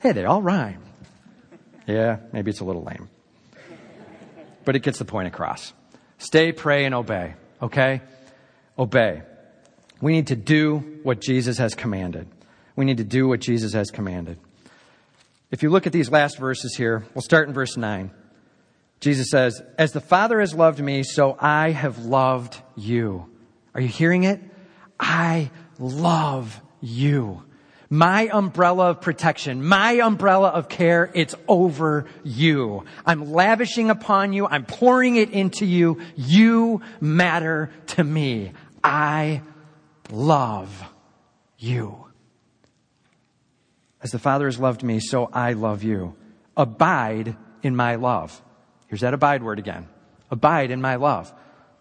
Hey, 0.00 0.12
they 0.12 0.24
all 0.24 0.42
rhyme. 0.42 0.82
Yeah, 1.86 2.18
maybe 2.32 2.50
it's 2.50 2.60
a 2.60 2.64
little 2.64 2.82
lame. 2.82 3.08
But 4.64 4.76
it 4.76 4.80
gets 4.80 4.98
the 4.98 5.04
point 5.04 5.28
across. 5.28 5.72
Stay, 6.18 6.52
pray, 6.52 6.84
and 6.84 6.94
obey. 6.94 7.34
Okay? 7.62 8.00
Obey. 8.78 9.22
We 10.00 10.12
need 10.12 10.28
to 10.28 10.36
do 10.36 11.00
what 11.02 11.20
Jesus 11.20 11.58
has 11.58 11.74
commanded. 11.74 12.26
We 12.76 12.84
need 12.84 12.96
to 12.98 13.04
do 13.04 13.28
what 13.28 13.40
Jesus 13.40 13.72
has 13.74 13.90
commanded. 13.90 14.38
If 15.50 15.62
you 15.62 15.70
look 15.70 15.86
at 15.86 15.92
these 15.92 16.10
last 16.10 16.38
verses 16.38 16.74
here, 16.76 17.06
we'll 17.14 17.22
start 17.22 17.48
in 17.48 17.54
verse 17.54 17.76
9. 17.76 18.10
Jesus 19.00 19.30
says, 19.30 19.62
As 19.78 19.92
the 19.92 20.00
Father 20.00 20.40
has 20.40 20.54
loved 20.54 20.80
me, 20.80 21.02
so 21.02 21.36
I 21.38 21.70
have 21.70 21.98
loved 22.04 22.60
you. 22.74 23.30
Are 23.74 23.80
you 23.80 23.88
hearing 23.88 24.24
it? 24.24 24.40
I 24.98 25.50
love 25.78 26.60
you. 26.80 27.42
My 27.90 28.28
umbrella 28.32 28.90
of 28.90 29.00
protection, 29.00 29.64
my 29.64 29.92
umbrella 29.94 30.48
of 30.48 30.68
care, 30.68 31.10
it's 31.14 31.34
over 31.46 32.06
you. 32.24 32.84
I'm 33.04 33.32
lavishing 33.32 33.90
upon 33.90 34.32
you. 34.32 34.46
I'm 34.46 34.64
pouring 34.64 35.16
it 35.16 35.30
into 35.30 35.66
you. 35.66 36.00
You 36.16 36.80
matter 37.00 37.70
to 37.88 38.04
me. 38.04 38.52
I 38.82 39.42
love 40.10 40.84
you. 41.58 42.06
As 44.02 44.10
the 44.10 44.18
Father 44.18 44.46
has 44.46 44.58
loved 44.58 44.82
me, 44.82 44.98
so 45.00 45.30
I 45.32 45.52
love 45.52 45.82
you. 45.82 46.14
Abide 46.56 47.36
in 47.62 47.76
my 47.76 47.94
love. 47.94 48.42
Here's 48.86 49.00
that 49.00 49.14
abide 49.14 49.42
word 49.42 49.58
again. 49.58 49.88
Abide 50.30 50.70
in 50.70 50.80
my 50.80 50.96
love. 50.96 51.32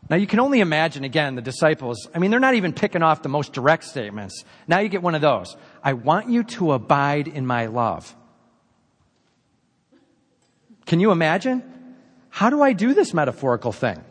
Now 0.10 0.18
you 0.18 0.28
can 0.28 0.40
only 0.40 0.60
imagine 0.60 1.04
again 1.04 1.36
the 1.36 1.42
disciples. 1.42 2.08
I 2.14 2.20
mean, 2.20 2.30
they're 2.30 2.40
not 2.40 2.56
even 2.56 2.74
picking 2.74 3.02
off 3.02 3.22
the 3.22 3.30
most 3.30 3.54
direct 3.54 3.86
statements. 3.86 4.44
Now 4.68 4.80
you 4.80 4.90
get 4.90 5.02
one 5.02 5.16
of 5.16 5.22
those. 5.22 5.56
I 5.84 5.94
want 5.94 6.30
you 6.30 6.44
to 6.44 6.74
abide 6.74 7.28
in 7.28 7.46
my 7.46 7.68
love. 7.68 8.14
Can 10.86 11.00
you 11.00 11.12
imagine? 11.12 11.64
How 12.30 12.50
do 12.50 12.62
I 12.62 12.74
do 12.74 12.94
this 12.94 13.14
metaphorical 13.14 13.72
thing? 13.72 14.04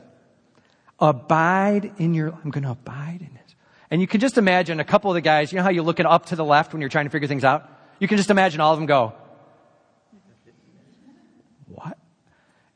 Abide 0.98 1.92
in 1.98 2.14
your, 2.14 2.32
I'm 2.32 2.50
going 2.50 2.64
to 2.64 2.70
abide 2.70 3.20
in 3.20 3.36
it. 3.36 3.54
And 3.90 4.00
you 4.00 4.06
can 4.06 4.20
just 4.20 4.38
imagine 4.38 4.80
a 4.80 4.84
couple 4.84 5.10
of 5.10 5.14
the 5.14 5.20
guys, 5.20 5.52
you 5.52 5.58
know 5.58 5.64
how 5.64 5.70
you 5.70 5.82
look 5.82 6.00
at 6.00 6.06
up 6.06 6.26
to 6.26 6.36
the 6.36 6.44
left 6.44 6.72
when 6.72 6.80
you're 6.80 6.88
trying 6.88 7.04
to 7.04 7.10
figure 7.10 7.28
things 7.28 7.44
out? 7.44 7.68
You 7.98 8.08
can 8.08 8.16
just 8.16 8.30
imagine 8.30 8.60
all 8.60 8.72
of 8.72 8.78
them 8.78 8.86
go, 8.86 9.12
What? 11.66 11.98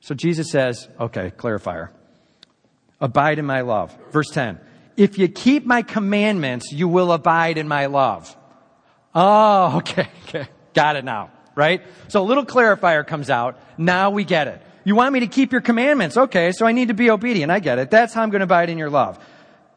So 0.01 0.15
Jesus 0.15 0.51
says, 0.51 0.89
okay, 1.01 1.33
clarifier. 1.37 1.91
Abide 3.01 3.39
in 3.39 3.47
my 3.47 3.61
love. 3.61 3.97
Verse 4.11 4.31
10. 4.31 4.59
If 4.97 5.19
you 5.19 5.29
keep 5.29 5.67
my 5.67 5.83
commandments, 5.83 6.73
you 6.73 6.89
will 6.89 7.13
abide 7.13 7.59
in 7.59 7.69
my 7.69 7.87
love. 7.87 8.35
Oh, 9.15 9.77
okay, 9.79 10.09
okay. 10.29 10.49
Got 10.75 10.97
it 10.97 11.05
now, 11.05 11.31
right? 11.55 11.83
So 12.09 12.23
a 12.23 12.25
little 12.25 12.45
clarifier 12.45 13.07
comes 13.07 13.31
out. 13.31 13.59
Now 13.79 14.11
we 14.11 14.25
get 14.25 14.49
it. 14.49 14.63
You 14.85 14.95
want 14.95 15.13
me 15.13 15.21
to 15.21 15.27
keep 15.27 15.53
your 15.53 15.61
commandments. 15.61 16.17
Okay, 16.17 16.53
so 16.53 16.65
I 16.65 16.73
need 16.73 16.89
to 16.89 16.95
be 16.95 17.11
obedient. 17.11 17.51
I 17.51 17.59
get 17.59 17.79
it. 17.79 17.91
That's 17.91 18.15
how 18.15 18.23
I'm 18.23 18.31
going 18.31 18.41
to 18.41 18.45
abide 18.45 18.71
in 18.71 18.79
your 18.79 18.91
love. 18.91 19.19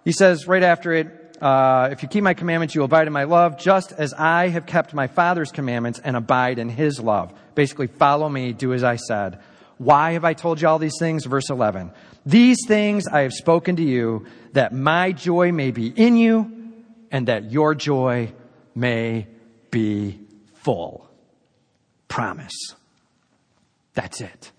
He 0.05 0.11
says 0.11 0.47
right 0.47 0.63
after 0.63 0.93
it, 0.93 1.37
uh, 1.41 1.89
if 1.91 2.03
you 2.03 2.09
keep 2.09 2.23
my 2.23 2.33
commandments, 2.33 2.75
you 2.75 2.81
will 2.81 2.85
abide 2.85 3.07
in 3.07 3.13
my 3.13 3.23
love, 3.23 3.57
just 3.57 3.91
as 3.93 4.13
I 4.13 4.49
have 4.49 4.65
kept 4.65 4.93
my 4.93 5.07
Father's 5.07 5.51
commandments 5.51 5.99
and 6.03 6.15
abide 6.15 6.59
in 6.59 6.69
his 6.69 6.99
love. 6.99 7.33
Basically, 7.55 7.87
follow 7.87 8.27
me, 8.27 8.53
do 8.53 8.73
as 8.73 8.83
I 8.83 8.97
said. 8.97 9.39
Why 9.79 10.11
have 10.11 10.25
I 10.25 10.33
told 10.33 10.61
you 10.61 10.67
all 10.67 10.77
these 10.77 10.99
things? 10.99 11.25
Verse 11.25 11.49
11. 11.49 11.91
These 12.25 12.57
things 12.67 13.07
I 13.07 13.21
have 13.21 13.33
spoken 13.33 13.77
to 13.77 13.83
you, 13.83 14.25
that 14.51 14.73
my 14.73 15.13
joy 15.13 15.51
may 15.51 15.71
be 15.71 15.87
in 15.87 16.17
you, 16.17 16.73
and 17.11 17.27
that 17.27 17.49
your 17.51 17.73
joy 17.73 18.33
may 18.75 19.27
be 19.71 20.19
full. 20.55 21.09
Promise. 22.09 22.75
That's 23.93 24.19
it. 24.19 24.51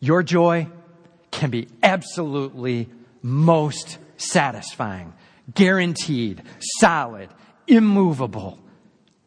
Your 0.00 0.22
joy 0.24 0.66
can 1.30 1.50
be 1.50 1.68
absolutely 1.82 2.88
most 3.22 3.98
satisfying, 4.16 5.12
guaranteed, 5.54 6.42
solid, 6.80 7.28
immovable 7.68 8.58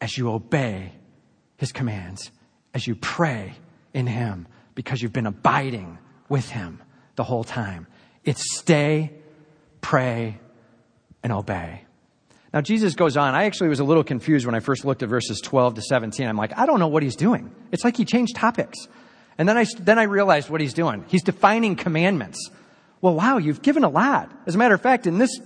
as 0.02 0.18
you 0.18 0.30
obey 0.30 0.92
his 1.58 1.72
commands, 1.72 2.32
as 2.74 2.86
you 2.86 2.96
pray 2.96 3.54
in 3.94 4.08
him, 4.08 4.48
because 4.80 5.02
you've 5.02 5.12
been 5.12 5.26
abiding 5.26 5.98
with 6.30 6.50
him 6.50 6.82
the 7.18 7.24
whole 7.26 7.44
time. 7.44 7.86
It's 8.24 8.58
stay, 8.58 9.12
pray, 9.82 10.40
and 11.22 11.34
obey. 11.34 11.84
Now, 12.54 12.62
Jesus 12.62 12.96
goes 12.96 13.18
on. 13.18 13.36
I 13.36 13.44
actually 13.44 13.68
was 13.68 13.82
a 13.82 13.84
little 13.84 14.06
confused 14.06 14.46
when 14.46 14.56
I 14.56 14.62
first 14.62 14.86
looked 14.86 15.04
at 15.04 15.10
verses 15.10 15.42
12 15.42 15.74
to 15.74 15.82
17. 15.82 16.26
I'm 16.26 16.38
like, 16.38 16.58
I 16.58 16.66
don't 16.66 16.80
know 16.80 16.88
what 16.88 17.04
he's 17.04 17.18
doing. 17.18 17.54
It's 17.74 17.84
like 17.84 17.98
he 17.98 18.06
changed 18.06 18.38
topics. 18.38 18.88
And 19.38 19.50
then 19.50 19.58
I, 19.58 19.66
then 19.82 20.00
I 20.00 20.04
realized 20.04 20.50
what 20.50 20.62
he's 20.62 20.74
doing. 20.74 21.04
He's 21.10 21.24
defining 21.24 21.76
commandments. 21.76 22.50
Well, 23.02 23.16
wow, 23.16 23.38
you've 23.38 23.62
given 23.62 23.84
a 23.84 23.90
lot. 23.90 24.32
As 24.46 24.56
a 24.56 24.58
matter 24.58 24.76
of 24.76 24.82
fact, 24.82 25.08
in 25.08 25.18
this 25.18 25.42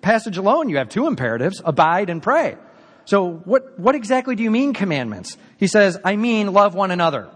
passage 0.00 0.38
alone, 0.38 0.68
you 0.68 0.78
have 0.78 0.88
two 0.88 1.06
imperatives 1.06 1.62
abide 1.64 2.10
and 2.10 2.20
pray. 2.20 2.56
So, 3.04 3.30
what, 3.44 3.78
what 3.78 3.94
exactly 3.94 4.34
do 4.34 4.42
you 4.42 4.50
mean 4.50 4.74
commandments? 4.74 5.38
He 5.56 5.68
says, 5.68 6.00
I 6.04 6.16
mean 6.16 6.52
love 6.52 6.74
one 6.74 6.90
another. 6.90 7.30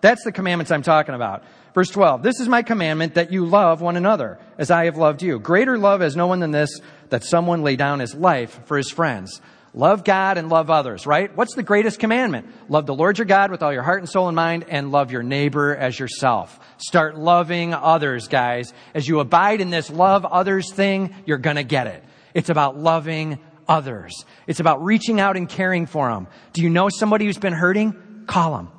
That's 0.00 0.24
the 0.24 0.32
commandments 0.32 0.70
I'm 0.70 0.82
talking 0.82 1.14
about. 1.14 1.44
Verse 1.74 1.90
12, 1.90 2.22
this 2.22 2.40
is 2.40 2.48
my 2.48 2.62
commandment 2.62 3.14
that 3.14 3.32
you 3.32 3.46
love 3.46 3.80
one 3.80 3.96
another 3.96 4.38
as 4.58 4.70
I 4.70 4.86
have 4.86 4.96
loved 4.96 5.22
you. 5.22 5.38
Greater 5.38 5.78
love 5.78 6.00
has 6.00 6.16
no 6.16 6.26
one 6.26 6.40
than 6.40 6.50
this, 6.50 6.80
that 7.10 7.24
someone 7.24 7.62
lay 7.62 7.76
down 7.76 8.00
his 8.00 8.14
life 8.14 8.60
for 8.64 8.76
his 8.76 8.90
friends. 8.90 9.40
Love 9.72 10.02
God 10.02 10.36
and 10.36 10.48
love 10.48 10.68
others, 10.68 11.06
right? 11.06 11.34
What's 11.36 11.54
the 11.54 11.62
greatest 11.62 12.00
commandment? 12.00 12.48
Love 12.68 12.86
the 12.86 12.94
Lord 12.94 13.18
your 13.18 13.24
God 13.24 13.52
with 13.52 13.62
all 13.62 13.72
your 13.72 13.84
heart 13.84 14.00
and 14.00 14.08
soul 14.08 14.26
and 14.26 14.34
mind 14.34 14.64
and 14.68 14.90
love 14.90 15.12
your 15.12 15.22
neighbor 15.22 15.76
as 15.76 15.96
yourself. 15.96 16.58
Start 16.78 17.16
loving 17.16 17.72
others, 17.72 18.26
guys. 18.26 18.72
As 18.94 19.06
you 19.06 19.20
abide 19.20 19.60
in 19.60 19.70
this 19.70 19.88
love 19.88 20.24
others 20.24 20.72
thing, 20.72 21.14
you're 21.24 21.38
gonna 21.38 21.62
get 21.62 21.86
it. 21.86 22.02
It's 22.34 22.48
about 22.48 22.78
loving 22.78 23.38
others. 23.68 24.24
It's 24.48 24.58
about 24.58 24.84
reaching 24.84 25.20
out 25.20 25.36
and 25.36 25.48
caring 25.48 25.86
for 25.86 26.10
them. 26.10 26.26
Do 26.52 26.62
you 26.62 26.68
know 26.68 26.88
somebody 26.88 27.26
who's 27.26 27.38
been 27.38 27.52
hurting? 27.52 28.24
Call 28.26 28.56
them. 28.56 28.70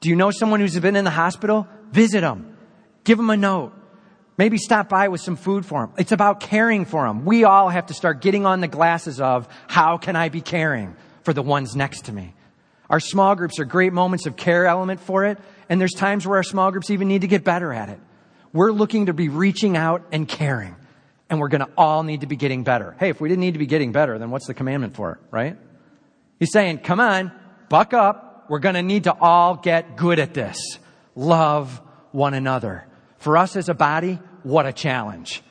Do 0.00 0.08
you 0.08 0.16
know 0.16 0.30
someone 0.30 0.60
who's 0.60 0.78
been 0.78 0.96
in 0.96 1.04
the 1.04 1.10
hospital? 1.10 1.66
Visit 1.90 2.20
them. 2.20 2.56
Give 3.04 3.18
them 3.18 3.30
a 3.30 3.36
note. 3.36 3.72
Maybe 4.36 4.56
stop 4.56 4.88
by 4.88 5.08
with 5.08 5.20
some 5.20 5.34
food 5.34 5.66
for 5.66 5.86
them. 5.86 5.94
It's 5.98 6.12
about 6.12 6.40
caring 6.40 6.84
for 6.84 7.06
them. 7.06 7.24
We 7.24 7.42
all 7.42 7.68
have 7.68 7.86
to 7.86 7.94
start 7.94 8.20
getting 8.20 8.46
on 8.46 8.60
the 8.60 8.68
glasses 8.68 9.20
of 9.20 9.48
how 9.66 9.98
can 9.98 10.14
I 10.14 10.28
be 10.28 10.40
caring 10.40 10.94
for 11.22 11.32
the 11.32 11.42
ones 11.42 11.74
next 11.74 12.04
to 12.04 12.12
me? 12.12 12.34
Our 12.88 13.00
small 13.00 13.34
groups 13.34 13.58
are 13.58 13.64
great 13.64 13.92
moments 13.92 14.26
of 14.26 14.36
care 14.36 14.66
element 14.66 15.00
for 15.00 15.24
it. 15.24 15.38
And 15.68 15.80
there's 15.80 15.92
times 15.92 16.26
where 16.26 16.36
our 16.36 16.44
small 16.44 16.70
groups 16.70 16.90
even 16.90 17.08
need 17.08 17.22
to 17.22 17.26
get 17.26 17.42
better 17.42 17.72
at 17.72 17.88
it. 17.88 17.98
We're 18.52 18.72
looking 18.72 19.06
to 19.06 19.12
be 19.12 19.28
reaching 19.28 19.76
out 19.76 20.06
and 20.12 20.26
caring. 20.26 20.76
And 21.28 21.40
we're 21.40 21.48
going 21.48 21.60
to 21.60 21.70
all 21.76 22.04
need 22.04 22.22
to 22.22 22.26
be 22.26 22.36
getting 22.36 22.62
better. 22.62 22.96
Hey, 22.98 23.10
if 23.10 23.20
we 23.20 23.28
didn't 23.28 23.40
need 23.40 23.52
to 23.52 23.58
be 23.58 23.66
getting 23.66 23.92
better, 23.92 24.18
then 24.18 24.30
what's 24.30 24.46
the 24.46 24.54
commandment 24.54 24.94
for 24.94 25.12
it, 25.12 25.18
right? 25.30 25.58
He's 26.38 26.52
saying, 26.52 26.78
come 26.78 27.00
on, 27.00 27.32
buck 27.68 27.92
up. 27.92 28.27
We're 28.48 28.58
going 28.60 28.74
to 28.74 28.82
need 28.82 29.04
to 29.04 29.16
all 29.18 29.56
get 29.56 29.96
good 29.96 30.18
at 30.18 30.34
this. 30.34 30.58
Love 31.14 31.80
one 32.12 32.34
another. 32.34 32.86
For 33.18 33.36
us 33.36 33.56
as 33.56 33.68
a 33.68 33.74
body, 33.74 34.18
what 34.42 34.66
a 34.66 34.72
challenge. 34.72 35.42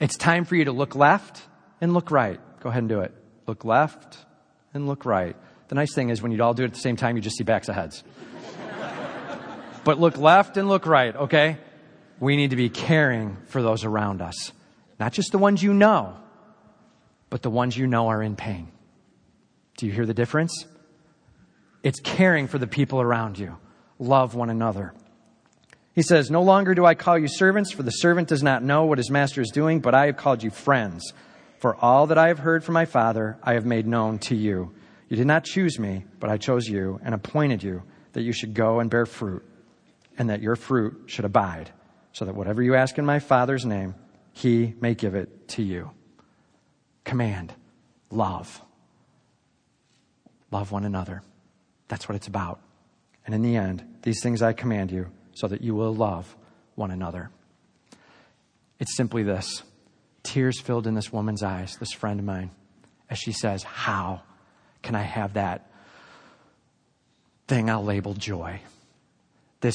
It's 0.00 0.16
time 0.16 0.44
for 0.44 0.54
you 0.56 0.64
to 0.66 0.72
look 0.72 0.94
left 0.94 1.42
and 1.80 1.92
look 1.92 2.10
right. 2.10 2.40
Go 2.60 2.70
ahead 2.70 2.82
and 2.82 2.88
do 2.88 3.00
it. 3.00 3.12
Look 3.46 3.64
left 3.64 4.18
and 4.72 4.86
look 4.86 5.04
right. 5.04 5.36
The 5.68 5.74
nice 5.74 5.94
thing 5.94 6.08
is 6.08 6.22
when 6.22 6.32
you 6.32 6.42
all 6.42 6.54
do 6.54 6.62
it 6.62 6.66
at 6.66 6.74
the 6.74 6.80
same 6.80 6.96
time, 6.96 7.16
you 7.16 7.22
just 7.22 7.36
see 7.36 7.44
backs 7.44 7.68
of 7.68 7.74
heads. 7.74 8.02
but 9.84 9.98
look 9.98 10.16
left 10.16 10.56
and 10.56 10.68
look 10.68 10.86
right, 10.86 11.14
okay? 11.14 11.58
We 12.20 12.36
need 12.36 12.50
to 12.50 12.56
be 12.56 12.70
caring 12.70 13.36
for 13.46 13.62
those 13.62 13.84
around 13.84 14.22
us. 14.22 14.52
Not 14.98 15.12
just 15.12 15.32
the 15.32 15.38
ones 15.38 15.62
you 15.62 15.74
know, 15.74 16.16
but 17.30 17.42
the 17.42 17.50
ones 17.50 17.76
you 17.76 17.86
know 17.86 18.08
are 18.08 18.22
in 18.22 18.36
pain. 18.36 18.68
Do 19.76 19.86
you 19.86 19.92
hear 19.92 20.06
the 20.06 20.14
difference? 20.14 20.66
It's 21.82 22.00
caring 22.00 22.48
for 22.48 22.58
the 22.58 22.66
people 22.66 23.00
around 23.00 23.38
you. 23.38 23.56
Love 23.98 24.34
one 24.34 24.50
another. 24.50 24.94
He 25.94 26.02
says, 26.02 26.30
No 26.30 26.42
longer 26.42 26.74
do 26.74 26.86
I 26.86 26.94
call 26.94 27.18
you 27.18 27.28
servants, 27.28 27.72
for 27.72 27.82
the 27.82 27.90
servant 27.90 28.28
does 28.28 28.42
not 28.42 28.62
know 28.62 28.84
what 28.84 28.98
his 28.98 29.10
master 29.10 29.40
is 29.40 29.50
doing, 29.50 29.80
but 29.80 29.94
I 29.94 30.06
have 30.06 30.16
called 30.16 30.42
you 30.42 30.50
friends. 30.50 31.12
For 31.58 31.74
all 31.74 32.06
that 32.06 32.18
I 32.18 32.28
have 32.28 32.38
heard 32.38 32.62
from 32.62 32.74
my 32.74 32.84
Father, 32.84 33.36
I 33.42 33.54
have 33.54 33.66
made 33.66 33.86
known 33.86 34.18
to 34.20 34.36
you. 34.36 34.72
You 35.08 35.16
did 35.16 35.26
not 35.26 35.44
choose 35.44 35.78
me, 35.78 36.04
but 36.20 36.30
I 36.30 36.36
chose 36.36 36.68
you 36.68 37.00
and 37.02 37.14
appointed 37.14 37.62
you 37.62 37.82
that 38.12 38.22
you 38.22 38.32
should 38.32 38.54
go 38.54 38.78
and 38.78 38.88
bear 38.90 39.06
fruit, 39.06 39.44
and 40.16 40.30
that 40.30 40.42
your 40.42 40.54
fruit 40.54 41.04
should 41.06 41.24
abide, 41.24 41.70
so 42.12 42.24
that 42.24 42.34
whatever 42.34 42.62
you 42.62 42.74
ask 42.76 42.96
in 42.98 43.04
my 43.04 43.18
Father's 43.18 43.64
name, 43.64 43.94
he 44.32 44.74
may 44.80 44.94
give 44.94 45.14
it 45.14 45.48
to 45.48 45.62
you. 45.62 45.90
Command, 47.02 47.52
love. 48.10 48.62
Love 50.50 50.70
one 50.70 50.84
another. 50.84 51.22
That's 51.88 52.08
what 52.08 52.16
it's 52.16 52.26
about. 52.26 52.60
And 53.26 53.34
in 53.34 53.42
the 53.42 53.56
end, 53.56 53.84
these 54.02 54.22
things 54.22 54.42
I 54.42 54.52
command 54.52 54.90
you 54.90 55.10
so 55.34 55.48
that 55.48 55.62
you 55.62 55.74
will 55.74 55.94
love 55.94 56.36
one 56.74 56.90
another. 56.90 57.30
It's 58.78 58.96
simply 58.96 59.22
this 59.22 59.62
tears 60.22 60.60
filled 60.60 60.86
in 60.86 60.94
this 60.94 61.12
woman's 61.12 61.42
eyes, 61.42 61.76
this 61.78 61.92
friend 61.92 62.20
of 62.20 62.26
mine, 62.26 62.50
as 63.10 63.18
she 63.18 63.32
says, 63.32 63.62
How 63.62 64.22
can 64.82 64.94
I 64.94 65.02
have 65.02 65.34
that 65.34 65.70
thing 67.46 67.68
I'll 67.70 67.84
label 67.84 68.14
joy? 68.14 68.60
This 69.60 69.74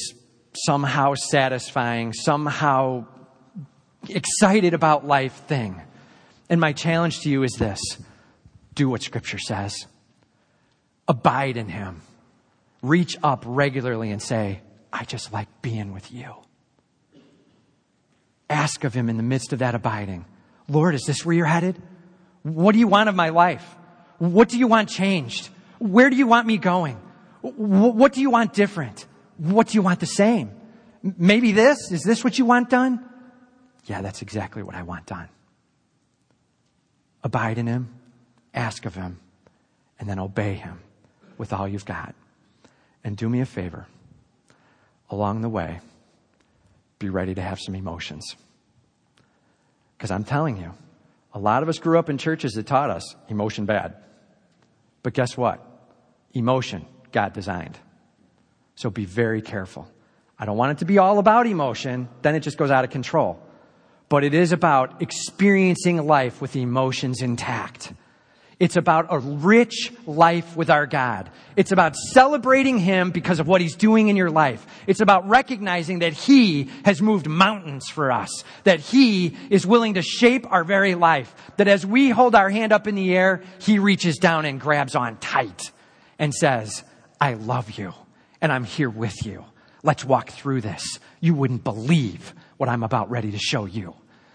somehow 0.54 1.14
satisfying, 1.14 2.12
somehow 2.12 3.06
excited 4.08 4.74
about 4.74 5.06
life 5.06 5.34
thing. 5.46 5.80
And 6.48 6.60
my 6.60 6.72
challenge 6.72 7.20
to 7.20 7.30
you 7.30 7.42
is 7.42 7.52
this 7.52 7.80
do 8.74 8.88
what 8.88 9.02
Scripture 9.02 9.38
says, 9.38 9.86
abide 11.08 11.56
in 11.56 11.68
Him, 11.68 12.02
reach 12.82 13.16
up 13.22 13.44
regularly 13.46 14.10
and 14.10 14.22
say, 14.22 14.60
I 14.92 15.04
just 15.04 15.32
like 15.32 15.48
being 15.62 15.92
with 15.92 16.12
you. 16.12 16.34
Ask 18.48 18.84
of 18.84 18.94
Him 18.94 19.08
in 19.08 19.16
the 19.16 19.22
midst 19.22 19.52
of 19.52 19.60
that 19.60 19.74
abiding 19.74 20.26
Lord, 20.68 20.94
is 20.94 21.02
this 21.02 21.24
where 21.26 21.36
you're 21.36 21.44
headed? 21.44 21.80
What 22.42 22.72
do 22.72 22.78
you 22.78 22.88
want 22.88 23.10
of 23.10 23.14
my 23.14 23.28
life? 23.28 23.64
What 24.18 24.48
do 24.48 24.58
you 24.58 24.66
want 24.66 24.88
changed? 24.88 25.50
Where 25.78 26.08
do 26.08 26.16
you 26.16 26.26
want 26.26 26.46
me 26.46 26.56
going? 26.56 26.96
What 27.42 28.14
do 28.14 28.22
you 28.22 28.30
want 28.30 28.54
different? 28.54 29.06
What 29.36 29.68
do 29.68 29.74
you 29.74 29.82
want 29.82 30.00
the 30.00 30.06
same? 30.06 30.52
Maybe 31.02 31.52
this? 31.52 31.92
Is 31.92 32.02
this 32.02 32.24
what 32.24 32.38
you 32.38 32.46
want 32.46 32.70
done? 32.70 33.04
Yeah, 33.84 34.00
that's 34.00 34.22
exactly 34.22 34.62
what 34.62 34.74
I 34.74 34.82
want 34.82 35.04
done. 35.04 35.28
Abide 37.22 37.58
in 37.58 37.66
Him, 37.66 37.94
ask 38.54 38.86
of 38.86 38.94
Him, 38.94 39.20
and 39.98 40.08
then 40.08 40.18
obey 40.18 40.54
Him 40.54 40.80
with 41.38 41.52
all 41.52 41.68
you've 41.68 41.84
got. 41.84 42.14
And 43.02 43.16
do 43.16 43.28
me 43.28 43.40
a 43.40 43.46
favor 43.46 43.86
along 45.10 45.42
the 45.42 45.48
way, 45.48 45.80
be 46.98 47.08
ready 47.08 47.34
to 47.34 47.42
have 47.42 47.60
some 47.60 47.74
emotions. 47.74 48.34
Because 49.96 50.10
I'm 50.10 50.24
telling 50.24 50.56
you, 50.56 50.72
a 51.32 51.38
lot 51.38 51.62
of 51.62 51.68
us 51.68 51.78
grew 51.78 51.98
up 51.98 52.08
in 52.08 52.18
churches 52.18 52.52
that 52.52 52.66
taught 52.66 52.90
us 52.90 53.14
emotion 53.28 53.66
bad. 53.66 53.94
But 55.02 55.14
guess 55.14 55.36
what? 55.36 55.60
Emotion, 56.32 56.86
God 57.12 57.32
designed. 57.32 57.78
So 58.74 58.90
be 58.90 59.04
very 59.04 59.42
careful. 59.42 59.88
I 60.38 60.46
don't 60.46 60.56
want 60.56 60.72
it 60.72 60.78
to 60.78 60.84
be 60.84 60.98
all 60.98 61.18
about 61.18 61.46
emotion, 61.46 62.08
then 62.22 62.34
it 62.34 62.40
just 62.40 62.58
goes 62.58 62.70
out 62.70 62.84
of 62.84 62.90
control. 62.90 63.40
But 64.08 64.24
it 64.24 64.34
is 64.34 64.52
about 64.52 65.00
experiencing 65.00 66.06
life 66.06 66.40
with 66.40 66.56
emotions 66.56 67.22
intact. 67.22 67.92
It's 68.60 68.76
about 68.76 69.06
a 69.10 69.18
rich 69.18 69.92
life 70.06 70.56
with 70.56 70.70
our 70.70 70.86
God. 70.86 71.30
It's 71.56 71.72
about 71.72 71.96
celebrating 71.96 72.78
Him 72.78 73.10
because 73.10 73.40
of 73.40 73.48
what 73.48 73.60
He's 73.60 73.74
doing 73.74 74.08
in 74.08 74.16
your 74.16 74.30
life. 74.30 74.64
It's 74.86 75.00
about 75.00 75.28
recognizing 75.28 76.00
that 76.00 76.12
He 76.12 76.70
has 76.84 77.02
moved 77.02 77.28
mountains 77.28 77.88
for 77.88 78.12
us, 78.12 78.44
that 78.62 78.80
He 78.80 79.36
is 79.50 79.66
willing 79.66 79.94
to 79.94 80.02
shape 80.02 80.50
our 80.50 80.64
very 80.64 80.94
life, 80.94 81.34
that 81.56 81.68
as 81.68 81.84
we 81.84 82.10
hold 82.10 82.34
our 82.34 82.50
hand 82.50 82.72
up 82.72 82.86
in 82.86 82.94
the 82.94 83.16
air, 83.16 83.42
He 83.58 83.78
reaches 83.78 84.18
down 84.18 84.44
and 84.44 84.60
grabs 84.60 84.94
on 84.94 85.16
tight 85.16 85.72
and 86.18 86.32
says, 86.32 86.84
I 87.20 87.34
love 87.34 87.72
you 87.72 87.92
and 88.40 88.52
I'm 88.52 88.64
here 88.64 88.90
with 88.90 89.26
you. 89.26 89.44
Let's 89.82 90.04
walk 90.04 90.30
through 90.30 90.60
this. 90.60 90.98
You 91.20 91.34
wouldn't 91.34 91.64
believe 91.64 92.34
what 92.56 92.68
I'm 92.68 92.82
about 92.82 93.10
ready 93.10 93.32
to 93.32 93.38
show 93.38 93.66
you. 93.66 93.94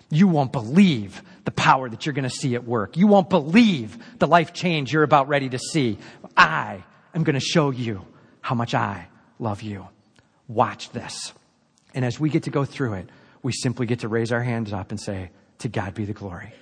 You 0.09 0.27
won't 0.27 0.51
believe 0.51 1.21
the 1.45 1.51
power 1.51 1.89
that 1.89 2.05
you're 2.05 2.13
going 2.13 2.23
to 2.23 2.29
see 2.29 2.55
at 2.55 2.63
work. 2.63 2.97
You 2.97 3.07
won't 3.07 3.29
believe 3.29 3.97
the 4.17 4.27
life 4.27 4.53
change 4.53 4.91
you're 4.91 5.03
about 5.03 5.27
ready 5.27 5.49
to 5.49 5.59
see. 5.59 5.99
I 6.35 6.83
am 7.13 7.23
going 7.23 7.35
to 7.35 7.39
show 7.39 7.69
you 7.69 8.05
how 8.41 8.55
much 8.55 8.73
I 8.73 9.07
love 9.37 9.61
you. 9.61 9.87
Watch 10.47 10.89
this. 10.91 11.33
And 11.93 12.03
as 12.03 12.19
we 12.19 12.29
get 12.29 12.43
to 12.43 12.49
go 12.49 12.65
through 12.65 12.93
it, 12.93 13.09
we 13.43 13.51
simply 13.51 13.85
get 13.85 13.99
to 13.99 14.07
raise 14.07 14.31
our 14.31 14.41
hands 14.41 14.73
up 14.73 14.91
and 14.91 14.99
say, 14.99 15.29
To 15.59 15.69
God 15.69 15.93
be 15.93 16.05
the 16.05 16.13
glory. 16.13 16.53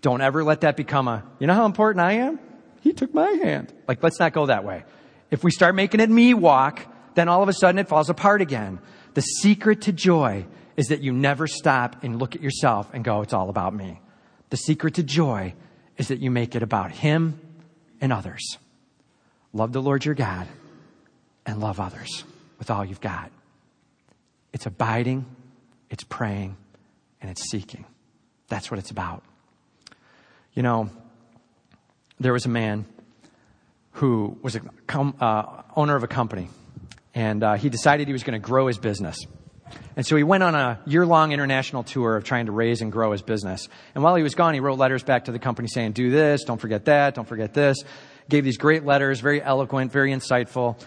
Don't 0.00 0.20
ever 0.20 0.44
let 0.44 0.62
that 0.62 0.76
become 0.76 1.08
a, 1.08 1.24
you 1.38 1.46
know 1.46 1.54
how 1.54 1.66
important 1.66 2.04
I 2.04 2.12
am? 2.12 2.38
He 2.80 2.92
took 2.92 3.14
my 3.14 3.30
hand. 3.30 3.72
Like, 3.88 4.02
let's 4.02 4.20
not 4.20 4.32
go 4.32 4.46
that 4.46 4.64
way. 4.64 4.84
If 5.30 5.42
we 5.42 5.50
start 5.50 5.74
making 5.74 6.00
it 6.00 6.10
me 6.10 6.34
walk, 6.34 6.80
then 7.14 7.28
all 7.28 7.42
of 7.42 7.48
a 7.48 7.52
sudden 7.52 7.78
it 7.78 7.88
falls 7.88 8.10
apart 8.10 8.42
again. 8.42 8.78
The 9.14 9.22
secret 9.22 9.82
to 9.82 9.92
joy 9.92 10.46
is 10.76 10.88
that 10.88 11.02
you 11.02 11.12
never 11.12 11.46
stop 11.46 12.02
and 12.02 12.18
look 12.18 12.34
at 12.34 12.42
yourself 12.42 12.88
and 12.92 13.04
go, 13.04 13.22
it's 13.22 13.32
all 13.32 13.48
about 13.48 13.74
me. 13.74 14.00
The 14.50 14.56
secret 14.56 14.94
to 14.94 15.02
joy 15.02 15.54
is 15.96 16.08
that 16.08 16.20
you 16.20 16.30
make 16.30 16.54
it 16.54 16.62
about 16.62 16.90
Him 16.90 17.40
and 18.00 18.12
others. 18.12 18.58
Love 19.52 19.72
the 19.72 19.82
Lord 19.82 20.04
your 20.04 20.14
God 20.14 20.48
and 21.46 21.60
love 21.60 21.80
others 21.80 22.24
with 22.58 22.70
all 22.70 22.84
you've 22.84 23.00
got. 23.00 23.30
It's 24.52 24.66
abiding, 24.66 25.26
it's 25.90 26.04
praying, 26.04 26.56
and 27.20 27.30
it's 27.30 27.50
seeking. 27.50 27.84
That's 28.48 28.70
what 28.70 28.78
it's 28.78 28.90
about. 28.90 29.22
You 30.54 30.62
know, 30.62 30.90
there 32.20 32.32
was 32.32 32.46
a 32.46 32.48
man 32.48 32.84
who 33.92 34.38
was 34.42 34.56
a 34.56 34.60
com- 34.86 35.16
uh, 35.20 35.62
owner 35.76 35.96
of 35.96 36.02
a 36.02 36.08
company, 36.08 36.48
and 37.14 37.42
uh, 37.42 37.54
he 37.54 37.68
decided 37.68 38.06
he 38.06 38.12
was 38.12 38.24
going 38.24 38.40
to 38.40 38.44
grow 38.44 38.66
his 38.66 38.78
business. 38.78 39.18
And 39.96 40.04
so 40.04 40.16
he 40.16 40.22
went 40.22 40.42
on 40.42 40.54
a 40.54 40.80
year 40.86 41.06
long 41.06 41.32
international 41.32 41.84
tour 41.84 42.16
of 42.16 42.24
trying 42.24 42.46
to 42.46 42.52
raise 42.52 42.82
and 42.82 42.90
grow 42.90 43.12
his 43.12 43.22
business. 43.22 43.68
And 43.94 44.02
while 44.02 44.14
he 44.14 44.22
was 44.22 44.34
gone, 44.34 44.54
he 44.54 44.60
wrote 44.60 44.78
letters 44.78 45.02
back 45.02 45.26
to 45.26 45.32
the 45.32 45.38
company 45.38 45.68
saying, 45.68 45.92
do 45.92 46.10
this, 46.10 46.44
don't 46.44 46.60
forget 46.60 46.84
that, 46.86 47.14
don't 47.14 47.28
forget 47.28 47.54
this. 47.54 47.78
Gave 48.28 48.44
these 48.44 48.56
great 48.56 48.84
letters, 48.84 49.20
very 49.20 49.42
eloquent, 49.42 49.92
very 49.92 50.10
insightful. 50.10 50.80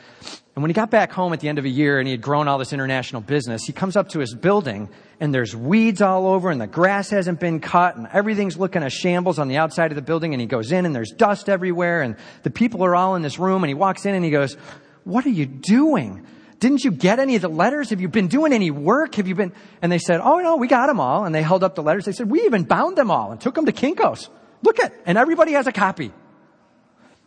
And 0.55 0.63
when 0.63 0.71
he 0.71 0.73
got 0.73 0.89
back 0.89 1.11
home 1.11 1.34
at 1.34 1.39
the 1.39 1.49
end 1.49 1.59
of 1.59 1.65
a 1.65 1.69
year 1.69 1.99
and 1.99 2.07
he 2.07 2.11
had 2.11 2.21
grown 2.21 2.47
all 2.47 2.57
this 2.57 2.73
international 2.73 3.21
business, 3.21 3.63
he 3.65 3.73
comes 3.73 3.95
up 3.95 4.09
to 4.09 4.19
his 4.19 4.34
building 4.34 4.89
and 5.19 5.34
there's 5.34 5.55
weeds 5.55 6.01
all 6.01 6.25
over 6.28 6.49
and 6.49 6.59
the 6.59 6.65
grass 6.65 7.11
hasn't 7.11 7.39
been 7.39 7.59
cut 7.59 7.95
and 7.95 8.07
everything's 8.11 8.57
looking 8.57 8.82
a 8.82 8.89
shambles 8.89 9.38
on 9.38 9.49
the 9.49 9.57
outside 9.57 9.91
of 9.91 9.95
the 9.95 10.01
building 10.01 10.34
and 10.34 10.41
he 10.41 10.47
goes 10.47 10.71
in 10.71 10.88
and 10.88 10.95
there's 10.95 11.11
dust 11.11 11.47
everywhere 11.47 12.01
and 12.01 12.15
the 12.41 12.49
people 12.49 12.84
are 12.84 12.95
all 12.95 13.15
in 13.15 13.21
this 13.21 13.38
room 13.38 13.63
and 13.63 13.69
he 13.69 13.75
walks 13.75 14.05
in 14.07 14.15
and 14.15 14.25
he 14.25 14.32
goes, 14.32 14.55
what 15.03 15.25
are 15.28 15.30
you 15.30 15.45
doing? 15.45 16.25
Didn't 16.60 16.84
you 16.84 16.91
get 16.91 17.20
any 17.20 17.36
of 17.36 17.41
the 17.41 17.49
letters? 17.49 17.91
Have 17.91 18.01
you 18.01 18.08
been 18.08 18.28
doing 18.28 18.51
any 18.51 18.72
work? 18.72 19.16
Have 19.16 19.28
you 19.28 19.36
been? 19.36 19.53
And 19.82 19.91
they 19.91 19.99
said, 19.99 20.22
Oh 20.22 20.39
no, 20.39 20.55
we 20.55 20.68
got 20.68 20.88
them 20.88 20.99
all. 20.99 21.26
And 21.26 21.34
they 21.34 21.43
held 21.43 21.64
up 21.64 21.76
the 21.76 21.84
letters. 21.84 22.05
They 22.05 22.12
said, 22.12 22.30
We 22.30 22.41
even 22.43 22.64
bound 22.64 22.97
them 22.97 23.12
all 23.12 23.32
and 23.32 23.39
took 23.39 23.53
them 23.53 23.66
to 23.66 23.72
Kinko's. 23.72 24.30
Look 24.64 24.80
at, 24.80 24.93
and 25.05 25.18
everybody 25.18 25.51
has 25.53 25.68
a 25.68 25.72
copy. 25.72 26.12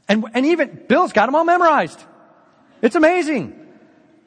And, 0.08 0.24
and 0.34 0.46
even 0.46 0.84
Bill's 0.88 1.12
got 1.12 1.26
them 1.26 1.36
all 1.36 1.44
memorized. 1.44 2.02
It's 2.82 2.96
amazing. 2.96 3.56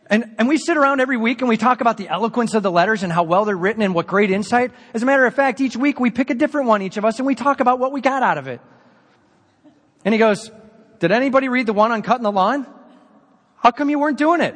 And, 0.08 0.36
and 0.38 0.48
we 0.48 0.58
sit 0.58 0.78
around 0.78 1.02
every 1.02 1.18
week 1.18 1.42
and 1.42 1.50
we 1.50 1.58
talk 1.58 1.82
about 1.82 1.98
the 1.98 2.08
eloquence 2.08 2.54
of 2.54 2.64
the 2.64 2.72
letters 2.72 3.04
and 3.04 3.12
how 3.12 3.24
well 3.24 3.44
they're 3.44 3.58
written 3.58 3.82
and 3.82 3.94
what 3.94 4.08
great 4.08 4.32
insight. 4.32 4.72
As 4.94 5.04
a 5.04 5.06
matter 5.06 5.26
of 5.26 5.34
fact, 5.34 5.60
each 5.60 5.76
week 5.76 6.00
we 6.00 6.12
pick 6.12 6.30
a 6.30 6.34
different 6.34 6.68
one, 6.68 6.82
each 6.82 6.96
of 6.96 7.04
us, 7.04 7.20
and 7.20 7.26
we 7.26 7.36
talk 7.36 7.60
about 7.60 7.80
what 7.80 7.92
we 7.92 8.00
got 8.00 8.24
out 8.24 8.38
of 8.38 8.48
it. 8.48 8.62
And 10.06 10.14
he 10.14 10.20
goes, 10.20 10.52
Did 11.00 11.12
anybody 11.12 11.50
read 11.50 11.66
the 11.66 11.74
one 11.74 11.92
on 11.92 12.02
cutting 12.02 12.24
the 12.24 12.32
lawn? 12.32 12.68
How 13.58 13.72
come 13.72 13.90
you 13.90 14.00
weren't 14.00 14.18
doing 14.18 14.42
it? 14.42 14.56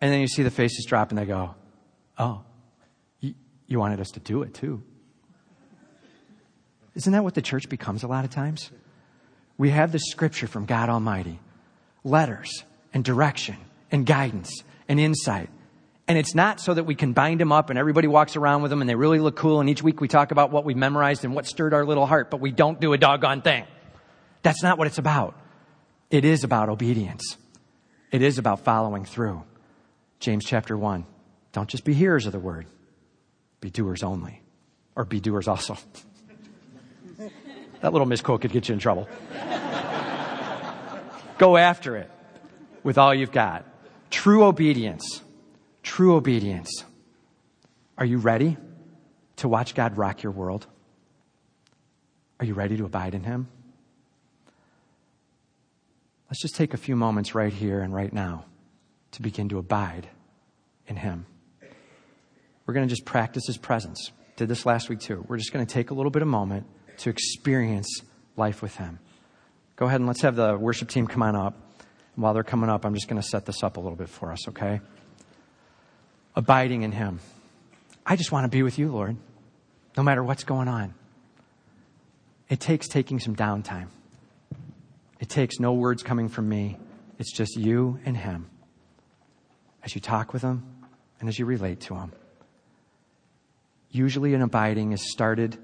And 0.00 0.12
then 0.12 0.20
you 0.20 0.28
see 0.28 0.42
the 0.42 0.50
faces 0.50 0.84
drop 0.86 1.10
and 1.10 1.18
they 1.18 1.26
go, 1.26 1.54
Oh, 2.18 2.42
you, 3.20 3.78
wanted 3.78 4.00
us 4.00 4.10
to 4.12 4.20
do 4.20 4.42
it 4.42 4.52
too. 4.52 4.82
Isn't 6.94 7.12
that 7.12 7.22
what 7.22 7.34
the 7.34 7.42
church 7.42 7.68
becomes 7.68 8.02
a 8.02 8.08
lot 8.08 8.24
of 8.24 8.30
times? 8.30 8.70
We 9.56 9.70
have 9.70 9.92
the 9.92 9.98
scripture 9.98 10.46
from 10.46 10.66
God 10.66 10.88
Almighty, 10.88 11.38
letters 12.02 12.64
and 12.92 13.04
direction 13.04 13.56
and 13.90 14.04
guidance 14.04 14.64
and 14.88 14.98
insight. 14.98 15.50
And 16.08 16.18
it's 16.18 16.34
not 16.34 16.60
so 16.60 16.74
that 16.74 16.84
we 16.84 16.96
can 16.96 17.12
bind 17.12 17.40
them 17.40 17.52
up 17.52 17.70
and 17.70 17.78
everybody 17.78 18.08
walks 18.08 18.34
around 18.34 18.62
with 18.62 18.70
them 18.70 18.80
and 18.80 18.90
they 18.90 18.96
really 18.96 19.20
look 19.20 19.36
cool. 19.36 19.60
And 19.60 19.70
each 19.70 19.82
week 19.82 20.00
we 20.00 20.08
talk 20.08 20.32
about 20.32 20.50
what 20.50 20.64
we 20.64 20.74
memorized 20.74 21.24
and 21.24 21.34
what 21.34 21.46
stirred 21.46 21.72
our 21.72 21.86
little 21.86 22.06
heart, 22.06 22.30
but 22.30 22.40
we 22.40 22.50
don't 22.50 22.80
do 22.80 22.92
a 22.92 22.98
doggone 22.98 23.42
thing. 23.42 23.64
That's 24.42 24.62
not 24.62 24.76
what 24.76 24.88
it's 24.88 24.98
about. 24.98 25.38
It 26.10 26.24
is 26.24 26.42
about 26.42 26.68
obedience. 26.68 27.36
It 28.10 28.22
is 28.22 28.38
about 28.38 28.64
following 28.64 29.04
through. 29.04 29.44
James 30.20 30.44
chapter 30.44 30.76
1. 30.76 31.06
Don't 31.52 31.68
just 31.68 31.84
be 31.84 31.94
hearers 31.94 32.26
of 32.26 32.32
the 32.32 32.38
word, 32.38 32.66
be 33.60 33.70
doers 33.70 34.02
only. 34.02 34.42
Or 34.94 35.04
be 35.04 35.18
doers 35.18 35.48
also. 35.48 35.78
that 37.80 37.92
little 37.92 38.06
misquote 38.06 38.42
could 38.42 38.52
get 38.52 38.68
you 38.68 38.74
in 38.74 38.78
trouble. 38.78 39.08
Go 41.38 41.56
after 41.56 41.96
it 41.96 42.10
with 42.82 42.98
all 42.98 43.14
you've 43.14 43.32
got. 43.32 43.64
True 44.10 44.44
obedience. 44.44 45.22
True 45.82 46.16
obedience. 46.16 46.84
Are 47.96 48.04
you 48.04 48.18
ready 48.18 48.58
to 49.36 49.48
watch 49.48 49.74
God 49.74 49.96
rock 49.96 50.22
your 50.22 50.32
world? 50.32 50.66
Are 52.40 52.44
you 52.44 52.52
ready 52.52 52.76
to 52.76 52.84
abide 52.84 53.14
in 53.14 53.22
Him? 53.22 53.48
Let's 56.28 56.42
just 56.42 56.56
take 56.56 56.74
a 56.74 56.78
few 56.78 56.96
moments 56.96 57.34
right 57.34 57.52
here 57.52 57.80
and 57.80 57.94
right 57.94 58.12
now 58.12 58.44
to 59.12 59.22
begin 59.22 59.48
to 59.48 59.58
abide 59.58 60.08
in 60.86 60.96
Him. 60.96 61.26
We're 62.66 62.74
going 62.74 62.86
to 62.86 62.90
just 62.90 63.04
practice 63.04 63.46
His 63.46 63.58
presence. 63.58 64.12
Did 64.36 64.48
this 64.48 64.64
last 64.64 64.88
week 64.88 65.00
too. 65.00 65.24
We're 65.28 65.38
just 65.38 65.52
going 65.52 65.64
to 65.64 65.72
take 65.72 65.90
a 65.90 65.94
little 65.94 66.10
bit 66.10 66.22
of 66.22 66.28
moment 66.28 66.66
to 66.98 67.10
experience 67.10 68.02
life 68.36 68.62
with 68.62 68.76
Him. 68.76 68.98
Go 69.76 69.86
ahead 69.86 70.00
and 70.00 70.06
let's 70.06 70.22
have 70.22 70.36
the 70.36 70.56
worship 70.56 70.88
team 70.88 71.06
come 71.06 71.22
on 71.22 71.34
up. 71.34 71.54
While 72.16 72.34
they're 72.34 72.42
coming 72.42 72.68
up, 72.68 72.84
I'm 72.84 72.94
just 72.94 73.08
going 73.08 73.20
to 73.20 73.26
set 73.26 73.46
this 73.46 73.62
up 73.62 73.76
a 73.76 73.80
little 73.80 73.96
bit 73.96 74.08
for 74.08 74.30
us, 74.30 74.48
okay? 74.48 74.80
Abiding 76.36 76.82
in 76.82 76.92
Him. 76.92 77.20
I 78.04 78.16
just 78.16 78.30
want 78.30 78.44
to 78.44 78.48
be 78.48 78.62
with 78.62 78.78
you, 78.78 78.90
Lord, 78.92 79.16
no 79.96 80.02
matter 80.02 80.22
what's 80.22 80.44
going 80.44 80.68
on. 80.68 80.94
It 82.48 82.60
takes 82.60 82.88
taking 82.88 83.20
some 83.20 83.36
downtime. 83.36 83.88
It 85.18 85.28
takes 85.28 85.60
no 85.60 85.72
words 85.72 86.02
coming 86.02 86.28
from 86.28 86.48
me. 86.48 86.78
It's 87.18 87.32
just 87.32 87.56
you 87.56 88.00
and 88.04 88.16
Him 88.16 88.50
as 89.82 89.94
you 89.94 90.00
talk 90.00 90.32
with 90.32 90.42
Him 90.42 90.64
and 91.18 91.28
as 91.28 91.38
you 91.38 91.46
relate 91.46 91.80
to 91.82 91.94
Him. 91.94 92.12
Usually, 93.90 94.34
an 94.34 94.42
abiding 94.42 94.92
is 94.92 95.10
started 95.10 95.58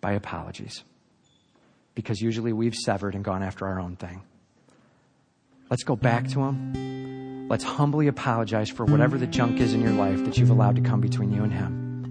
by 0.00 0.12
apologies 0.12 0.82
because 1.94 2.20
usually 2.20 2.52
we've 2.52 2.74
severed 2.74 3.14
and 3.14 3.24
gone 3.24 3.42
after 3.42 3.66
our 3.66 3.78
own 3.78 3.96
thing. 3.96 4.22
Let's 5.70 5.84
go 5.84 5.96
back 5.96 6.28
to 6.28 6.40
Him. 6.42 7.48
Let's 7.48 7.64
humbly 7.64 8.06
apologize 8.06 8.70
for 8.70 8.84
whatever 8.84 9.18
the 9.18 9.26
junk 9.26 9.60
is 9.60 9.74
in 9.74 9.82
your 9.82 9.92
life 9.92 10.24
that 10.24 10.38
you've 10.38 10.50
allowed 10.50 10.76
to 10.76 10.82
come 10.82 11.00
between 11.00 11.32
you 11.32 11.44
and 11.44 11.52
Him. 11.52 12.10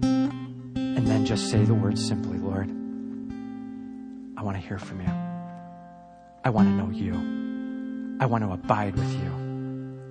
And 0.74 1.06
then 1.06 1.26
just 1.26 1.50
say 1.50 1.64
the 1.64 1.74
words 1.74 2.04
simply 2.06 2.38
Lord, 2.38 2.68
I 4.36 4.42
want 4.42 4.56
to 4.56 4.66
hear 4.66 4.78
from 4.78 5.00
you. 5.00 5.10
I 6.44 6.50
want 6.50 6.68
to 6.68 6.72
know 6.72 6.90
you. 6.90 8.18
I 8.20 8.26
want 8.26 8.44
to 8.44 8.52
abide 8.52 8.94
with 8.94 9.12
you. 9.12 9.51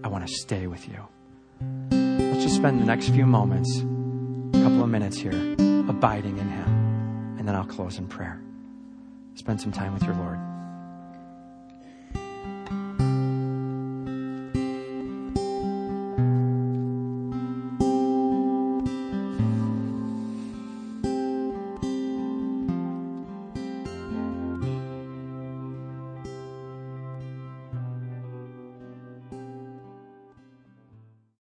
I 0.04 0.08
want 0.08 0.28
to 0.28 0.34
stay 0.34 0.68
with 0.68 0.88
you. 0.88 1.08
Let's 1.92 2.44
just 2.44 2.56
spend 2.56 2.82
the 2.82 2.86
next 2.86 3.10
few 3.10 3.26
moments, 3.26 3.80
a 3.80 4.64
couple 4.64 4.84
of 4.84 4.90
minutes 4.90 5.18
here, 5.18 5.54
abiding 5.88 6.38
in 6.38 6.50
Him. 6.50 7.38
And 7.38 7.48
then 7.48 7.56
I'll 7.56 7.66
close 7.66 7.98
in 7.98 8.08
prayer. 8.08 8.42
Spend 9.36 9.62
some 9.62 9.72
time 9.72 9.94
with 9.94 10.04
your 10.04 10.16
Lord. 10.16 10.40